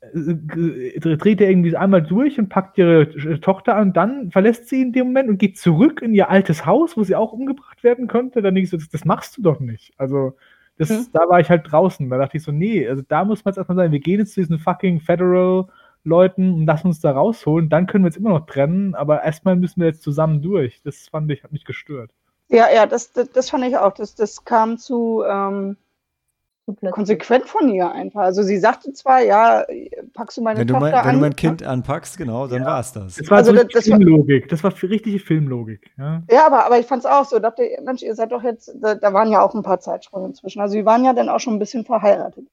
äh, 0.01 0.99
dreht 1.01 1.40
er 1.40 1.51
irgendwie 1.51 1.77
einmal 1.77 2.03
durch 2.03 2.38
und 2.38 2.49
packt 2.49 2.79
ihre 2.79 3.03
äh, 3.03 3.38
Tochter 3.38 3.77
an, 3.77 3.92
dann 3.92 4.31
verlässt 4.31 4.68
sie 4.68 4.83
in 4.83 4.92
dem 4.92 5.07
Moment 5.09 5.29
und 5.29 5.38
geht 5.38 5.59
zurück 5.59 6.03
in 6.03 6.14
ihr 6.14 6.29
altes 6.31 6.66
Haus, 6.66 6.97
wo 6.97 7.05
sie 7.05 7.14
auch 7.16 7.33
umgebracht 7.33 7.85
werden 7.85 8.09
könnte. 8.09 8.42
Dann 8.42 8.55
denke 8.55 8.64
ich 8.64 8.71
so, 8.71 8.77
das, 8.77 8.88
das 8.88 9.05
machst 9.05 9.37
du 9.37 9.42
doch 9.42 9.61
nicht. 9.61 9.92
Also, 9.99 10.37
das, 10.79 10.88
Hm. 10.90 11.07
da 11.12 11.21
war 11.29 11.38
ich 11.40 11.51
halt 11.51 11.71
draußen. 11.71 12.09
Da 12.11 12.18
dachte 12.18 12.37
ich 12.37 12.42
so, 12.42 12.51
nee, 12.51 12.88
also 12.88 13.03
da 13.07 13.25
muss 13.25 13.45
man 13.45 13.53
jetzt 13.53 13.59
erstmal 13.59 13.77
sagen, 13.77 13.92
wir 13.92 14.01
gehen 14.01 14.18
jetzt 14.18 14.35
zu 14.35 14.40
diesen 14.40 14.59
fucking 14.59 15.01
Federal 15.01 15.66
Leuten 16.05 16.53
und 16.55 16.67
lassen 16.67 16.88
uns 16.88 17.01
da 17.01 17.12
rausholen, 17.12 17.69
dann 17.69 17.87
können 17.87 18.05
wir 18.05 18.09
jetzt 18.09 18.17
immer 18.19 18.31
noch 18.31 18.47
trennen, 18.47 18.95
aber 18.95 19.23
erstmal 19.23 19.57
müssen 19.57 19.81
wir 19.81 19.88
jetzt 19.88 20.03
zusammen 20.03 20.43
durch. 20.43 20.81
Das 20.83 21.09
fand 21.09 21.31
ich, 21.31 21.45
hat 21.45 21.53
mich 21.53 21.65
gestört. 21.65 22.11
Ja, 22.49 22.67
ja, 22.75 22.87
das, 22.87 23.12
das, 23.12 23.31
das 23.31 23.51
fand 23.51 23.65
ich 23.65 23.77
auch. 23.77 23.93
Das, 23.95 24.15
das 24.15 24.45
kam 24.45 24.77
zu 24.79 25.23
ähm, 25.29 25.77
konsequent 26.91 27.45
von 27.47 27.69
ihr 27.69 27.91
einfach. 27.91 28.21
Also 28.23 28.43
sie 28.43 28.57
sagte 28.59 28.93
zwar, 28.93 29.21
ja, 29.23 29.65
packst 30.15 30.37
du 30.38 30.43
meine 30.43 30.61
Wenn 30.61 30.67
du, 30.69 30.75
Tochter 30.75 30.91
mein, 30.91 31.03
wenn 31.05 31.09
an? 31.11 31.15
du 31.17 31.21
mein 31.21 31.37
Kind 31.37 31.62
anpackst, 31.62 32.17
genau, 32.19 32.47
dann 32.47 32.61
Ja. 32.62 32.67
war's 32.69 32.93
das. 32.93 33.17
Das 33.17 33.31
war 33.31 33.38
Also 33.38 33.51
so 33.51 33.57
das- 33.57 33.65
richtig 33.67 33.85
das 33.85 33.91
war- 33.91 33.97
Filmlogik. 33.99 34.49
Das 34.49 34.65
war 34.65 34.71
für 34.71 34.88
richtige 34.88 35.19
Filmlogik. 35.19 35.91
Ja. 35.99 36.23
Ja, 36.31 36.47
aber, 36.47 36.65
aber 36.67 36.79
ich 36.79 36.87
fand 36.87 37.01
es 37.05 37.07
auch 37.11 37.25
so. 37.25 37.38
Dachte, 37.38 37.62
Mensch, 37.85 38.03
ihr 38.03 38.15
seid 38.15 38.33
doch 38.33 38.43
jetzt, 38.43 38.73
da, 38.81 38.95
da 38.95 39.12
waren 39.12 39.31
ja 39.31 39.43
auch 39.43 39.55
ein 39.55 39.62
paar 39.62 39.81
Zeitsprünge 39.81 40.27
inzwischen. 40.27 40.61
Also 40.61 40.73
sie 40.73 40.85
waren 40.87 41.05
ja 41.05 41.12
dann 41.12 41.29
auch 41.29 41.41
schon 41.41 41.55
ein 41.55 41.59
bisschen 41.59 41.85
verheiratet. 41.85 42.47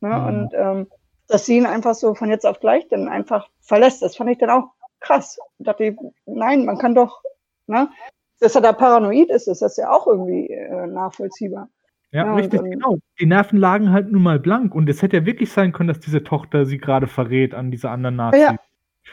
Ne? 0.00 0.08
Mhm. 0.08 0.24
Und 0.26 0.50
ähm, 0.54 0.86
dass 1.32 1.46
sie 1.46 1.56
ihn 1.56 1.66
einfach 1.66 1.94
so 1.94 2.14
von 2.14 2.28
jetzt 2.28 2.46
auf 2.46 2.60
gleich 2.60 2.86
dann 2.88 3.08
einfach 3.08 3.48
verlässt, 3.60 4.02
das 4.02 4.16
fand 4.16 4.30
ich 4.30 4.38
dann 4.38 4.50
auch 4.50 4.70
krass. 5.00 5.38
Ich 5.58 5.64
dachte, 5.64 5.96
nein, 6.26 6.64
man 6.64 6.78
kann 6.78 6.94
doch, 6.94 7.22
ne? 7.66 7.88
Dass 8.40 8.54
er 8.54 8.60
da 8.60 8.72
paranoid 8.72 9.30
ist, 9.30 9.48
ist 9.48 9.62
das 9.62 9.76
ja 9.76 9.90
auch 9.90 10.06
irgendwie 10.06 10.48
äh, 10.48 10.86
nachvollziehbar. 10.86 11.68
Ja, 12.10 12.26
Ja, 12.26 12.34
richtig, 12.34 12.60
und 12.60 12.70
genau. 12.70 12.98
Die 13.18 13.26
Nerven 13.26 13.58
lagen 13.58 13.92
halt 13.92 14.12
nun 14.12 14.22
mal 14.22 14.38
blank 14.38 14.74
und 14.74 14.88
es 14.88 15.00
hätte 15.00 15.16
ja 15.18 15.26
wirklich 15.26 15.50
sein 15.50 15.72
können, 15.72 15.88
dass 15.88 16.00
diese 16.00 16.22
Tochter 16.22 16.66
sie 16.66 16.78
gerade 16.78 17.06
verrät 17.06 17.54
an 17.54 17.70
diese 17.70 17.88
anderen 17.88 18.16
Nazis. 18.16 18.42
Ja. 18.42 18.56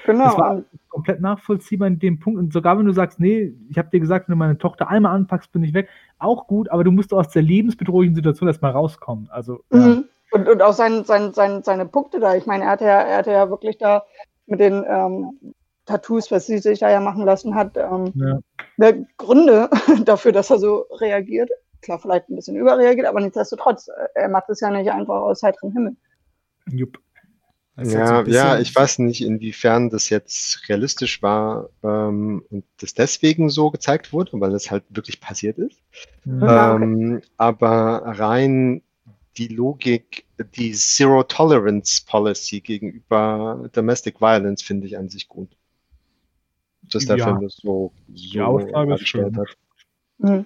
Genau. 0.05 0.25
Das 0.25 0.37
war 0.37 0.63
komplett 0.89 1.21
nachvollziehbar 1.21 1.87
in 1.87 1.99
dem 1.99 2.19
Punkt. 2.19 2.39
Und 2.39 2.53
sogar 2.53 2.77
wenn 2.77 2.85
du 2.85 2.91
sagst, 2.91 3.19
nee, 3.19 3.53
ich 3.69 3.77
habe 3.77 3.89
dir 3.89 3.99
gesagt, 3.99 4.27
wenn 4.27 4.33
du 4.33 4.37
meine 4.37 4.57
Tochter 4.57 4.89
einmal 4.89 5.15
anpackst, 5.15 5.51
bin 5.51 5.63
ich 5.63 5.73
weg, 5.73 5.89
auch 6.17 6.47
gut, 6.47 6.69
aber 6.69 6.83
du 6.83 6.91
musst 6.91 7.13
aus 7.13 7.29
der 7.29 7.41
lebensbedrohlichen 7.41 8.15
Situation 8.15 8.47
erstmal 8.47 8.71
rauskommen. 8.71 9.29
Also, 9.29 9.63
ja. 9.71 10.03
Mhm. 10.31 10.39
und, 10.39 10.49
und 10.49 10.61
auch 10.61 10.73
sein, 10.73 11.03
sein, 11.05 11.33
sein, 11.33 11.63
seine 11.63 11.85
Punkte 11.85 12.19
da. 12.19 12.35
Ich 12.35 12.45
meine, 12.45 12.65
er 12.65 12.71
hatte 12.71 12.85
ja, 12.85 13.01
er 13.01 13.17
hatte 13.17 13.31
ja 13.31 13.49
wirklich 13.49 13.77
da 13.77 14.03
mit 14.45 14.59
den 14.59 14.83
ähm, 14.87 15.53
Tattoos, 15.85 16.31
was 16.31 16.45
sie 16.45 16.59
sich 16.59 16.79
da 16.79 16.89
ja 16.89 16.99
machen 16.99 17.25
lassen 17.25 17.55
hat, 17.55 17.75
ähm, 17.77 18.11
Ja. 18.15 18.39
ne, 18.77 19.07
Gründe 19.17 19.69
dafür, 20.05 20.31
dass 20.31 20.49
er 20.49 20.59
so 20.59 20.85
reagiert. 20.99 21.49
Klar, 21.81 21.99
vielleicht 21.99 22.29
ein 22.29 22.35
bisschen 22.35 22.57
überreagiert, 22.57 23.07
aber 23.07 23.21
nichtsdestotrotz, 23.21 23.87
äh, 23.87 24.07
er 24.15 24.29
macht 24.29 24.49
es 24.49 24.59
ja 24.59 24.69
nicht 24.69 24.91
einfach 24.91 25.21
aus 25.21 25.41
heiterem 25.43 25.71
Himmel. 25.71 25.95
Jupp. 26.67 26.99
Das 27.75 27.87
ist 27.87 27.95
halt 27.95 28.25
so 28.27 28.31
Ja, 28.33 28.55
ja, 28.55 28.59
ich 28.59 28.75
weiß 28.75 28.99
nicht, 28.99 29.23
inwiefern 29.23 29.89
das 29.89 30.09
jetzt 30.09 30.67
realistisch 30.67 31.21
war 31.21 31.69
ähm, 31.81 32.43
und 32.49 32.65
das 32.81 32.93
deswegen 32.93 33.49
so 33.49 33.71
gezeigt 33.71 34.11
wurde, 34.11 34.31
weil 34.33 34.53
es 34.53 34.69
halt 34.69 34.83
wirklich 34.89 35.21
passiert 35.21 35.57
ist. 35.57 35.79
Okay. 36.27 36.75
Ähm, 36.75 37.21
aber 37.37 38.03
rein 38.05 38.81
die 39.37 39.47
Logik, 39.47 40.25
die 40.55 40.71
Zero 40.73 41.23
Tolerance 41.23 42.03
Policy 42.05 42.61
gegenüber 42.61 43.69
Domestic 43.73 44.19
Violence 44.21 44.61
finde 44.61 44.87
ich 44.87 44.97
an 44.97 45.09
sich 45.09 45.27
gut. 45.27 45.49
Dass 46.81 47.05
der 47.05 47.17
Ja. 47.17 47.25
Film 47.25 47.41
das 47.41 47.57
so, 47.57 47.93
Die 48.07 48.37
so 48.37 48.97
schön. 48.97 49.37
hat. 49.37 49.47
Mhm. 50.17 50.45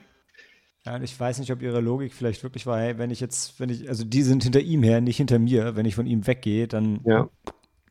Ja, 0.85 0.95
und 0.95 1.03
ich 1.03 1.17
weiß 1.17 1.39
nicht, 1.39 1.51
ob 1.51 1.61
ihre 1.61 1.79
Logik 1.79 2.13
vielleicht 2.13 2.43
wirklich 2.43 2.65
war, 2.65 2.77
hey, 2.77 2.97
wenn 2.97 3.09
ich 3.09 3.21
jetzt, 3.21 3.57
wenn 3.59 3.69
ich, 3.69 3.87
also 3.87 4.03
die 4.03 4.21
sind 4.21 4.43
hinter 4.43 4.59
ihm 4.59 4.83
her, 4.83 4.99
nicht 4.99 5.15
hinter 5.17 5.39
mir, 5.39 5.75
wenn 5.77 5.85
ich 5.85 5.95
von 5.95 6.05
ihm 6.05 6.27
weggehe, 6.27 6.67
dann 6.67 6.99
Ja. 7.05 7.29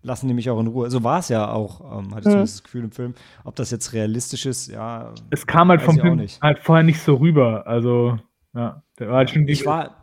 lassen 0.02 0.28
die 0.28 0.34
mich 0.34 0.50
auch 0.50 0.60
in 0.60 0.66
Ruhe. 0.66 0.90
So 0.90 1.02
war 1.02 1.20
es 1.20 1.30
ja 1.30 1.50
auch, 1.50 1.80
ähm, 1.80 2.10
hatte 2.14 2.20
ich 2.20 2.26
Mhm. 2.26 2.30
zumindest 2.30 2.56
das 2.56 2.64
Gefühl 2.64 2.84
im 2.84 2.92
Film. 2.92 3.14
Ob 3.44 3.56
das 3.56 3.70
jetzt 3.70 3.94
realistisch 3.94 4.44
ist, 4.44 4.66
ja. 4.68 5.14
Es 5.30 5.46
kam 5.46 5.70
halt 5.70 5.80
vom 5.80 5.98
Film 5.98 6.16
nicht. 6.16 6.42
halt 6.42 6.58
vorher 6.58 6.82
nicht 6.84 7.00
so 7.00 7.14
rüber. 7.14 7.66
Also, 7.66 8.18
ja, 8.54 8.82
der 8.98 9.08
war 9.08 9.16
halt 9.16 9.30
schon 9.30 9.48
Ich 9.48 9.64
war, 9.64 10.01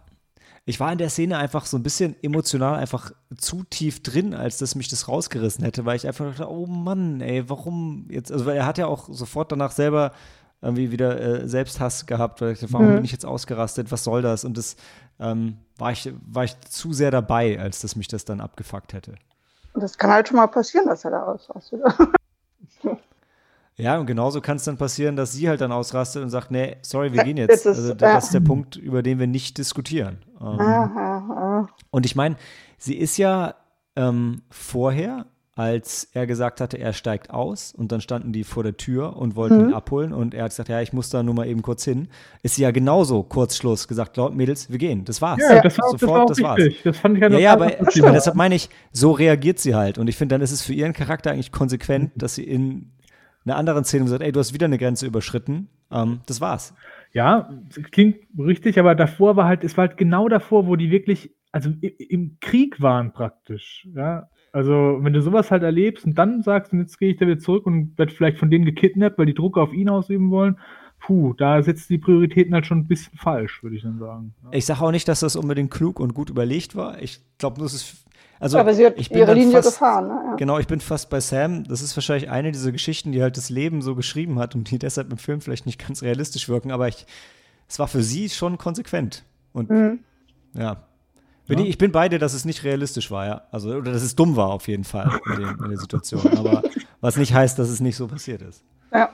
ich 0.70 0.80
war 0.80 0.92
in 0.92 1.00
der 1.00 1.10
Szene 1.10 1.38
einfach 1.40 1.66
so 1.66 1.78
ein 1.78 1.84
bisschen 1.84 2.16
emotional 2.22 2.76
einfach 2.76 3.12
zu 3.36 3.64
tief 3.64 4.04
drin, 4.04 4.36
als 4.36 4.60
dass 4.60 4.76
mich 4.76 4.88
das 4.88 5.08
rausgerissen 5.08 5.64
hätte, 5.64 5.84
weil 5.86 5.96
ich 5.96 6.06
einfach 6.06 6.28
dachte, 6.30 6.48
oh 6.50 6.68
Mann, 6.68 7.22
ey, 7.22 7.50
warum 7.50 8.06
jetzt? 8.12 8.32
Also, 8.32 8.46
weil 8.46 8.56
er 8.56 8.68
hat 8.68 8.78
ja 8.78 8.86
auch 8.86 9.10
sofort 9.12 9.52
danach 9.52 9.72
selber 9.72 10.12
irgendwie 10.62 10.92
wieder 10.92 11.20
äh, 11.20 11.48
Selbsthass 11.48 12.06
gehabt, 12.06 12.42
weil 12.42 12.52
ich 12.52 12.60
dachte, 12.60 12.74
warum 12.74 12.90
Mhm. 12.90 12.96
bin 12.98 13.06
ich 13.06 13.12
jetzt 13.12 13.26
ausgerastet? 13.26 13.92
Was 13.92 14.04
soll 14.04 14.22
das? 14.22 14.46
Und 14.46 14.58
das 14.60 14.76
ähm, 15.20 15.58
war, 15.78 15.92
ich, 15.92 16.14
war 16.28 16.44
ich 16.44 16.60
zu 16.62 16.94
sehr 16.94 17.10
dabei, 17.10 17.60
als 17.60 17.82
dass 17.82 17.96
mich 17.96 18.08
das 18.08 18.24
dann 18.26 18.40
abgefuckt 18.40 18.94
hätte. 18.94 19.16
Und 19.74 19.82
das 19.82 19.98
kann 19.98 20.12
halt 20.12 20.28
schon 20.28 20.38
mal 20.38 20.48
passieren, 20.48 20.86
dass 20.88 21.04
er 21.04 21.12
da 21.12 21.24
ausrastet. 21.24 21.82
Ja, 23.80 23.98
und 24.00 24.06
genauso 24.06 24.42
kann 24.42 24.58
es 24.58 24.64
dann 24.66 24.78
passieren, 24.78 25.16
dass 25.16 25.32
sie 25.32 25.48
halt 25.50 25.62
dann 25.62 25.72
ausrastet 25.72 26.22
und 26.22 26.30
sagt, 26.30 26.52
nee, 26.52 26.76
sorry, 26.82 27.12
wir 27.12 27.18
Ja, 27.20 27.24
gehen 27.24 27.38
jetzt 27.38 27.66
also, 27.66 27.90
ja. 27.90 27.96
das 27.96 28.26
ist 28.26 28.34
der 28.34 28.42
Punkt, 28.42 28.76
über 28.76 29.02
den 29.04 29.20
wir 29.20 29.28
nicht 29.28 29.58
diskutieren. 29.58 30.20
Ähm, 30.42 30.60
Aha, 30.60 31.18
aha. 31.18 31.70
Und 31.90 32.06
ich 32.06 32.16
meine, 32.16 32.36
sie 32.78 32.96
ist 32.98 33.18
ja 33.18 33.56
ähm, 33.96 34.42
vorher, 34.50 35.26
als 35.56 36.08
er 36.14 36.26
gesagt 36.26 36.62
hatte, 36.62 36.78
er 36.78 36.94
steigt 36.94 37.32
aus 37.32 37.74
und 37.74 37.92
dann 37.92 38.00
standen 38.00 38.32
die 38.32 38.46
vor 38.46 38.64
der 38.64 38.78
Tür 38.78 39.18
und 39.18 39.36
wollten 39.36 39.58
Mhm. 39.64 39.70
ihn 39.70 39.74
abholen 39.74 40.14
und 40.14 40.34
er 40.34 40.44
hat 40.46 40.52
gesagt, 40.52 40.70
ja, 40.70 40.80
ich 40.80 40.94
muss 40.94 41.10
da 41.10 41.22
nur 41.22 41.34
mal 41.34 41.48
eben 41.48 41.62
kurz 41.62 41.84
hin, 41.84 42.08
ist 42.44 42.56
sie 42.56 42.62
ja 42.62 42.72
genauso 42.72 43.24
kurz 43.24 43.58
Schluss 43.58 43.88
gesagt, 43.88 44.16
Leute, 44.16 44.36
Mädels, 44.36 44.70
wir 44.70 44.78
gehen, 44.78 45.04
das 45.04 45.22
war's. 45.22 45.40
Ja, 45.42 45.62
das 45.62 45.78
war, 45.78 45.92
das 45.92 46.02
war 46.04 46.24
auch 46.24 46.28
das 46.28 46.42
war's. 46.42 46.62
Das 46.86 46.98
fand 46.98 47.18
ich 47.18 47.24
Ja, 47.24 47.30
ja, 47.38 47.56
total 47.58 47.84
aber, 48.04 48.12
deshalb 48.14 48.36
meine 48.38 48.56
ich, 48.56 48.70
so 48.94 49.12
reagiert 49.12 49.60
sie 49.60 49.76
halt. 49.76 49.98
Und 49.98 50.08
ich 50.08 50.16
finde, 50.16 50.36
dann 50.36 50.42
ist 50.42 50.52
es 50.52 50.62
für 50.62 50.74
ihren 50.74 50.94
Charakter 50.94 51.32
eigentlich 51.32 51.52
konsequent, 51.52 52.12
dass 52.16 52.36
sie 52.36 52.44
in 52.46 52.92
einer 53.50 53.58
anderen 53.58 53.84
Szene 53.84 54.08
sagt, 54.08 54.24
ey, 54.24 54.32
du 54.32 54.40
hast 54.40 54.54
wieder 54.54 54.66
eine 54.66 54.78
Grenze 54.78 55.06
überschritten, 55.06 55.70
Ähm, 55.92 56.20
das 56.28 56.40
war's. 56.40 56.74
Ja, 57.14 57.50
klingt 57.92 58.18
richtig, 58.38 58.78
aber 58.80 58.94
davor 58.94 59.36
war 59.36 59.46
halt, 59.46 59.64
es 59.64 59.76
war 59.78 59.88
halt 59.88 59.98
genau 59.98 60.30
davor, 60.30 60.68
wo 60.68 60.76
die 60.76 60.92
wirklich, 60.92 61.32
also 61.52 61.72
im 61.82 62.38
Krieg 62.40 62.80
waren 62.82 63.12
praktisch. 63.12 63.88
Ja, 63.96 64.30
also 64.52 65.00
wenn 65.02 65.14
du 65.14 65.22
sowas 65.22 65.52
halt 65.52 65.64
erlebst 65.64 66.06
und 66.06 66.18
dann 66.18 66.44
sagst, 66.44 66.74
und 66.74 66.80
jetzt 66.80 67.00
gehe 67.00 67.12
ich 67.12 67.18
da 67.18 67.26
wieder 67.26 67.40
zurück 67.40 67.66
und 67.66 67.98
werde 67.98 68.14
vielleicht 68.14 68.38
von 68.38 68.52
denen 68.52 68.66
gekidnappt, 68.66 69.18
weil 69.18 69.26
die 69.26 69.34
Druck 69.34 69.58
auf 69.58 69.74
ihn 69.74 69.90
ausüben 69.90 70.30
wollen, 70.30 70.58
puh, 71.00 71.34
da 71.34 71.62
setzen 71.64 71.94
die 71.94 71.98
Prioritäten 71.98 72.54
halt 72.54 72.66
schon 72.66 72.80
ein 72.80 72.88
bisschen 72.88 73.18
falsch, 73.18 73.64
würde 73.64 73.76
ich 73.76 73.84
dann 73.84 74.00
sagen. 74.00 74.34
Ja. 74.44 74.50
Ich 74.52 74.66
sage 74.66 74.82
auch 74.82 74.92
nicht, 74.92 75.08
dass 75.08 75.22
das 75.22 75.36
unbedingt 75.36 75.72
klug 75.72 76.00
und 76.00 76.14
gut 76.14 76.30
überlegt 76.30 76.76
war. 76.76 77.02
Ich 77.02 77.22
glaube, 77.38 77.62
das 77.62 77.74
ist 77.74 78.06
also 78.40 78.58
aber 78.58 78.74
sie 78.74 78.86
hat 78.86 78.94
ich 78.98 79.10
bin 79.10 79.20
ihre 79.20 79.34
Linie 79.34 79.52
fast, 79.62 79.74
gefahren. 79.74 80.08
Ne? 80.08 80.22
Ja. 80.32 80.36
Genau, 80.36 80.60
ich 80.60 80.68
bin 80.68 80.80
fast 80.80 81.10
bei 81.10 81.20
Sam. 81.20 81.64
Das 81.66 81.82
ist 81.82 81.96
wahrscheinlich 81.98 82.30
eine 82.30 82.52
dieser 82.52 82.72
Geschichten, 82.72 83.12
die 83.12 83.22
halt 83.22 83.38
das 83.38 83.50
Leben 83.50 83.82
so 83.82 83.96
geschrieben 83.96 84.40
hat 84.40 84.56
und 84.56 84.70
die 84.72 84.80
deshalb 84.80 85.12
im 85.12 85.18
Film 85.18 85.42
vielleicht 85.42 85.66
nicht 85.66 85.86
ganz 85.86 86.02
realistisch 86.02 86.48
wirken, 86.50 86.72
aber 86.72 86.88
ich, 86.88 87.06
es 87.68 87.80
war 87.80 87.88
für 87.88 88.02
sie 88.04 88.30
schon 88.30 88.58
konsequent. 88.58 89.24
Und 89.54 89.70
Mhm. 89.70 90.00
ja. 90.54 90.84
Bin 91.48 91.58
Ja. 91.58 91.64
Ich, 91.66 91.72
ich 91.72 91.78
bin 91.80 91.92
bei 91.92 92.08
dir, 92.10 92.20
dass 92.20 92.34
es 92.34 92.46
nicht 92.46 92.64
realistisch 92.64 93.10
war, 93.12 93.26
ja. 93.26 93.42
Also, 93.52 93.70
oder 93.72 93.92
dass 93.92 94.04
es 94.04 94.16
dumm 94.16 94.36
war 94.36 94.50
auf 94.52 94.68
jeden 94.68 94.84
Fall 94.84 95.20
in, 95.26 95.42
dem, 95.42 95.64
in 95.64 95.70
der 95.70 95.80
Situation. 95.80 96.22
Aber 96.38 96.62
was 97.02 97.18
nicht 97.18 97.34
heißt, 97.34 97.58
dass 97.58 97.70
es 97.70 97.80
nicht 97.80 97.96
so 97.98 98.08
passiert 98.08 98.42
ist. 98.44 98.64
Ja. 98.94 99.10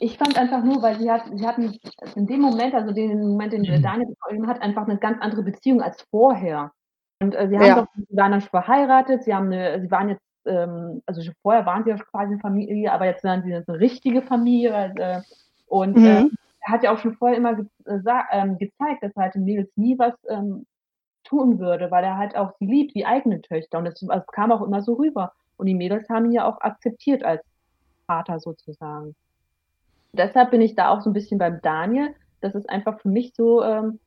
Ich 0.00 0.18
fand 0.18 0.36
einfach 0.36 0.62
nur, 0.64 0.82
weil 0.82 0.98
sie, 0.98 1.08
hat, 1.10 1.22
sie 1.34 1.46
hatten 1.46 1.78
in 2.16 2.26
dem 2.26 2.40
Moment, 2.40 2.74
also 2.74 2.92
den 2.92 3.20
Moment, 3.28 3.52
den 3.52 3.62
Mhm. 3.62 3.80
Daniel 3.82 4.08
beschrieben 4.08 4.46
hat, 4.48 4.60
einfach 4.60 4.82
eine 4.88 4.98
ganz 4.98 5.18
andere 5.20 5.42
Beziehung 5.44 5.80
als 5.80 6.02
vorher. 6.10 6.72
Und 7.20 7.34
äh, 7.34 7.48
sie 7.48 7.58
haben 7.58 7.68
Ja. 7.68 7.76
doch, 7.76 7.86
sie 7.96 8.16
waren 8.16 8.32
dann 8.32 8.40
schon 8.40 8.50
verheiratet, 8.50 9.24
sie 9.24 9.34
haben 9.34 9.46
eine, 9.52 9.80
sie 9.80 9.90
waren 9.90 10.08
jetzt, 10.10 10.22
ähm, 10.46 11.02
also 11.06 11.22
schon 11.22 11.34
vorher 11.42 11.66
waren 11.66 11.84
sie 11.84 11.90
ja 11.90 11.96
quasi 11.96 12.32
eine 12.32 12.40
Familie, 12.40 12.92
aber 12.92 13.06
jetzt 13.06 13.24
waren 13.24 13.42
sie 13.42 13.54
eine 13.54 13.64
richtige 13.80 14.22
Familie. 14.22 14.74
also, 14.74 14.98
Äh, 15.00 15.22
und 15.66 15.96
Mhm. 15.96 16.04
äh, 16.04 16.24
er 16.60 16.72
hat 16.72 16.82
ja 16.82 16.92
auch 16.92 16.98
schon 16.98 17.14
vorher 17.16 17.36
immer 17.36 17.54
ge 17.54 17.66
äh, 17.86 18.00
ähm, 18.32 18.58
gezeigt, 18.58 19.02
dass 19.02 19.12
er 19.16 19.22
halt 19.24 19.34
den 19.34 19.44
Mädels 19.44 19.70
nie 19.76 19.98
was 19.98 20.14
ähm, 20.28 20.66
tun 21.24 21.58
würde, 21.58 21.90
weil 21.90 22.04
er 22.04 22.18
halt 22.18 22.36
auch 22.36 22.52
sie 22.58 22.66
liebt, 22.66 22.94
wie 22.94 23.06
eigene 23.06 23.40
Töchter. 23.42 23.78
Und 23.78 23.86
das, 23.86 24.00
das 24.00 24.26
kam 24.28 24.52
auch 24.52 24.62
immer 24.62 24.82
so 24.82 24.94
rüber. 24.94 25.32
Und 25.56 25.66
die 25.66 25.74
Mädels 25.74 26.08
haben 26.10 26.26
ihn 26.26 26.32
ja 26.32 26.46
auch 26.46 26.60
akzeptiert 26.60 27.24
als 27.24 27.42
Vater 28.06 28.40
sozusagen. 28.40 29.14
Deshalb 30.12 30.50
bin 30.50 30.60
ich 30.60 30.74
da 30.76 30.90
auch 30.90 31.00
so 31.02 31.10
ein 31.10 31.12
bisschen 31.12 31.38
beim 31.38 31.60
Daniel, 31.62 32.14
dass 32.40 32.54
es 32.54 32.66
einfach 32.66 33.00
für 33.00 33.08
mich 33.08 33.34
so 33.34 33.62
ähm, 33.62 34.00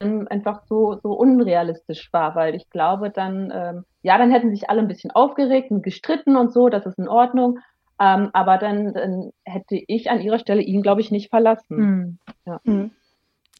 einfach 0.00 0.62
so, 0.68 0.98
so 1.02 1.12
unrealistisch 1.12 2.12
war, 2.12 2.34
weil 2.34 2.54
ich 2.54 2.70
glaube 2.70 3.10
dann, 3.10 3.52
ähm, 3.54 3.84
ja, 4.02 4.16
dann 4.18 4.30
hätten 4.30 4.50
sich 4.50 4.70
alle 4.70 4.80
ein 4.80 4.88
bisschen 4.88 5.10
aufgeregt 5.10 5.70
und 5.70 5.82
gestritten 5.82 6.36
und 6.36 6.52
so, 6.52 6.68
das 6.68 6.86
ist 6.86 6.98
in 6.98 7.08
Ordnung. 7.08 7.58
Ähm, 8.00 8.30
aber 8.32 8.58
dann, 8.58 8.94
dann 8.94 9.32
hätte 9.44 9.76
ich 9.88 10.08
an 10.08 10.20
ihrer 10.20 10.38
Stelle 10.38 10.62
ihn, 10.62 10.82
glaube 10.82 11.00
ich, 11.00 11.10
nicht 11.10 11.30
verlassen. 11.30 12.18
Hm. 12.46 12.62
Mhm. 12.64 12.90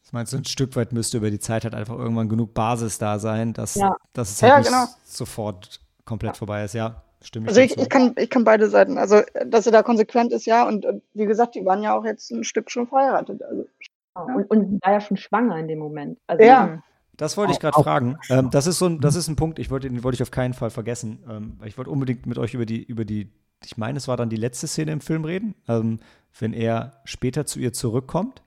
Das 0.01 0.13
meinst 0.13 0.33
du, 0.33 0.37
ein 0.37 0.45
Stück 0.45 0.75
weit 0.75 0.93
müsste 0.93 1.17
über 1.17 1.29
die 1.29 1.39
Zeit 1.39 1.65
halt 1.65 1.75
einfach 1.75 1.97
irgendwann 1.97 2.29
genug 2.29 2.53
Basis 2.53 2.97
da 2.97 3.19
sein, 3.19 3.53
dass, 3.53 3.75
Ja. 3.75 3.95
dass 4.13 4.31
es 4.31 4.41
halt 4.41 4.51
Ja, 4.51 4.57
nicht 4.59 4.67
genau. 4.69 4.85
sofort 5.03 5.81
komplett 6.05 6.37
vorbei 6.37 6.63
ist. 6.63 6.73
Ja, 6.73 7.03
stimme 7.21 7.45
ich 7.45 7.49
Also 7.49 7.61
ich, 7.61 7.77
ich, 7.77 7.89
kann, 7.89 8.15
ich 8.17 8.29
kann 8.29 8.43
beide 8.43 8.69
Seiten. 8.69 8.97
Also, 8.97 9.21
dass 9.45 9.65
er 9.65 9.71
da 9.71 9.83
konsequent 9.83 10.31
ist, 10.31 10.45
ja. 10.45 10.67
Und, 10.67 10.85
und 10.85 11.03
wie 11.13 11.25
gesagt, 11.25 11.53
die 11.55 11.65
waren 11.65 11.83
ja 11.83 11.95
auch 11.95 12.05
jetzt 12.05 12.31
ein 12.31 12.43
Stück 12.43 12.71
schon 12.71 12.87
verheiratet. 12.87 13.43
Also. 13.43 13.67
Und, 14.13 14.45
und 14.49 14.81
war 14.83 14.93
ja 14.93 15.01
schon 15.01 15.17
schwanger 15.17 15.57
in 15.57 15.67
dem 15.67 15.79
Moment. 15.79 16.19
Also, 16.27 16.43
Ja. 16.43 16.81
Das 17.19 17.35
wollte 17.35 17.51
ich 17.51 17.59
gerade 17.59 17.83
fragen. 17.83 18.17
Ähm, 18.29 18.49
das, 18.49 18.65
ist 18.65 18.79
so 18.79 18.85
ein, 18.85 19.01
das 19.01 19.15
ist 19.15 19.27
ein 19.27 19.35
Punkt, 19.35 19.59
ich 19.59 19.69
wollte, 19.69 19.89
den 19.89 20.05
wollte 20.05 20.15
ich 20.15 20.21
auf 20.21 20.31
keinen 20.31 20.53
Fall 20.53 20.69
vergessen. 20.69 21.21
Ähm, 21.29 21.59
ich 21.65 21.77
wollte 21.77 21.91
unbedingt 21.91 22.25
mit 22.25 22.37
euch 22.37 22.53
über 22.53 22.65
die, 22.65 22.81
über 22.81 23.03
die, 23.03 23.29
ich 23.65 23.75
meine, 23.75 23.97
es 23.97 24.07
war 24.07 24.15
dann 24.15 24.29
die 24.29 24.37
letzte 24.37 24.67
Szene 24.67 24.93
im 24.93 25.01
Film 25.01 25.25
reden, 25.25 25.53
ähm, 25.67 25.99
wenn 26.39 26.53
er 26.53 27.01
später 27.03 27.45
zu 27.45 27.59
ihr 27.59 27.73
zurückkommt 27.73 28.41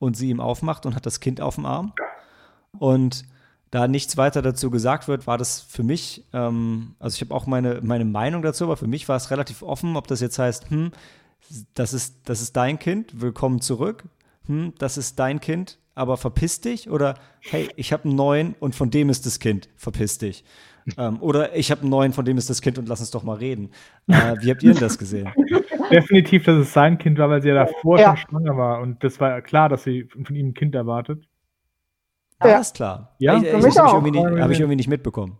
und 0.00 0.16
sie 0.16 0.30
ihm 0.30 0.40
aufmacht 0.40 0.84
und 0.84 0.96
hat 0.96 1.06
das 1.06 1.20
Kind 1.20 1.40
auf 1.40 1.54
dem 1.54 1.66
Arm. 1.66 1.92
Und 2.76 3.24
da 3.70 3.86
nichts 3.86 4.16
weiter 4.16 4.42
dazu 4.42 4.70
gesagt 4.70 5.06
wird, 5.06 5.28
war 5.28 5.38
das 5.38 5.60
für 5.60 5.84
mich, 5.84 6.24
ähm, 6.32 6.96
also 6.98 7.14
ich 7.14 7.20
habe 7.20 7.34
auch 7.34 7.46
meine, 7.46 7.80
meine 7.82 8.04
Meinung 8.04 8.42
dazu, 8.42 8.64
aber 8.64 8.76
für 8.76 8.86
mich 8.88 9.08
war 9.08 9.16
es 9.16 9.30
relativ 9.30 9.62
offen, 9.62 9.96
ob 9.96 10.08
das 10.08 10.20
jetzt 10.20 10.40
heißt, 10.40 10.70
hm, 10.70 10.90
das 11.74 11.92
ist, 11.92 12.28
das 12.28 12.40
ist 12.40 12.56
dein 12.56 12.78
Kind, 12.78 13.20
willkommen 13.20 13.60
zurück, 13.60 14.04
hm, 14.48 14.74
das 14.78 14.98
ist 14.98 15.18
dein 15.18 15.40
Kind, 15.40 15.78
aber 15.94 16.16
verpiss 16.16 16.60
dich 16.60 16.90
oder 16.90 17.14
hey, 17.40 17.68
ich 17.76 17.92
habe 17.92 18.04
einen 18.04 18.16
neuen 18.16 18.54
und 18.60 18.74
von 18.74 18.90
dem 18.90 19.08
ist 19.10 19.24
das 19.26 19.38
Kind, 19.38 19.68
verpiss 19.76 20.18
dich. 20.18 20.44
Ähm, 20.96 21.18
oder 21.20 21.54
ich 21.54 21.70
habe 21.70 21.82
einen 21.82 21.90
neuen, 21.90 22.12
von 22.14 22.24
dem 22.24 22.38
ist 22.38 22.48
das 22.48 22.62
Kind 22.62 22.78
und 22.78 22.88
lass 22.88 23.00
uns 23.00 23.10
doch 23.10 23.22
mal 23.22 23.36
reden. 23.36 23.70
Äh, 24.06 24.36
wie 24.40 24.50
habt 24.50 24.62
ihr 24.62 24.72
denn 24.72 24.80
das 24.80 24.96
gesehen? 24.98 25.30
Definitiv, 25.90 26.44
dass 26.44 26.56
es 26.56 26.72
sein 26.72 26.96
Kind 26.98 27.18
war, 27.18 27.28
weil 27.28 27.42
sie 27.42 27.48
ja 27.48 27.54
davor 27.54 27.98
Ja. 28.00 28.16
schon 28.16 28.30
schwanger 28.30 28.56
war. 28.56 28.80
Und 28.80 29.04
das 29.04 29.20
war 29.20 29.30
ja 29.30 29.40
klar, 29.42 29.68
dass 29.68 29.82
sie 29.84 30.04
von 30.04 30.34
ihm 30.34 30.48
ein 30.48 30.54
Kind 30.54 30.74
erwartet. 30.74 31.28
War 32.38 32.50
Ja. 32.50 32.58
das 32.58 32.72
klar? 32.72 33.14
Ja, 33.18 33.36
ich, 33.36 33.42
ich, 33.42 33.50
das 33.50 33.62
habe 33.64 33.68
ich, 33.68 33.78
auch. 33.80 33.94
irgendwie 33.94 34.18
nicht- 34.18 34.40
hab 34.42 34.50
ich 34.50 34.60
irgendwie 34.60 34.76
nicht 34.76 34.88
mitbekommen. 34.88 35.36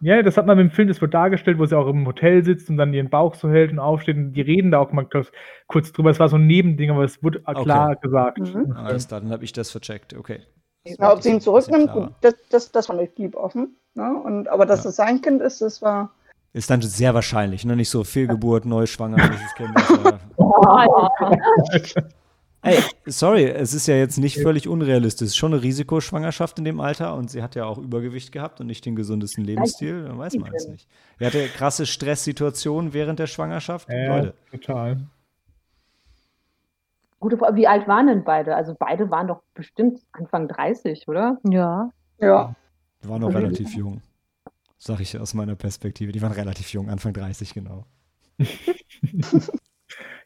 Ja, 0.00 0.22
das 0.22 0.36
hat 0.36 0.46
man 0.46 0.58
im 0.58 0.70
Film, 0.70 0.88
das 0.88 1.00
wird 1.00 1.14
dargestellt, 1.14 1.58
wo 1.58 1.66
sie 1.66 1.76
auch 1.76 1.86
im 1.88 2.06
Hotel 2.06 2.44
sitzt 2.44 2.68
und 2.70 2.76
dann 2.76 2.92
ihren 2.92 3.10
Bauch 3.10 3.34
so 3.34 3.48
hält 3.48 3.72
und 3.72 3.78
aufsteht. 3.78 4.16
Und 4.16 4.32
die 4.34 4.42
reden 4.42 4.70
da 4.70 4.78
auch 4.78 4.92
mal 4.92 5.04
kurz, 5.06 5.32
kurz 5.66 5.92
drüber. 5.92 6.10
Es 6.10 6.20
war 6.20 6.28
so 6.28 6.36
ein 6.36 6.46
Nebending, 6.46 6.90
aber 6.90 7.04
es 7.04 7.22
wurde 7.22 7.40
klar 7.40 7.96
gesagt. 7.96 8.38
Mhm. 8.38 8.72
Alles 8.72 9.08
klar, 9.08 9.20
dann 9.20 9.30
habe 9.30 9.44
ich 9.44 9.52
das 9.52 9.70
vercheckt. 9.70 10.14
Okay. 10.14 10.40
Das 10.84 10.98
ja, 10.98 11.04
war 11.04 11.14
ob 11.14 11.22
sie 11.22 11.30
ihn 11.30 11.40
zurücknimmt, 11.40 11.92
gut, 11.92 12.10
das, 12.20 12.34
das, 12.50 12.70
das 12.70 12.86
fand 12.86 13.00
ich 13.00 13.14
blieb 13.14 13.34
offen. 13.34 13.76
Ne? 13.94 14.14
Und, 14.24 14.48
aber 14.48 14.66
dass 14.66 14.84
Ja. 14.84 14.90
es 14.90 14.96
sein 14.96 15.20
Kind 15.20 15.40
ist, 15.42 15.60
das 15.60 15.82
war. 15.82 16.10
Ist 16.52 16.70
dann 16.70 16.80
sehr 16.80 17.12
wahrscheinlich, 17.12 17.64
ne? 17.64 17.76
Nicht 17.76 17.90
so 17.90 18.04
Fehlgeburt, 18.04 18.64
neuschwanger, 18.64 19.16
dieses 19.28 19.54
Kind. 19.54 19.70
Das, 19.74 19.90
äh, 21.90 22.02
Ey, 22.66 22.78
sorry, 23.06 23.44
es 23.44 23.72
ist 23.74 23.86
ja 23.86 23.96
jetzt 23.96 24.18
nicht 24.18 24.38
völlig 24.40 24.68
unrealistisch. 24.68 25.26
Es 25.26 25.30
ist 25.32 25.36
schon 25.36 25.52
eine 25.52 25.62
Risikoschwangerschaft 25.62 26.58
in 26.58 26.64
dem 26.64 26.80
Alter 26.80 27.14
und 27.14 27.30
sie 27.30 27.42
hat 27.42 27.54
ja 27.54 27.64
auch 27.64 27.78
Übergewicht 27.78 28.32
gehabt 28.32 28.60
und 28.60 28.66
nicht 28.66 28.84
den 28.84 28.96
gesundesten 28.96 29.44
Lebensstil. 29.44 30.04
Dann 30.04 30.18
weiß 30.18 30.34
man 30.34 30.52
es 30.54 30.66
nicht. 30.68 30.88
Er 31.18 31.28
hatte 31.28 31.46
krasse 31.48 31.86
Stresssituationen 31.86 32.92
während 32.92 33.18
der 33.18 33.26
Schwangerschaft. 33.26 33.88
Ja, 33.90 34.16
Leute, 34.16 34.34
total. 34.50 35.06
Gute 37.20 37.38
Frage, 37.38 37.56
wie 37.56 37.66
alt 37.66 37.88
waren 37.88 38.06
denn 38.08 38.24
beide? 38.24 38.54
Also 38.56 38.74
beide 38.78 39.10
waren 39.10 39.26
doch 39.28 39.42
bestimmt 39.54 40.00
Anfang 40.12 40.48
30, 40.48 41.08
oder? 41.08 41.38
Ja. 41.44 41.90
Ja. 42.20 42.54
die 43.02 43.08
waren 43.08 43.20
noch 43.20 43.28
Also- 43.28 43.38
relativ 43.38 43.74
jung. 43.74 44.02
Sag 44.78 45.00
ich 45.00 45.18
aus 45.18 45.32
meiner 45.32 45.54
Perspektive. 45.56 46.12
Die 46.12 46.20
waren 46.20 46.32
relativ 46.32 46.72
jung, 46.72 46.90
Anfang 46.90 47.14
30, 47.14 47.54
genau. 47.54 47.86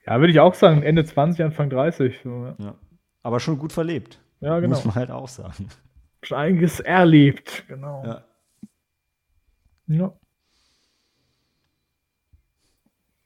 Ja, 0.06 0.18
würde 0.18 0.32
ich 0.32 0.40
auch 0.40 0.54
sagen, 0.54 0.82
Ende 0.82 1.04
20, 1.04 1.44
Anfang 1.44 1.70
30. 1.70 2.20
So, 2.22 2.54
ja. 2.58 2.74
Aber 3.22 3.40
schon 3.40 3.58
gut 3.58 3.72
verlebt. 3.72 4.20
ja, 4.40 4.58
genau. 4.60 4.76
Muss 4.76 4.84
man 4.84 4.94
halt 4.94 5.10
auch 5.10 5.28
sagen. 5.28 5.68
Schon 6.22 6.38
einiges 6.38 6.80
erlebt. 6.80 7.64
Genau. 7.68 8.02
Ja. 8.04 8.24
Ja. 9.86 10.12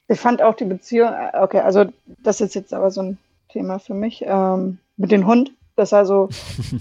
Ich 0.08 0.20
fand 0.20 0.42
auch 0.42 0.54
die 0.54 0.64
Beziehung, 0.64 1.12
äh, 1.12 1.38
okay, 1.38 1.60
also 1.60 1.86
das 2.06 2.40
ist 2.40 2.54
jetzt 2.54 2.74
aber 2.74 2.90
so 2.90 3.02
ein 3.02 3.18
Thema 3.48 3.78
für 3.78 3.94
mich, 3.94 4.22
ähm, 4.26 4.78
mit 4.96 5.10
dem 5.10 5.26
Hund, 5.26 5.52
dass 5.76 5.92
er 5.92 6.06
so, 6.06 6.28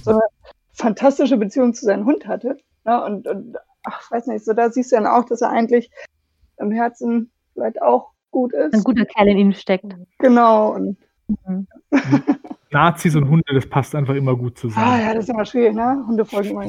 so 0.02 0.12
eine 0.12 0.22
fantastische 0.74 1.38
Beziehung 1.38 1.74
zu 1.74 1.86
seinem 1.86 2.06
Hund 2.06 2.28
hatte. 2.28 2.58
Ne? 2.86 3.04
Und, 3.04 3.28
und 3.28 3.58
ach, 3.84 4.12
weiß 4.12 4.28
nicht, 4.28 4.46
so 4.46 4.54
da 4.54 4.70
siehst 4.70 4.92
du 4.92 4.96
dann 4.96 5.08
auch, 5.08 5.26
dass 5.26 5.42
er 5.42 5.50
eigentlich 5.50 5.90
im 6.58 6.72
Herzen 6.72 7.32
vielleicht 7.54 7.82
auch 7.82 8.13
gut 8.34 8.52
ist. 8.52 8.74
Ein 8.74 8.84
guter 8.84 9.06
Kerl 9.06 9.30
in 9.30 9.38
ihm 9.38 9.54
steckt. 9.54 9.96
Genau. 10.20 10.74
Und, 10.74 10.98
Nazis 12.72 13.16
und 13.16 13.30
Hunde, 13.30 13.54
das 13.54 13.66
passt 13.68 13.96
einfach 13.96 14.16
immer 14.16 14.36
gut 14.36 14.54
ah 14.58 14.62
zusammen. 14.62 15.00
ja, 15.00 15.14
das 15.14 15.24
ist 15.24 15.30
immer 15.30 15.46
schwierig, 15.46 15.74
ne? 15.74 16.04
Hunde 16.06 16.26
folgen 16.26 16.50
immer. 16.50 16.66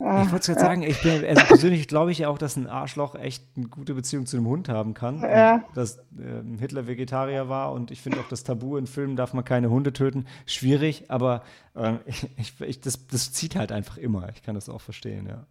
Ich 0.00 0.30
wollte 0.30 0.52
gerade 0.52 0.60
sagen, 0.60 0.82
ich 0.84 1.02
bin, 1.02 1.24
also 1.24 1.44
persönlich 1.46 1.88
glaube 1.88 2.12
ich 2.12 2.20
ja 2.20 2.28
auch, 2.28 2.38
dass 2.38 2.54
ein 2.54 2.68
Arschloch 2.68 3.16
echt 3.16 3.42
eine 3.56 3.66
gute 3.66 3.94
Beziehung 3.94 4.26
zu 4.26 4.36
einem 4.36 4.46
Hund 4.46 4.68
haben 4.68 4.94
kann. 4.94 5.22
Ja. 5.22 5.64
Dass 5.74 5.98
ähm, 6.16 6.56
Hitler 6.60 6.86
Vegetarier 6.86 7.48
war 7.48 7.72
und 7.72 7.90
ich 7.90 8.00
finde 8.00 8.20
auch 8.20 8.28
das 8.28 8.44
Tabu 8.44 8.76
in 8.76 8.86
Filmen 8.86 9.16
darf 9.16 9.34
man 9.34 9.44
keine 9.44 9.70
Hunde 9.70 9.92
töten. 9.92 10.26
Schwierig, 10.46 11.10
aber 11.10 11.42
ähm, 11.74 11.98
ich, 12.36 12.60
ich, 12.60 12.80
das, 12.80 13.08
das 13.08 13.32
zieht 13.32 13.56
halt 13.56 13.72
einfach 13.72 13.98
immer. 13.98 14.28
Ich 14.32 14.44
kann 14.44 14.54
das 14.54 14.68
auch 14.68 14.80
verstehen, 14.80 15.26
ja. 15.28 15.44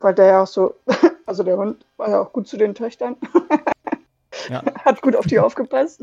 Weil 0.00 0.14
der 0.14 0.26
ja 0.26 0.42
auch 0.42 0.46
so, 0.46 0.74
also 1.26 1.42
der 1.42 1.58
Hund 1.58 1.84
war 1.98 2.08
ja 2.08 2.22
auch 2.22 2.32
gut 2.32 2.48
zu 2.48 2.56
den 2.56 2.74
Töchtern. 2.74 3.16
Ja. 4.48 4.62
Hat 4.84 5.02
gut 5.02 5.16
auf 5.16 5.26
die 5.26 5.38
aufgepasst. 5.38 6.02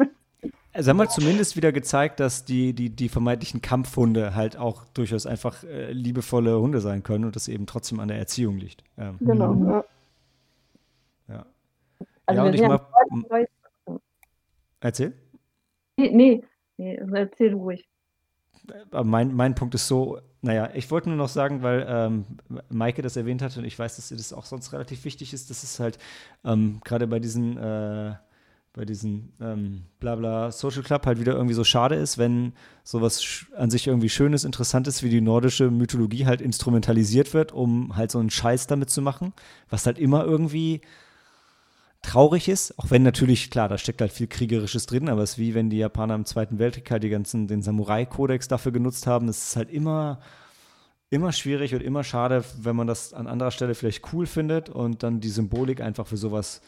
Also 0.74 0.90
haben 0.90 0.98
wir 0.98 1.10
zumindest 1.10 1.58
wieder 1.58 1.72
gezeigt, 1.74 2.20
dass 2.22 2.46
die, 2.46 2.74
die, 2.74 2.90
die 2.90 3.10
vermeintlichen 3.10 3.62
Kampfhunde 3.62 4.36
halt 4.36 4.56
auch 4.58 4.86
durchaus 4.94 5.26
einfach 5.26 5.64
äh, 5.66 5.92
liebevolle 5.92 6.60
Hunde 6.60 6.80
sein 6.80 7.04
können 7.04 7.26
und 7.26 7.36
das 7.36 7.48
eben 7.50 7.66
trotzdem 7.66 8.00
an 8.00 8.08
der 8.08 8.18
Erziehung 8.18 8.58
liegt. 8.58 8.84
Ähm, 8.98 9.18
Genau. 9.20 9.54
Ja. 9.54 9.84
ja. 11.28 11.46
Also 12.26 12.42
ja, 12.42 12.48
und 12.48 12.54
ich 12.56 12.62
neu- 13.30 13.46
Erzähl. 14.80 15.14
Nee, 15.98 16.10
nee, 16.12 16.44
nee, 16.78 16.96
erzähl 16.96 17.54
ruhig. 17.54 17.88
Aber 18.92 19.04
mein, 19.04 19.36
mein 19.36 19.56
Punkt 19.56 19.76
ist 19.76 19.88
so, 19.88 20.20
naja, 20.42 20.70
ich 20.74 20.90
wollte 20.90 21.10
nur 21.10 21.18
noch 21.18 21.30
sagen, 21.30 21.62
weil 21.62 21.86
ähm, 21.88 22.26
Maike 22.70 23.02
das 23.02 23.18
erwähnt 23.18 23.42
hat 23.42 23.58
und 23.58 23.66
ich 23.66 23.78
weiß, 23.78 23.98
dass 23.98 24.10
ihr 24.10 24.18
das 24.18 24.34
auch 24.34 24.46
sonst 24.46 24.72
relativ 24.74 25.04
wichtig 25.04 25.34
ist, 25.34 25.50
dass 25.50 25.64
es 25.64 25.80
halt 25.80 26.00
ähm, 26.46 26.80
gerade 26.84 27.08
bei 27.08 27.20
diesen 27.20 27.58
äh, 27.58 28.14
bei 28.74 28.86
diesem 28.86 29.34
ähm, 29.42 29.84
Blabla 30.00 30.52
Social 30.52 30.84
Club 30.84 31.06
halt 31.06 31.20
wieder 31.20 31.34
irgendwie 31.34 31.54
so 31.54 31.64
schade 31.64 31.96
ist, 31.96 32.18
wenn 32.18 32.54
sowas 32.84 33.46
an 33.56 33.70
sich 33.70 33.88
irgendwie 33.88 34.10
Schönes, 34.10 34.46
Interessantes 34.46 35.04
wie 35.04 35.10
die 35.10 35.20
nordische 35.20 35.70
Mythologie 35.70 36.26
halt 36.26 36.40
instrumentalisiert 36.40 37.34
wird, 37.34 37.52
um 37.52 37.96
halt 37.98 38.12
so 38.12 38.20
einen 38.20 38.30
Scheiß 38.30 38.68
damit 38.68 38.90
zu 38.90 39.02
machen, 39.02 39.34
was 39.70 39.86
halt 39.86 40.00
immer 40.00 40.24
irgendwie 40.24 40.82
traurig 42.02 42.48
ist, 42.48 42.80
auch 42.80 42.90
wenn 42.90 43.04
natürlich, 43.04 43.52
klar, 43.52 43.68
da 43.68 43.78
steckt 43.78 44.02
halt 44.02 44.12
viel 44.12 44.28
Kriegerisches 44.28 44.86
drin, 44.86 45.10
aber 45.10 45.22
es 45.22 45.32
ist 45.32 45.38
wie 45.38 45.54
wenn 45.54 45.70
die 45.70 45.78
Japaner 45.78 46.16
im 46.16 46.26
Zweiten 46.26 46.58
Weltkrieg 46.58 46.90
halt 46.90 47.04
die 47.04 47.10
ganzen, 47.10 47.48
den 47.48 47.62
Samurai-Kodex 47.62 48.48
dafür 48.48 48.72
genutzt 48.72 49.06
haben. 49.06 49.28
Es 49.28 49.50
ist 49.50 49.56
halt 49.56 49.70
immer, 49.70 50.20
immer 51.10 51.32
schwierig 51.32 51.76
und 51.76 51.84
immer 51.84 52.04
schade, 52.04 52.44
wenn 52.58 52.76
man 52.76 52.88
das 52.88 53.14
an 53.14 53.28
anderer 53.28 53.52
Stelle 53.52 53.76
vielleicht 53.76 54.14
cool 54.14 54.26
findet 54.26 54.70
und 54.70 55.04
dann 55.04 55.20
die 55.20 55.30
Symbolik 55.30 55.82
einfach 55.82 56.08
für 56.08 56.18
sowas 56.18 56.62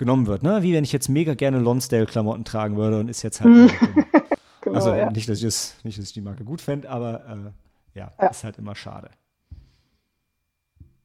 genommen 0.00 0.26
wird. 0.26 0.42
Ne? 0.42 0.64
Wie 0.64 0.74
wenn 0.74 0.82
ich 0.82 0.92
jetzt 0.92 1.08
mega 1.08 1.34
gerne 1.34 1.60
Lonsdale-Klamotten 1.60 2.44
tragen 2.44 2.76
würde 2.76 2.98
und 2.98 3.08
ist 3.08 3.22
jetzt 3.22 3.40
halt. 3.40 3.52
genau, 4.62 4.74
also 4.74 4.92
ja. 4.92 5.10
nicht, 5.10 5.28
dass 5.28 5.38
ich 5.38 5.44
es, 5.44 5.76
nicht, 5.84 5.96
dass 5.98 6.06
ich 6.06 6.12
die 6.12 6.22
Marke 6.22 6.42
gut 6.42 6.60
fände, 6.60 6.90
aber 6.90 7.24
äh, 7.94 7.98
ja, 7.98 8.10
ja, 8.20 8.26
ist 8.28 8.42
halt 8.42 8.58
immer 8.58 8.74
schade. 8.74 9.10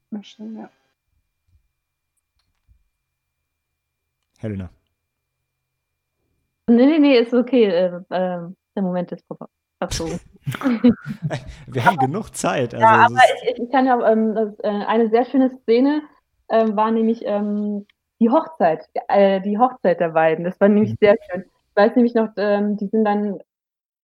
Na 0.10 0.24
schön, 0.24 0.58
ja. 0.58 0.70
Helena. 4.38 4.70
Nee, 6.68 6.86
nee, 6.86 7.00
nee, 7.00 7.18
ist 7.20 7.34
okay. 7.34 7.66
Äh, 7.66 7.96
äh, 7.98 8.02
der 8.10 8.82
Moment 8.82 9.12
ist 9.12 9.26
vorbei. 9.28 9.46
Wir 11.68 11.86
haben 11.86 11.98
genug 11.98 12.34
Zeit. 12.34 12.74
Also 12.74 12.84
ja, 12.84 13.06
aber 13.06 13.20
ich, 13.44 13.60
ich, 13.60 13.72
kann 13.72 13.86
ja, 13.86 14.10
ähm, 14.10 14.34
das, 14.34 14.58
äh, 14.60 14.70
eine 14.70 15.10
sehr 15.10 15.26
schöne 15.26 15.50
Szene 15.50 16.02
ähm, 16.50 16.76
war 16.76 16.92
nämlich 16.92 17.24
ähm, 17.26 17.86
die 18.20 18.30
Hochzeit, 18.30 18.86
äh, 19.08 19.42
die 19.42 19.58
Hochzeit 19.58 20.00
der 20.00 20.10
beiden. 20.10 20.46
Das 20.46 20.60
war 20.60 20.70
nämlich 20.70 20.92
mhm. 20.92 20.98
sehr 21.00 21.16
schön. 21.30 21.46
Ich 21.46 21.76
weiß 21.76 21.96
nämlich 21.96 22.14
noch, 22.14 22.30
ähm, 22.38 22.78
die 22.78 22.88
sind 22.88 23.04
dann 23.04 23.40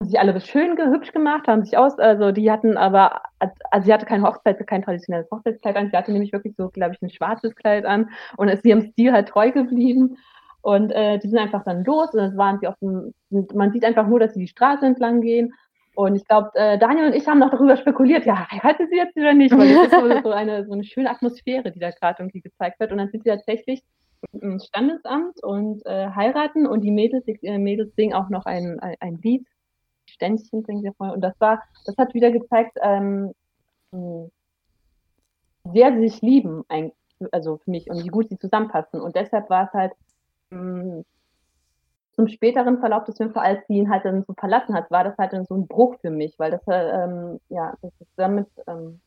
sich 0.04 0.20
alle 0.20 0.40
schön 0.42 0.78
hübsch 0.78 1.12
gemacht, 1.12 1.48
haben 1.48 1.64
sich 1.64 1.78
aus, 1.78 2.00
also 2.00 2.32
die 2.32 2.52
hatten 2.52 2.78
aber, 2.78 3.22
also 3.70 3.86
sie 3.86 3.94
hatte 3.94 4.06
keine 4.06 4.24
Hochzeit, 4.24 4.66
kein 4.68 4.82
traditionelles 4.82 5.30
Hochzeitskleid 5.32 5.76
an, 5.76 5.90
sie 5.90 5.98
hatte 5.98 6.12
nämlich 6.12 6.34
wirklich 6.34 6.56
so, 6.56 6.70
glaube 6.70 6.96
ich, 6.96 7.02
ein 7.02 7.12
schwarzes 7.12 7.56
Kleid 7.56 7.86
an 7.86 8.10
und 8.38 8.48
ist 8.48 8.66
ihrem 8.66 8.82
Stil 8.82 9.14
halt 9.14 9.30
treu 9.30 9.52
geblieben. 9.52 10.18
Und 10.64 10.92
äh, 10.92 11.18
die 11.18 11.28
sind 11.28 11.40
einfach 11.40 11.64
dann 11.64 11.84
los 11.84 12.14
und 12.14 12.20
dann 12.20 12.38
waren 12.38 12.60
sie 12.60 12.68
auf 12.68 12.76
dem, 12.82 13.14
man 13.30 13.72
sieht 13.72 13.84
einfach 13.84 14.08
nur, 14.08 14.20
dass 14.20 14.34
sie 14.34 14.42
die 14.42 14.48
Straße 14.48 14.86
entlang 14.86 15.22
gehen. 15.22 15.54
Und 15.96 16.16
ich 16.16 16.26
glaube, 16.26 16.52
äh, 16.54 16.78
Daniel 16.78 17.08
und 17.08 17.16
ich 17.16 17.28
haben 17.28 17.40
noch 17.40 17.50
darüber 17.50 17.76
spekuliert, 17.78 18.26
ja, 18.26 18.48
heiraten 18.50 18.88
sie 18.90 18.96
jetzt 18.96 19.18
oder 19.18 19.34
nicht? 19.34 19.58
Weil 19.58 19.74
das 19.74 19.86
ist 19.86 19.92
so, 19.92 20.30
so, 20.30 20.32
eine, 20.32 20.66
so 20.66 20.74
eine 20.74 20.84
schöne 20.84 21.10
Atmosphäre, 21.10 21.72
die 21.72 21.80
da 21.80 21.90
gerade 21.90 22.22
irgendwie 22.22 22.42
gezeigt 22.42 22.80
wird. 22.80 22.92
Und 22.92 23.00
dann 23.00 23.10
sind 23.10 23.24
sie 23.24 23.30
tatsächlich 23.30 23.82
ins 24.34 24.68
Standesamt 24.68 25.44
und 25.44 25.86
äh, 25.86 26.10
heiraten 26.10 26.68
und 26.68 26.82
die 26.82 26.92
Mädels, 26.92 27.26
die, 27.26 27.40
äh, 27.46 27.58
Mädels 27.58 27.94
singen 27.96 28.14
auch 28.14 28.30
noch 28.30 28.46
ein, 28.46 28.80
ein, 28.80 28.96
ein 29.00 29.20
Lied. 29.22 29.46
Ständchen 30.06 30.64
singen 30.64 30.82
sie 30.82 30.92
vorher. 30.98 31.16
Und 31.16 31.22
das 31.22 31.40
war, 31.40 31.62
das 31.86 31.96
hat 31.98 32.14
wieder 32.14 32.32
gezeigt, 32.32 32.78
ähm, 32.82 33.34
sehr 35.74 35.98
sich 36.00 36.22
lieben, 36.22 36.64
also 37.32 37.58
für 37.58 37.72
mich, 37.72 37.90
und 37.90 38.04
wie 38.04 38.10
gut 38.10 38.30
sie 38.30 38.38
zusammenpassen. 38.38 39.00
Und 39.00 39.16
deshalb 39.16 39.50
war 39.50 39.68
es 39.68 39.74
halt 39.74 39.94
mh, 40.50 41.04
zum 42.14 42.28
späteren 42.28 42.80
Verlauf 42.80 43.06
des 43.06 43.18
Films, 43.18 43.36
als 43.36 43.66
sie 43.68 43.76
ihn 43.76 43.90
halt 43.90 44.06
dann 44.06 44.24
so 44.24 44.34
verlassen 44.34 44.76
hat, 44.76 44.92
war 44.92 45.04
das 45.04 45.18
halt 45.18 45.34
dann 45.34 45.46
so 45.46 45.56
ein 45.56 45.68
Bruch 45.68 45.96
für 46.02 46.10
mich, 46.10 46.38
weil 46.38 46.52
das, 46.52 46.62
ähm, 46.68 47.40
ja, 47.50 47.74
das 47.82 47.92
ist 48.00 48.12
damit 48.16 48.48
ähm, 48.68 49.00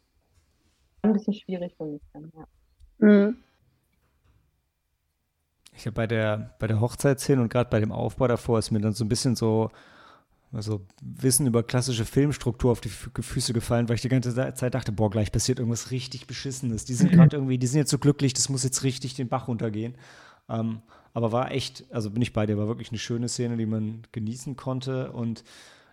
ein 1.02 1.12
bisschen 1.12 1.34
schwierig 1.34 1.74
für 1.76 1.84
mich 1.84 2.02
dann, 2.12 2.32
ja. 2.34 2.44
Mhm. 2.98 3.36
Ich 5.76 5.86
habe 5.86 5.94
bei 5.94 6.06
der, 6.06 6.54
bei 6.58 6.66
der 6.66 6.80
Hochzeitsszene 6.80 7.42
und 7.42 7.48
gerade 7.48 7.70
bei 7.70 7.80
dem 7.80 7.92
Aufbau 7.92 8.28
davor 8.28 8.58
ist 8.58 8.70
mir 8.70 8.80
dann 8.80 8.92
so 8.92 9.04
ein 9.04 9.08
bisschen 9.08 9.36
so 9.36 9.70
also 10.54 10.82
Wissen 11.02 11.46
über 11.46 11.62
klassische 11.64 12.04
Filmstruktur 12.04 12.70
auf 12.70 12.80
die 12.80 12.88
Füße 12.88 13.52
gefallen, 13.52 13.88
weil 13.88 13.96
ich 13.96 14.02
die 14.02 14.08
ganze 14.08 14.34
Zeit 14.54 14.74
dachte, 14.74 14.92
boah, 14.92 15.10
gleich 15.10 15.32
passiert 15.32 15.58
irgendwas 15.58 15.90
richtig 15.90 16.26
Beschissenes. 16.26 16.84
Die 16.84 16.94
sind 16.94 17.10
gerade 17.12 17.36
irgendwie, 17.36 17.58
die 17.58 17.66
sind 17.66 17.78
jetzt 17.78 17.90
so 17.90 17.98
glücklich, 17.98 18.34
das 18.34 18.48
muss 18.48 18.62
jetzt 18.62 18.84
richtig 18.84 19.14
den 19.14 19.28
Bach 19.28 19.48
runtergehen. 19.48 19.96
Ähm, 20.48 20.80
aber 21.12 21.32
war 21.32 21.50
echt, 21.50 21.84
also 21.90 22.10
bin 22.10 22.22
ich 22.22 22.32
bei 22.32 22.46
dir, 22.46 22.56
war 22.56 22.68
wirklich 22.68 22.90
eine 22.90 22.98
schöne 22.98 23.28
Szene, 23.28 23.56
die 23.56 23.66
man 23.66 24.02
genießen 24.12 24.56
konnte 24.56 25.12
und 25.12 25.44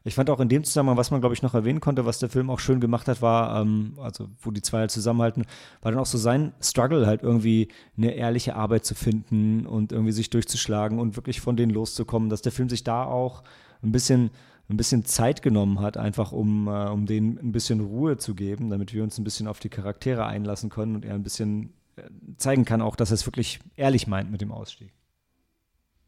ich 0.03 0.15
fand 0.15 0.29
auch 0.29 0.39
in 0.39 0.49
dem 0.49 0.63
Zusammenhang, 0.63 0.97
was 0.97 1.11
man, 1.11 1.21
glaube 1.21 1.35
ich, 1.35 1.43
noch 1.43 1.53
erwähnen 1.53 1.79
konnte, 1.79 2.05
was 2.05 2.19
der 2.19 2.29
Film 2.29 2.49
auch 2.49 2.59
schön 2.59 2.79
gemacht 2.79 3.07
hat, 3.07 3.21
war, 3.21 3.61
ähm, 3.61 3.93
also 4.01 4.29
wo 4.41 4.51
die 4.51 4.61
zwei 4.61 4.79
halt 4.79 4.91
zusammenhalten, 4.91 5.45
war 5.81 5.91
dann 5.91 6.01
auch 6.01 6.07
so 6.07 6.17
sein 6.17 6.53
Struggle, 6.59 7.05
halt 7.05 7.21
irgendwie 7.21 7.67
eine 7.97 8.13
ehrliche 8.13 8.55
Arbeit 8.55 8.83
zu 8.83 8.95
finden 8.95 9.67
und 9.67 9.91
irgendwie 9.91 10.11
sich 10.11 10.29
durchzuschlagen 10.29 10.99
und 10.99 11.15
wirklich 11.15 11.39
von 11.39 11.55
denen 11.55 11.71
loszukommen, 11.71 12.29
dass 12.29 12.41
der 12.41 12.51
Film 12.51 12.69
sich 12.69 12.83
da 12.83 13.03
auch 13.03 13.43
ein 13.83 13.91
bisschen, 13.91 14.31
ein 14.69 14.77
bisschen 14.77 15.05
Zeit 15.05 15.43
genommen 15.43 15.79
hat, 15.79 15.97
einfach 15.97 16.31
um, 16.31 16.67
äh, 16.67 16.87
um 16.87 17.05
denen 17.05 17.37
ein 17.37 17.51
bisschen 17.51 17.79
Ruhe 17.79 18.17
zu 18.17 18.33
geben, 18.33 18.71
damit 18.71 18.93
wir 18.93 19.03
uns 19.03 19.19
ein 19.19 19.23
bisschen 19.23 19.47
auf 19.47 19.59
die 19.59 19.69
Charaktere 19.69 20.25
einlassen 20.25 20.69
können 20.69 20.95
und 20.95 21.05
er 21.05 21.13
ein 21.13 21.23
bisschen 21.23 21.73
äh, 21.95 22.03
zeigen 22.37 22.65
kann 22.65 22.81
auch, 22.81 22.95
dass 22.95 23.11
er 23.11 23.15
es 23.15 23.27
wirklich 23.27 23.59
ehrlich 23.75 24.07
meint 24.07 24.31
mit 24.31 24.41
dem 24.41 24.51
Ausstieg. 24.51 24.93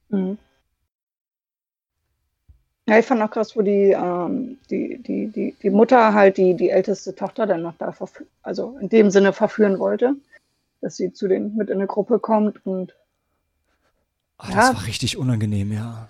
Mhm. 0.10 0.38
Ja, 2.86 3.00
ich 3.00 3.06
fand 3.06 3.22
auch 3.22 3.32
krass, 3.32 3.56
wo 3.56 3.62
die, 3.62 3.92
ähm, 3.92 4.58
die, 4.70 4.98
die, 5.02 5.28
die, 5.28 5.56
die 5.62 5.70
Mutter 5.70 6.14
halt 6.14 6.38
die, 6.38 6.54
die 6.54 6.70
älteste 6.70 7.16
Tochter 7.16 7.46
dann 7.46 7.62
noch 7.62 7.76
da 7.78 7.94
also 8.42 8.78
in 8.82 8.90
dem 8.90 9.10
Sinne 9.10 9.32
verführen 9.32 9.80
wollte, 9.80 10.16
dass 10.82 10.98
sie 10.98 11.14
zu 11.14 11.30
denen 11.30 11.56
mit 11.56 11.70
in 11.70 11.78
eine 11.78 11.88
Gruppe 11.88 12.20
kommt 12.20 12.66
und 12.66 12.94
Ach, 14.38 14.50
ja, 14.50 14.56
das 14.56 14.76
war 14.76 14.86
richtig 14.88 15.18
unangenehm, 15.18 15.72
ja. 15.72 16.10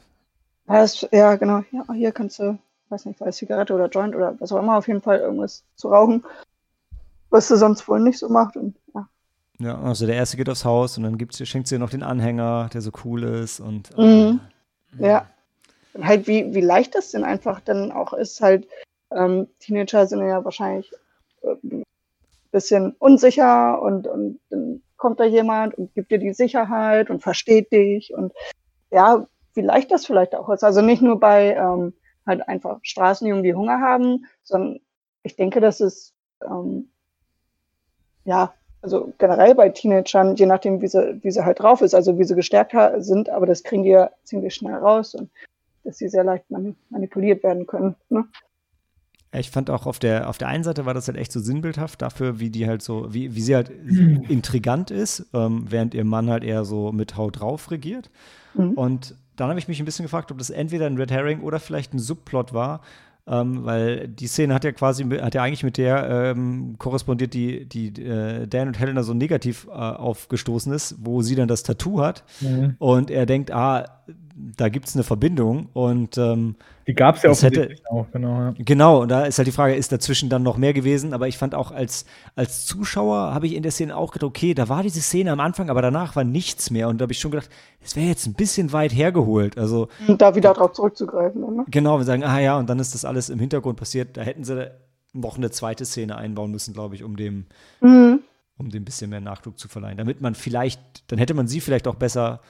Das, 0.66 1.08
ja, 1.12 1.36
genau. 1.36 1.64
Ja, 1.72 1.94
hier 1.94 2.12
kannst 2.12 2.40
du, 2.40 2.58
weiß 2.90 3.06
nicht, 3.06 3.22
weiß 3.22 3.38
Zigarette 3.38 3.76
oder 3.76 3.90
Joint 3.90 4.16
oder 4.16 4.36
was 4.40 4.52
auch 4.52 4.60
immer, 4.60 4.78
auf 4.78 4.88
jeden 4.88 5.02
Fall 5.02 5.20
irgendwas 5.20 5.64
zu 5.76 5.90
rauchen, 5.90 6.24
was 7.30 7.50
du 7.50 7.56
sonst 7.56 7.88
wohl 7.88 8.00
nicht 8.00 8.18
so 8.18 8.30
macht. 8.30 8.58
Und, 8.58 8.76
ja. 8.96 9.08
ja, 9.60 9.80
also 9.80 10.08
der 10.08 10.16
erste 10.16 10.38
geht 10.38 10.50
aufs 10.50 10.66
Haus 10.66 10.98
und 10.98 11.04
dann 11.04 11.20
gibt's, 11.20 11.46
schenkt 11.48 11.68
sie 11.68 11.78
noch 11.78 11.92
den 11.92 12.02
Anhänger, 12.02 12.70
der 12.74 12.82
so 12.82 12.90
cool 13.06 13.24
ist 13.24 13.60
und. 13.60 13.96
Mhm. 13.96 14.40
Äh, 14.98 15.08
ja 15.08 15.28
und 15.94 16.08
halt 16.08 16.28
wie, 16.28 16.54
wie 16.54 16.62
leicht 16.62 16.96
das 16.96 17.12
denn 17.12 17.24
einfach 17.24 17.60
dann 17.60 17.92
auch 17.92 18.14
ist, 18.14 18.42
halt, 18.42 18.68
ähm, 19.12 19.48
Teenager 19.60 20.08
sind 20.08 20.26
ja 20.28 20.44
wahrscheinlich 20.44 20.92
äh, 21.42 21.56
ein 21.64 21.84
bisschen 22.52 22.96
unsicher 23.00 23.82
und, 23.82 24.08
und 24.08 24.40
dann 24.50 24.82
kommt 24.98 25.20
da 25.20 25.26
jemand 25.26 25.76
und 25.76 25.94
gibt 25.94 26.12
dir 26.12 26.20
die 26.20 26.34
Sicherheit 26.34 27.10
und 27.10 27.22
versteht 27.22 27.72
dich 27.72 28.14
und 28.14 28.34
ja, 28.92 29.28
wie 29.54 29.62
leicht 29.62 29.92
das 29.92 30.06
vielleicht 30.06 30.36
auch 30.36 30.50
ist. 30.50 30.64
Also 30.64 30.82
nicht 30.82 31.02
nur 31.02 31.20
bei 31.20 31.56
ähm, 31.56 31.94
halt 32.26 32.48
einfach 32.48 32.80
Straßenjungen, 32.84 33.44
die 33.44 33.54
Hunger 33.54 33.80
haben, 33.82 34.26
sondern 34.44 34.80
ich 35.24 35.36
denke, 35.36 35.60
dass 35.60 35.80
es 35.80 36.14
ähm, 36.44 36.90
ja, 38.26 38.54
also 38.82 39.14
generell 39.18 39.56
bei 39.56 39.70
Teenagern, 39.70 40.36
je 40.36 40.46
nachdem, 40.46 40.82
wie 40.82 40.88
sie, 40.88 41.20
wie 41.24 41.32
sie 41.32 41.46
halt 41.46 41.60
drauf 41.60 41.82
ist, 41.82 41.94
also 41.94 42.18
wie 42.18 42.24
sie 42.24 42.36
gestärkt 42.36 42.74
sind, 42.98 43.30
aber 43.30 43.46
das 43.46 43.64
kriegen 43.64 43.84
die 43.84 43.90
ja 43.90 44.12
ziemlich 44.24 44.56
schnell 44.56 44.76
raus. 44.76 45.16
Und 45.16 45.30
dass 45.84 45.98
sie 45.98 46.10
sehr 46.10 46.24
leicht 46.24 46.46
manipuliert 46.90 47.44
werden 47.44 47.66
können. 47.66 47.96
Ne? 48.10 48.26
Ich 49.36 49.50
fand 49.50 49.70
auch 49.70 49.88
auf 49.88 49.98
der, 49.98 50.30
auf 50.30 50.38
der 50.38 50.48
einen 50.48 50.64
Seite 50.64 50.86
war 50.86 50.94
das 50.94 51.08
halt 51.08 51.18
echt 51.18 51.32
so 51.32 51.40
sinnbildhaft 51.40 52.02
dafür, 52.02 52.40
wie 52.40 52.50
die 52.50 52.68
halt 52.68 52.82
so, 52.82 53.14
wie, 53.14 53.36
wie 53.36 53.42
sie 53.42 53.56
halt 53.56 53.72
mhm. 53.84 54.24
intrigant 54.30 54.92
ist, 54.92 55.28
ähm, 55.34 55.66
während 55.70 55.94
ihr 55.94 56.06
Mann 56.06 56.30
halt 56.30 56.44
eher 56.44 56.66
so 56.66 56.92
mit 56.92 57.18
Haut 57.18 57.40
drauf 57.40 57.72
regiert. 57.72 58.12
Mhm. 58.54 58.74
Und 58.74 59.16
dann 59.36 59.50
habe 59.50 59.60
ich 59.60 59.68
mich 59.68 59.80
ein 59.80 59.86
bisschen 59.86 60.04
gefragt, 60.04 60.32
ob 60.32 60.38
das 60.38 60.52
entweder 60.52 60.86
ein 60.86 60.98
Red 60.98 61.12
Herring 61.12 61.42
oder 61.42 61.60
vielleicht 61.60 61.94
ein 61.94 62.00
Subplot 62.00 62.54
war, 62.54 62.82
ähm, 63.26 63.64
weil 63.64 64.08
die 64.08 64.28
Szene 64.28 64.54
hat 64.54 64.66
ja 64.66 64.72
quasi, 64.72 65.04
hat 65.06 65.34
ja 65.34 65.42
eigentlich 65.42 65.64
mit 65.64 65.78
der 65.78 66.10
ähm, 66.10 66.76
korrespondiert, 66.78 67.34
die, 67.34 67.66
die 67.68 67.88
äh, 68.04 68.48
Dan 68.48 68.68
und 68.68 68.80
Helena 68.80 69.02
so 69.02 69.16
negativ 69.16 69.66
äh, 69.68 69.72
aufgestoßen 69.72 70.72
ist, 70.74 70.98
wo 71.00 71.22
sie 71.22 71.36
dann 71.36 71.48
das 71.48 71.64
Tattoo 71.64 72.02
hat 72.02 72.24
und 72.42 72.76
und 72.80 73.10
er 73.10 73.26
denkt, 73.26 73.52
ah, 73.52 74.04
da 74.36 74.70
gibt 74.70 74.88
es 74.88 74.96
eine 74.96 75.04
Verbindung 75.04 75.70
und 75.74 76.18
ähm, 76.18 76.56
die 76.88 76.94
gab 76.94 77.16
es 77.16 77.22
ja 77.22 77.34
hätte, 77.34 77.76
auch, 77.90 78.08
genau. 78.12 78.40
Ja. 78.40 78.54
Genau, 78.58 79.02
und 79.04 79.10
da 79.10 79.26
ist 79.26 79.38
halt 79.38 79.48
die 79.48 79.52
Frage, 79.52 79.76
ist 79.76 79.92
dazwischen 79.92 80.30
dann 80.30 80.44
noch 80.44 80.58
mehr 80.58 80.74
gewesen? 80.74 81.14
Aber 81.14 81.28
ich 81.28 81.38
fand 81.38 81.56
auch 81.56 81.72
als, 81.72 82.06
als 82.36 82.66
Zuschauer 82.66 83.34
habe 83.34 83.46
ich 83.46 83.54
in 83.54 83.64
der 83.64 83.72
Szene 83.72 83.96
auch 83.96 84.12
gedacht, 84.12 84.28
okay, 84.28 84.54
da 84.54 84.70
war 84.70 84.84
diese 84.84 85.02
Szene 85.02 85.32
am 85.32 85.40
Anfang, 85.40 85.70
aber 85.70 85.82
danach 85.82 86.16
war 86.16 86.24
nichts 86.24 86.72
mehr. 86.72 86.90
Und 86.90 87.00
da 87.00 87.04
habe 87.04 87.14
ich 87.14 87.20
schon 87.20 87.32
gedacht, 87.32 87.50
es 87.82 87.96
wäre 87.96 88.08
jetzt 88.08 88.26
ein 88.26 88.34
bisschen 88.34 88.74
weit 88.74 88.94
hergeholt. 88.94 89.58
Also 89.58 89.88
und 90.08 90.22
da 90.22 90.36
wieder 90.36 90.54
drauf 90.54 90.74
zurückzugreifen. 90.74 91.42
Ne? 91.56 91.66
Genau, 91.70 92.00
wir 92.00 92.06
sagen, 92.06 92.24
ah 92.24 92.40
ja, 92.40 92.58
und 92.58 92.70
dann 92.70 92.80
ist 92.80 92.94
das 92.94 93.06
alles 93.06 93.30
im 93.30 93.40
Hintergrund 93.40 93.78
passiert. 93.78 94.18
Da 94.18 94.22
hätten 94.22 94.44
sie 94.44 94.72
noch 95.14 95.38
eine 95.38 95.52
zweite 95.52 95.86
Szene 95.86 96.18
einbauen 96.18 96.52
müssen, 96.52 96.74
glaube 96.74 96.96
ich, 96.96 97.04
um 97.04 97.16
dem, 97.16 97.46
mhm. 97.82 98.20
um 98.58 98.70
dem 98.70 98.82
ein 98.82 98.86
bisschen 98.86 99.12
mehr 99.12 99.22
Nachdruck 99.22 99.60
zu 99.60 99.68
verleihen. 99.68 99.98
Damit 99.98 100.22
man 100.22 100.36
vielleicht, 100.36 100.82
dann 101.12 101.20
hätte 101.20 101.36
man 101.36 101.48
sie 101.48 101.62
vielleicht 101.62 101.88
auch 101.88 101.96
besser 101.96 102.42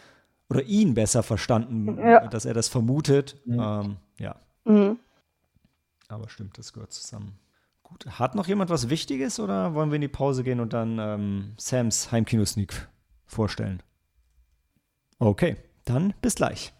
oder 0.49 0.63
ihn 0.63 0.93
besser 0.93 1.23
verstanden, 1.23 1.97
ja. 1.97 2.27
dass 2.27 2.45
er 2.45 2.53
das 2.53 2.67
vermutet. 2.67 3.41
Mhm. 3.45 3.59
Ähm, 3.59 3.97
ja. 4.19 4.35
Mhm. 4.65 4.99
Aber 6.07 6.29
stimmt, 6.29 6.57
das 6.57 6.73
gehört 6.73 6.93
zusammen. 6.93 7.39
Gut. 7.81 8.05
Hat 8.19 8.35
noch 8.35 8.47
jemand 8.47 8.69
was 8.69 8.89
Wichtiges 8.89 9.39
oder 9.39 9.73
wollen 9.73 9.91
wir 9.91 9.95
in 9.95 10.01
die 10.01 10.07
Pause 10.07 10.43
gehen 10.43 10.59
und 10.59 10.73
dann 10.73 10.99
ähm, 10.99 11.53
Sams 11.57 12.11
Heimkino-Sneak 12.11 12.87
vorstellen? 13.25 13.81
Okay, 15.19 15.57
Dann 15.85 16.13
bis 16.21 16.35
gleich. 16.35 16.73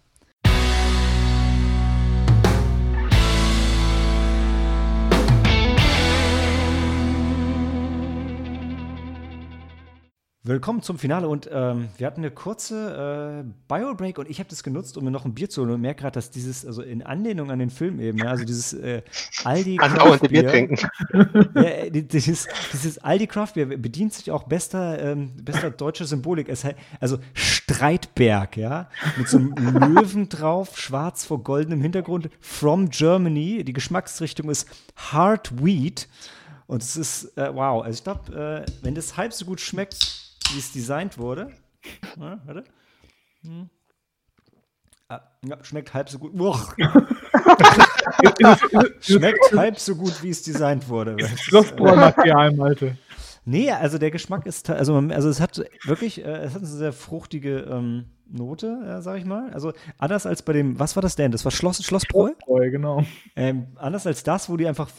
Willkommen 10.46 10.82
zum 10.82 11.00
Finale 11.00 11.30
und 11.30 11.50
ähm, 11.54 11.88
wir 11.96 12.06
hatten 12.06 12.20
eine 12.20 12.30
kurze 12.30 13.46
äh, 13.46 13.50
Bio-Break 13.70 14.18
und 14.18 14.30
ich 14.30 14.40
habe 14.40 14.50
das 14.50 14.62
genutzt, 14.62 14.98
um 14.98 15.06
mir 15.06 15.12
noch 15.12 15.24
ein 15.24 15.34
Bier 15.34 15.50
zu 15.50 15.62
holen 15.62 15.72
und 15.72 15.80
merke 15.80 16.02
gerade, 16.02 16.16
dass 16.16 16.32
dieses, 16.32 16.66
also 16.66 16.82
in 16.82 17.02
Anlehnung 17.02 17.50
an 17.50 17.60
den 17.60 17.70
Film 17.70 17.98
eben, 18.02 18.18
ja, 18.18 18.26
also 18.26 18.44
dieses 18.44 18.74
äh, 18.74 19.04
Aldi 19.46 19.78
Andauernd 19.82 20.28
Bier 20.28 20.46
trinken. 20.46 20.76
Ja, 21.56 21.90
dieses, 21.90 22.50
dieses 22.74 22.98
Aldi 22.98 23.28
Craft 23.28 23.54
Beer 23.54 23.68
bedient 23.68 24.12
sich 24.12 24.32
auch 24.32 24.44
bester, 24.44 25.02
ähm, 25.02 25.32
bester 25.42 25.72
deutscher 25.72 26.04
Symbolik. 26.04 26.50
Es 26.50 26.66
also 27.00 27.20
Streitberg, 27.34 28.58
ja, 28.58 28.90
mit 29.16 29.30
so 29.30 29.38
einem 29.38 29.54
Löwen 29.96 30.28
drauf, 30.28 30.78
schwarz 30.78 31.24
vor 31.24 31.42
goldenem 31.42 31.80
Hintergrund, 31.80 32.30
from 32.42 32.90
Germany. 32.90 33.64
Die 33.64 33.72
Geschmacksrichtung 33.74 34.50
ist 34.50 34.68
Hard 34.98 35.64
Wheat. 35.64 36.10
Und 36.68 36.84
es 36.84 36.98
ist, 36.98 37.38
äh, 37.38 37.54
wow, 37.54 37.82
also 37.82 37.98
ich 37.98 38.04
glaube, 38.04 38.66
äh, 38.68 38.72
wenn 38.84 38.96
das 38.96 39.16
halb 39.16 39.32
so 39.32 39.46
gut 39.46 39.62
schmeckt, 39.62 40.23
wie 40.52 40.60
es 40.60 40.72
designt 40.72 41.18
wurde. 41.18 41.52
Ja, 42.20 42.40
warte. 42.46 42.64
Hm. 43.42 43.70
Ah, 45.10 45.22
ja, 45.46 45.64
schmeckt 45.64 45.94
halb 45.94 46.10
so 46.10 46.18
gut. 46.18 46.34
schmeckt 49.02 49.54
halb 49.56 49.78
so 49.80 49.96
gut, 49.96 50.24
wie 50.24 50.30
es 50.30 50.44
designt 50.44 50.88
wurde. 50.90 51.18
Schlossbräumaterial, 51.38 52.54
Malte. 52.54 52.98
Nee, 53.46 53.72
also 53.72 53.98
der 53.98 54.12
Geschmack 54.12 54.46
ist, 54.46 54.70
also, 54.70 54.96
also 54.96 55.28
es 55.30 55.42
hat 55.42 55.62
wirklich, 55.84 56.24
äh, 56.24 56.30
es 56.30 56.54
hat 56.54 56.62
eine 56.62 56.68
sehr 56.68 56.94
fruchtige 56.94 57.60
ähm, 57.70 58.06
Note, 58.26 58.80
ja, 58.86 59.02
sag 59.02 59.18
ich 59.18 59.26
mal. 59.26 59.52
Also 59.52 59.74
anders 59.98 60.26
als 60.26 60.42
bei 60.42 60.54
dem, 60.54 60.80
was 60.80 60.96
war 60.96 61.02
das 61.02 61.18
denn? 61.18 61.32
Das 61.32 61.44
war 61.44 61.52
Schloss, 61.52 61.84
Schlossbräu? 61.84 62.28
Schlossbräu, 62.28 62.72
genau. 62.72 63.04
Ähm, 63.36 63.68
anders 63.76 64.08
als 64.08 64.24
das, 64.24 64.50
wo 64.50 64.56
die 64.56 64.66
einfach 64.66 64.90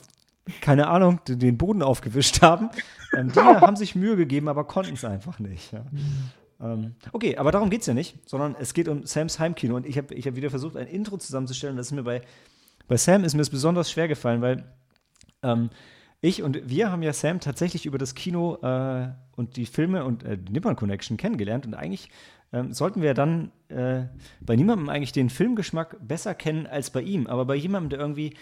keine 0.61 0.89
Ahnung, 0.89 1.21
den 1.27 1.57
Boden 1.57 1.83
aufgewischt 1.83 2.43
haben. 2.43 2.71
Ähm, 3.17 3.33
die 3.33 3.39
haben 3.41 3.77
sich 3.77 3.95
Mühe 3.95 4.17
gegeben, 4.17 4.49
aber 4.49 4.65
konnten 4.65 4.95
es 4.95 5.05
einfach 5.05 5.39
nicht. 5.39 5.73
Ja. 5.73 5.85
Ähm, 6.61 6.95
okay, 7.13 7.37
aber 7.37 7.51
darum 7.51 7.71
geht 7.71 7.81
es 7.81 7.87
ja 7.87 7.95
nicht, 7.95 8.29
sondern 8.29 8.55
es 8.59 8.75
geht 8.75 8.89
um 8.89 9.07
Sams 9.07 9.39
Heimkino. 9.39 9.77
Und 9.77 9.87
ich 9.87 9.99
habe 9.99 10.15
ich 10.15 10.27
hab 10.27 10.37
wieder 10.37 10.51
versucht, 10.51 10.77
ein 10.77 10.87
Intro 10.87 11.17
zusammenzustellen. 11.17 11.77
Das 11.77 11.87
ist 11.87 11.93
mir 11.93 12.03
bei, 12.03 12.23
bei 12.89 12.97
Sam 12.97 13.25
ist 13.25 13.35
mir 13.35 13.43
es 13.43 13.51
besonders 13.51 13.91
schwer 13.91 14.09
gefallen, 14.09 14.43
weil 14.43 14.65
ähm, 15.43 15.71
ich 16.21 16.43
und 16.43 16.69
wir 16.69 16.91
haben 16.91 17.03
ja 17.03 17.13
Sam 17.13 17.41
tatsächlich 17.41 17.87
über 17.87 17.99
das 17.99 18.15
Kino 18.15 18.57
äh, 18.63 19.09
und 19.37 19.57
die 19.57 19.67
Filme 19.67 20.05
und 20.05 20.23
äh, 20.25 20.39
die 20.39 20.53
Nippon 20.53 20.77
Connection 20.77 21.17
kennengelernt. 21.17 21.67
Und 21.67 21.75
eigentlich 21.75 22.09
ähm, 22.53 22.73
sollten 22.73 23.03
wir 23.03 23.15
dann 23.15 23.51
äh, 23.69 24.05
bei 24.41 24.57
niemandem 24.57 24.89
eigentlich 24.89 25.13
den 25.13 25.29
Filmgeschmack 25.29 25.97
besser 26.07 26.35
kennen 26.35 26.67
als 26.67 26.91
bei 26.91 27.03
ihm. 27.03 27.27
Aber 27.27 27.45
bei 27.45 27.57
jemandem, 27.57 27.91
der 27.91 27.99
irgendwie 27.99 28.35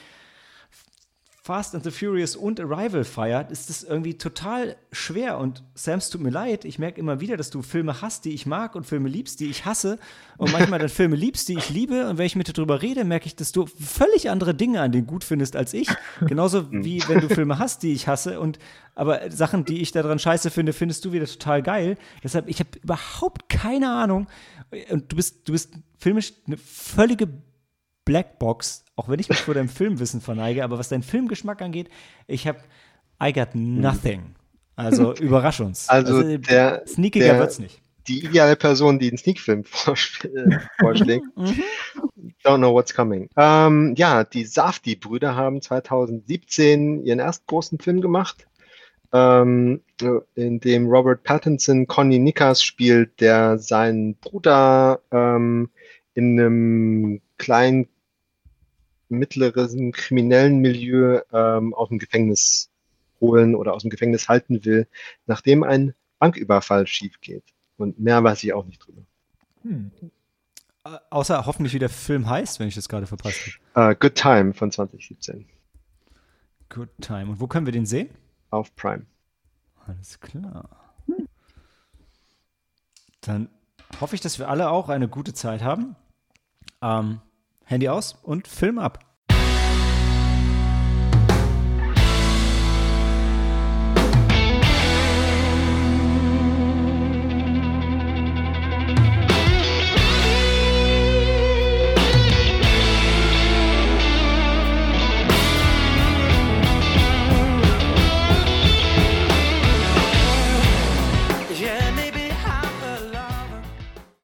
Fast 1.44 1.74
and 1.74 1.82
the 1.82 1.90
Furious 1.90 2.36
und 2.36 2.60
Arrival 2.60 3.02
feiert, 3.02 3.50
ist 3.50 3.68
es 3.68 3.82
irgendwie 3.82 4.16
total 4.16 4.76
schwer. 4.92 5.38
Und 5.38 5.64
Sams 5.74 6.08
tut 6.08 6.20
mir 6.20 6.30
leid, 6.30 6.64
ich 6.64 6.78
merke 6.78 7.00
immer 7.00 7.18
wieder, 7.18 7.36
dass 7.36 7.50
du 7.50 7.62
Filme 7.62 8.00
hast, 8.00 8.24
die 8.24 8.32
ich 8.32 8.46
mag 8.46 8.76
und 8.76 8.86
Filme 8.86 9.08
liebst, 9.08 9.40
die 9.40 9.50
ich 9.50 9.64
hasse. 9.64 9.98
Und 10.36 10.52
manchmal 10.52 10.78
dann 10.78 10.88
Filme 10.88 11.16
liebst, 11.16 11.48
die 11.48 11.58
ich 11.58 11.68
liebe. 11.68 12.08
Und 12.08 12.16
wenn 12.16 12.26
ich 12.26 12.36
mit 12.36 12.46
dir 12.46 12.52
drüber 12.52 12.80
rede, 12.80 13.02
merke 13.04 13.26
ich, 13.26 13.34
dass 13.34 13.50
du 13.50 13.66
völlig 13.66 14.30
andere 14.30 14.54
Dinge 14.54 14.82
an 14.82 14.92
denen 14.92 15.08
gut 15.08 15.24
findest 15.24 15.56
als 15.56 15.74
ich. 15.74 15.88
Genauso 16.20 16.70
wie 16.70 17.02
wenn 17.08 17.20
du 17.20 17.28
Filme 17.28 17.58
hast, 17.58 17.82
die 17.82 17.92
ich 17.92 18.06
hasse. 18.06 18.38
Und 18.38 18.60
aber 18.94 19.28
Sachen, 19.32 19.64
die 19.64 19.82
ich 19.82 19.90
daran 19.90 20.20
scheiße 20.20 20.48
finde, 20.48 20.72
findest 20.72 21.04
du 21.04 21.10
wieder 21.10 21.26
total 21.26 21.60
geil. 21.64 21.98
Deshalb, 22.22 22.46
ich 22.48 22.60
habe 22.60 22.70
überhaupt 22.80 23.48
keine 23.48 23.90
Ahnung. 23.90 24.28
Und 24.90 25.10
du 25.10 25.16
bist, 25.16 25.48
du 25.48 25.52
bist 25.52 25.74
filmisch 25.98 26.34
eine 26.46 26.56
völlige 26.56 27.28
Blackbox, 28.04 28.84
auch 28.96 29.08
wenn 29.08 29.20
ich 29.20 29.28
mich 29.28 29.38
vor 29.38 29.54
deinem 29.54 29.68
Filmwissen 29.70 30.20
verneige, 30.20 30.64
aber 30.64 30.78
was 30.78 30.88
deinen 30.88 31.02
Filmgeschmack 31.02 31.62
angeht, 31.62 31.88
ich 32.26 32.46
habe 32.46 32.58
I 33.22 33.32
got 33.32 33.54
nothing. 33.54 34.34
Also 34.76 35.14
überrasch 35.20 35.60
uns. 35.60 35.88
Also, 35.88 36.16
also 36.16 36.38
der, 36.38 36.82
sneakiger 36.86 37.26
der, 37.26 37.38
wird's 37.38 37.58
nicht. 37.58 37.80
Die 38.08 38.24
ideale 38.24 38.56
Person, 38.56 38.98
die 38.98 39.08
einen 39.08 39.18
Sneakfilm 39.18 39.60
äh, 39.86 40.58
vorschlägt. 40.80 41.24
Mhm. 41.36 41.62
Don't 42.44 42.58
know 42.58 42.74
what's 42.74 42.92
coming. 42.92 43.28
Ähm, 43.36 43.94
ja, 43.96 44.24
die 44.24 44.44
Safdie-Brüder 44.44 45.36
haben 45.36 45.62
2017 45.62 47.04
ihren 47.04 47.20
ersten 47.20 47.46
großen 47.46 47.78
Film 47.78 48.00
gemacht, 48.00 48.48
ähm, 49.12 49.82
in 50.34 50.58
dem 50.58 50.88
Robert 50.88 51.22
Pattinson 51.22 51.86
Connie 51.86 52.18
Nickers 52.18 52.64
spielt, 52.64 53.20
der 53.20 53.58
seinen 53.58 54.16
Bruder 54.16 55.00
ähm, 55.12 55.70
in 56.14 56.38
einem 56.38 57.20
kleinen 57.38 57.88
mittleren 59.08 59.92
kriminellen 59.92 60.58
Milieu 60.58 61.20
ähm, 61.32 61.74
aus 61.74 61.88
dem 61.88 61.98
Gefängnis 61.98 62.70
holen 63.20 63.54
oder 63.54 63.74
aus 63.74 63.82
dem 63.82 63.90
Gefängnis 63.90 64.28
halten 64.28 64.64
will, 64.64 64.86
nachdem 65.26 65.62
ein 65.62 65.94
Banküberfall 66.18 66.86
schief 66.86 67.20
geht. 67.20 67.44
Und 67.76 67.98
mehr 67.98 68.22
weiß 68.22 68.42
ich 68.44 68.52
auch 68.52 68.64
nicht 68.64 68.84
drüber. 68.86 69.02
Hm. 69.62 69.90
Äh, 70.84 70.98
außer 71.10 71.46
hoffentlich, 71.46 71.74
wie 71.74 71.78
der 71.78 71.88
Film 71.88 72.28
heißt, 72.28 72.58
wenn 72.58 72.68
ich 72.68 72.74
das 72.74 72.88
gerade 72.88 73.06
verpasst 73.06 73.58
habe. 73.74 73.92
Uh, 73.92 73.98
Good 73.98 74.14
Time 74.14 74.54
von 74.54 74.70
2017. 74.70 75.46
Good 76.68 76.90
Time. 77.00 77.30
Und 77.30 77.40
wo 77.40 77.46
können 77.46 77.66
wir 77.66 77.72
den 77.72 77.86
sehen? 77.86 78.10
Auf 78.50 78.74
Prime. 78.76 79.06
Alles 79.86 80.18
klar. 80.20 80.68
Dann 83.20 83.48
hoffe 84.00 84.14
ich, 84.14 84.20
dass 84.20 84.38
wir 84.38 84.48
alle 84.48 84.70
auch 84.70 84.88
eine 84.88 85.08
gute 85.08 85.34
Zeit 85.34 85.62
haben. 85.62 85.96
Ähm, 86.82 87.20
Handy 87.64 87.88
aus 87.88 88.18
und 88.22 88.48
Film 88.48 88.78
ab. 88.78 89.11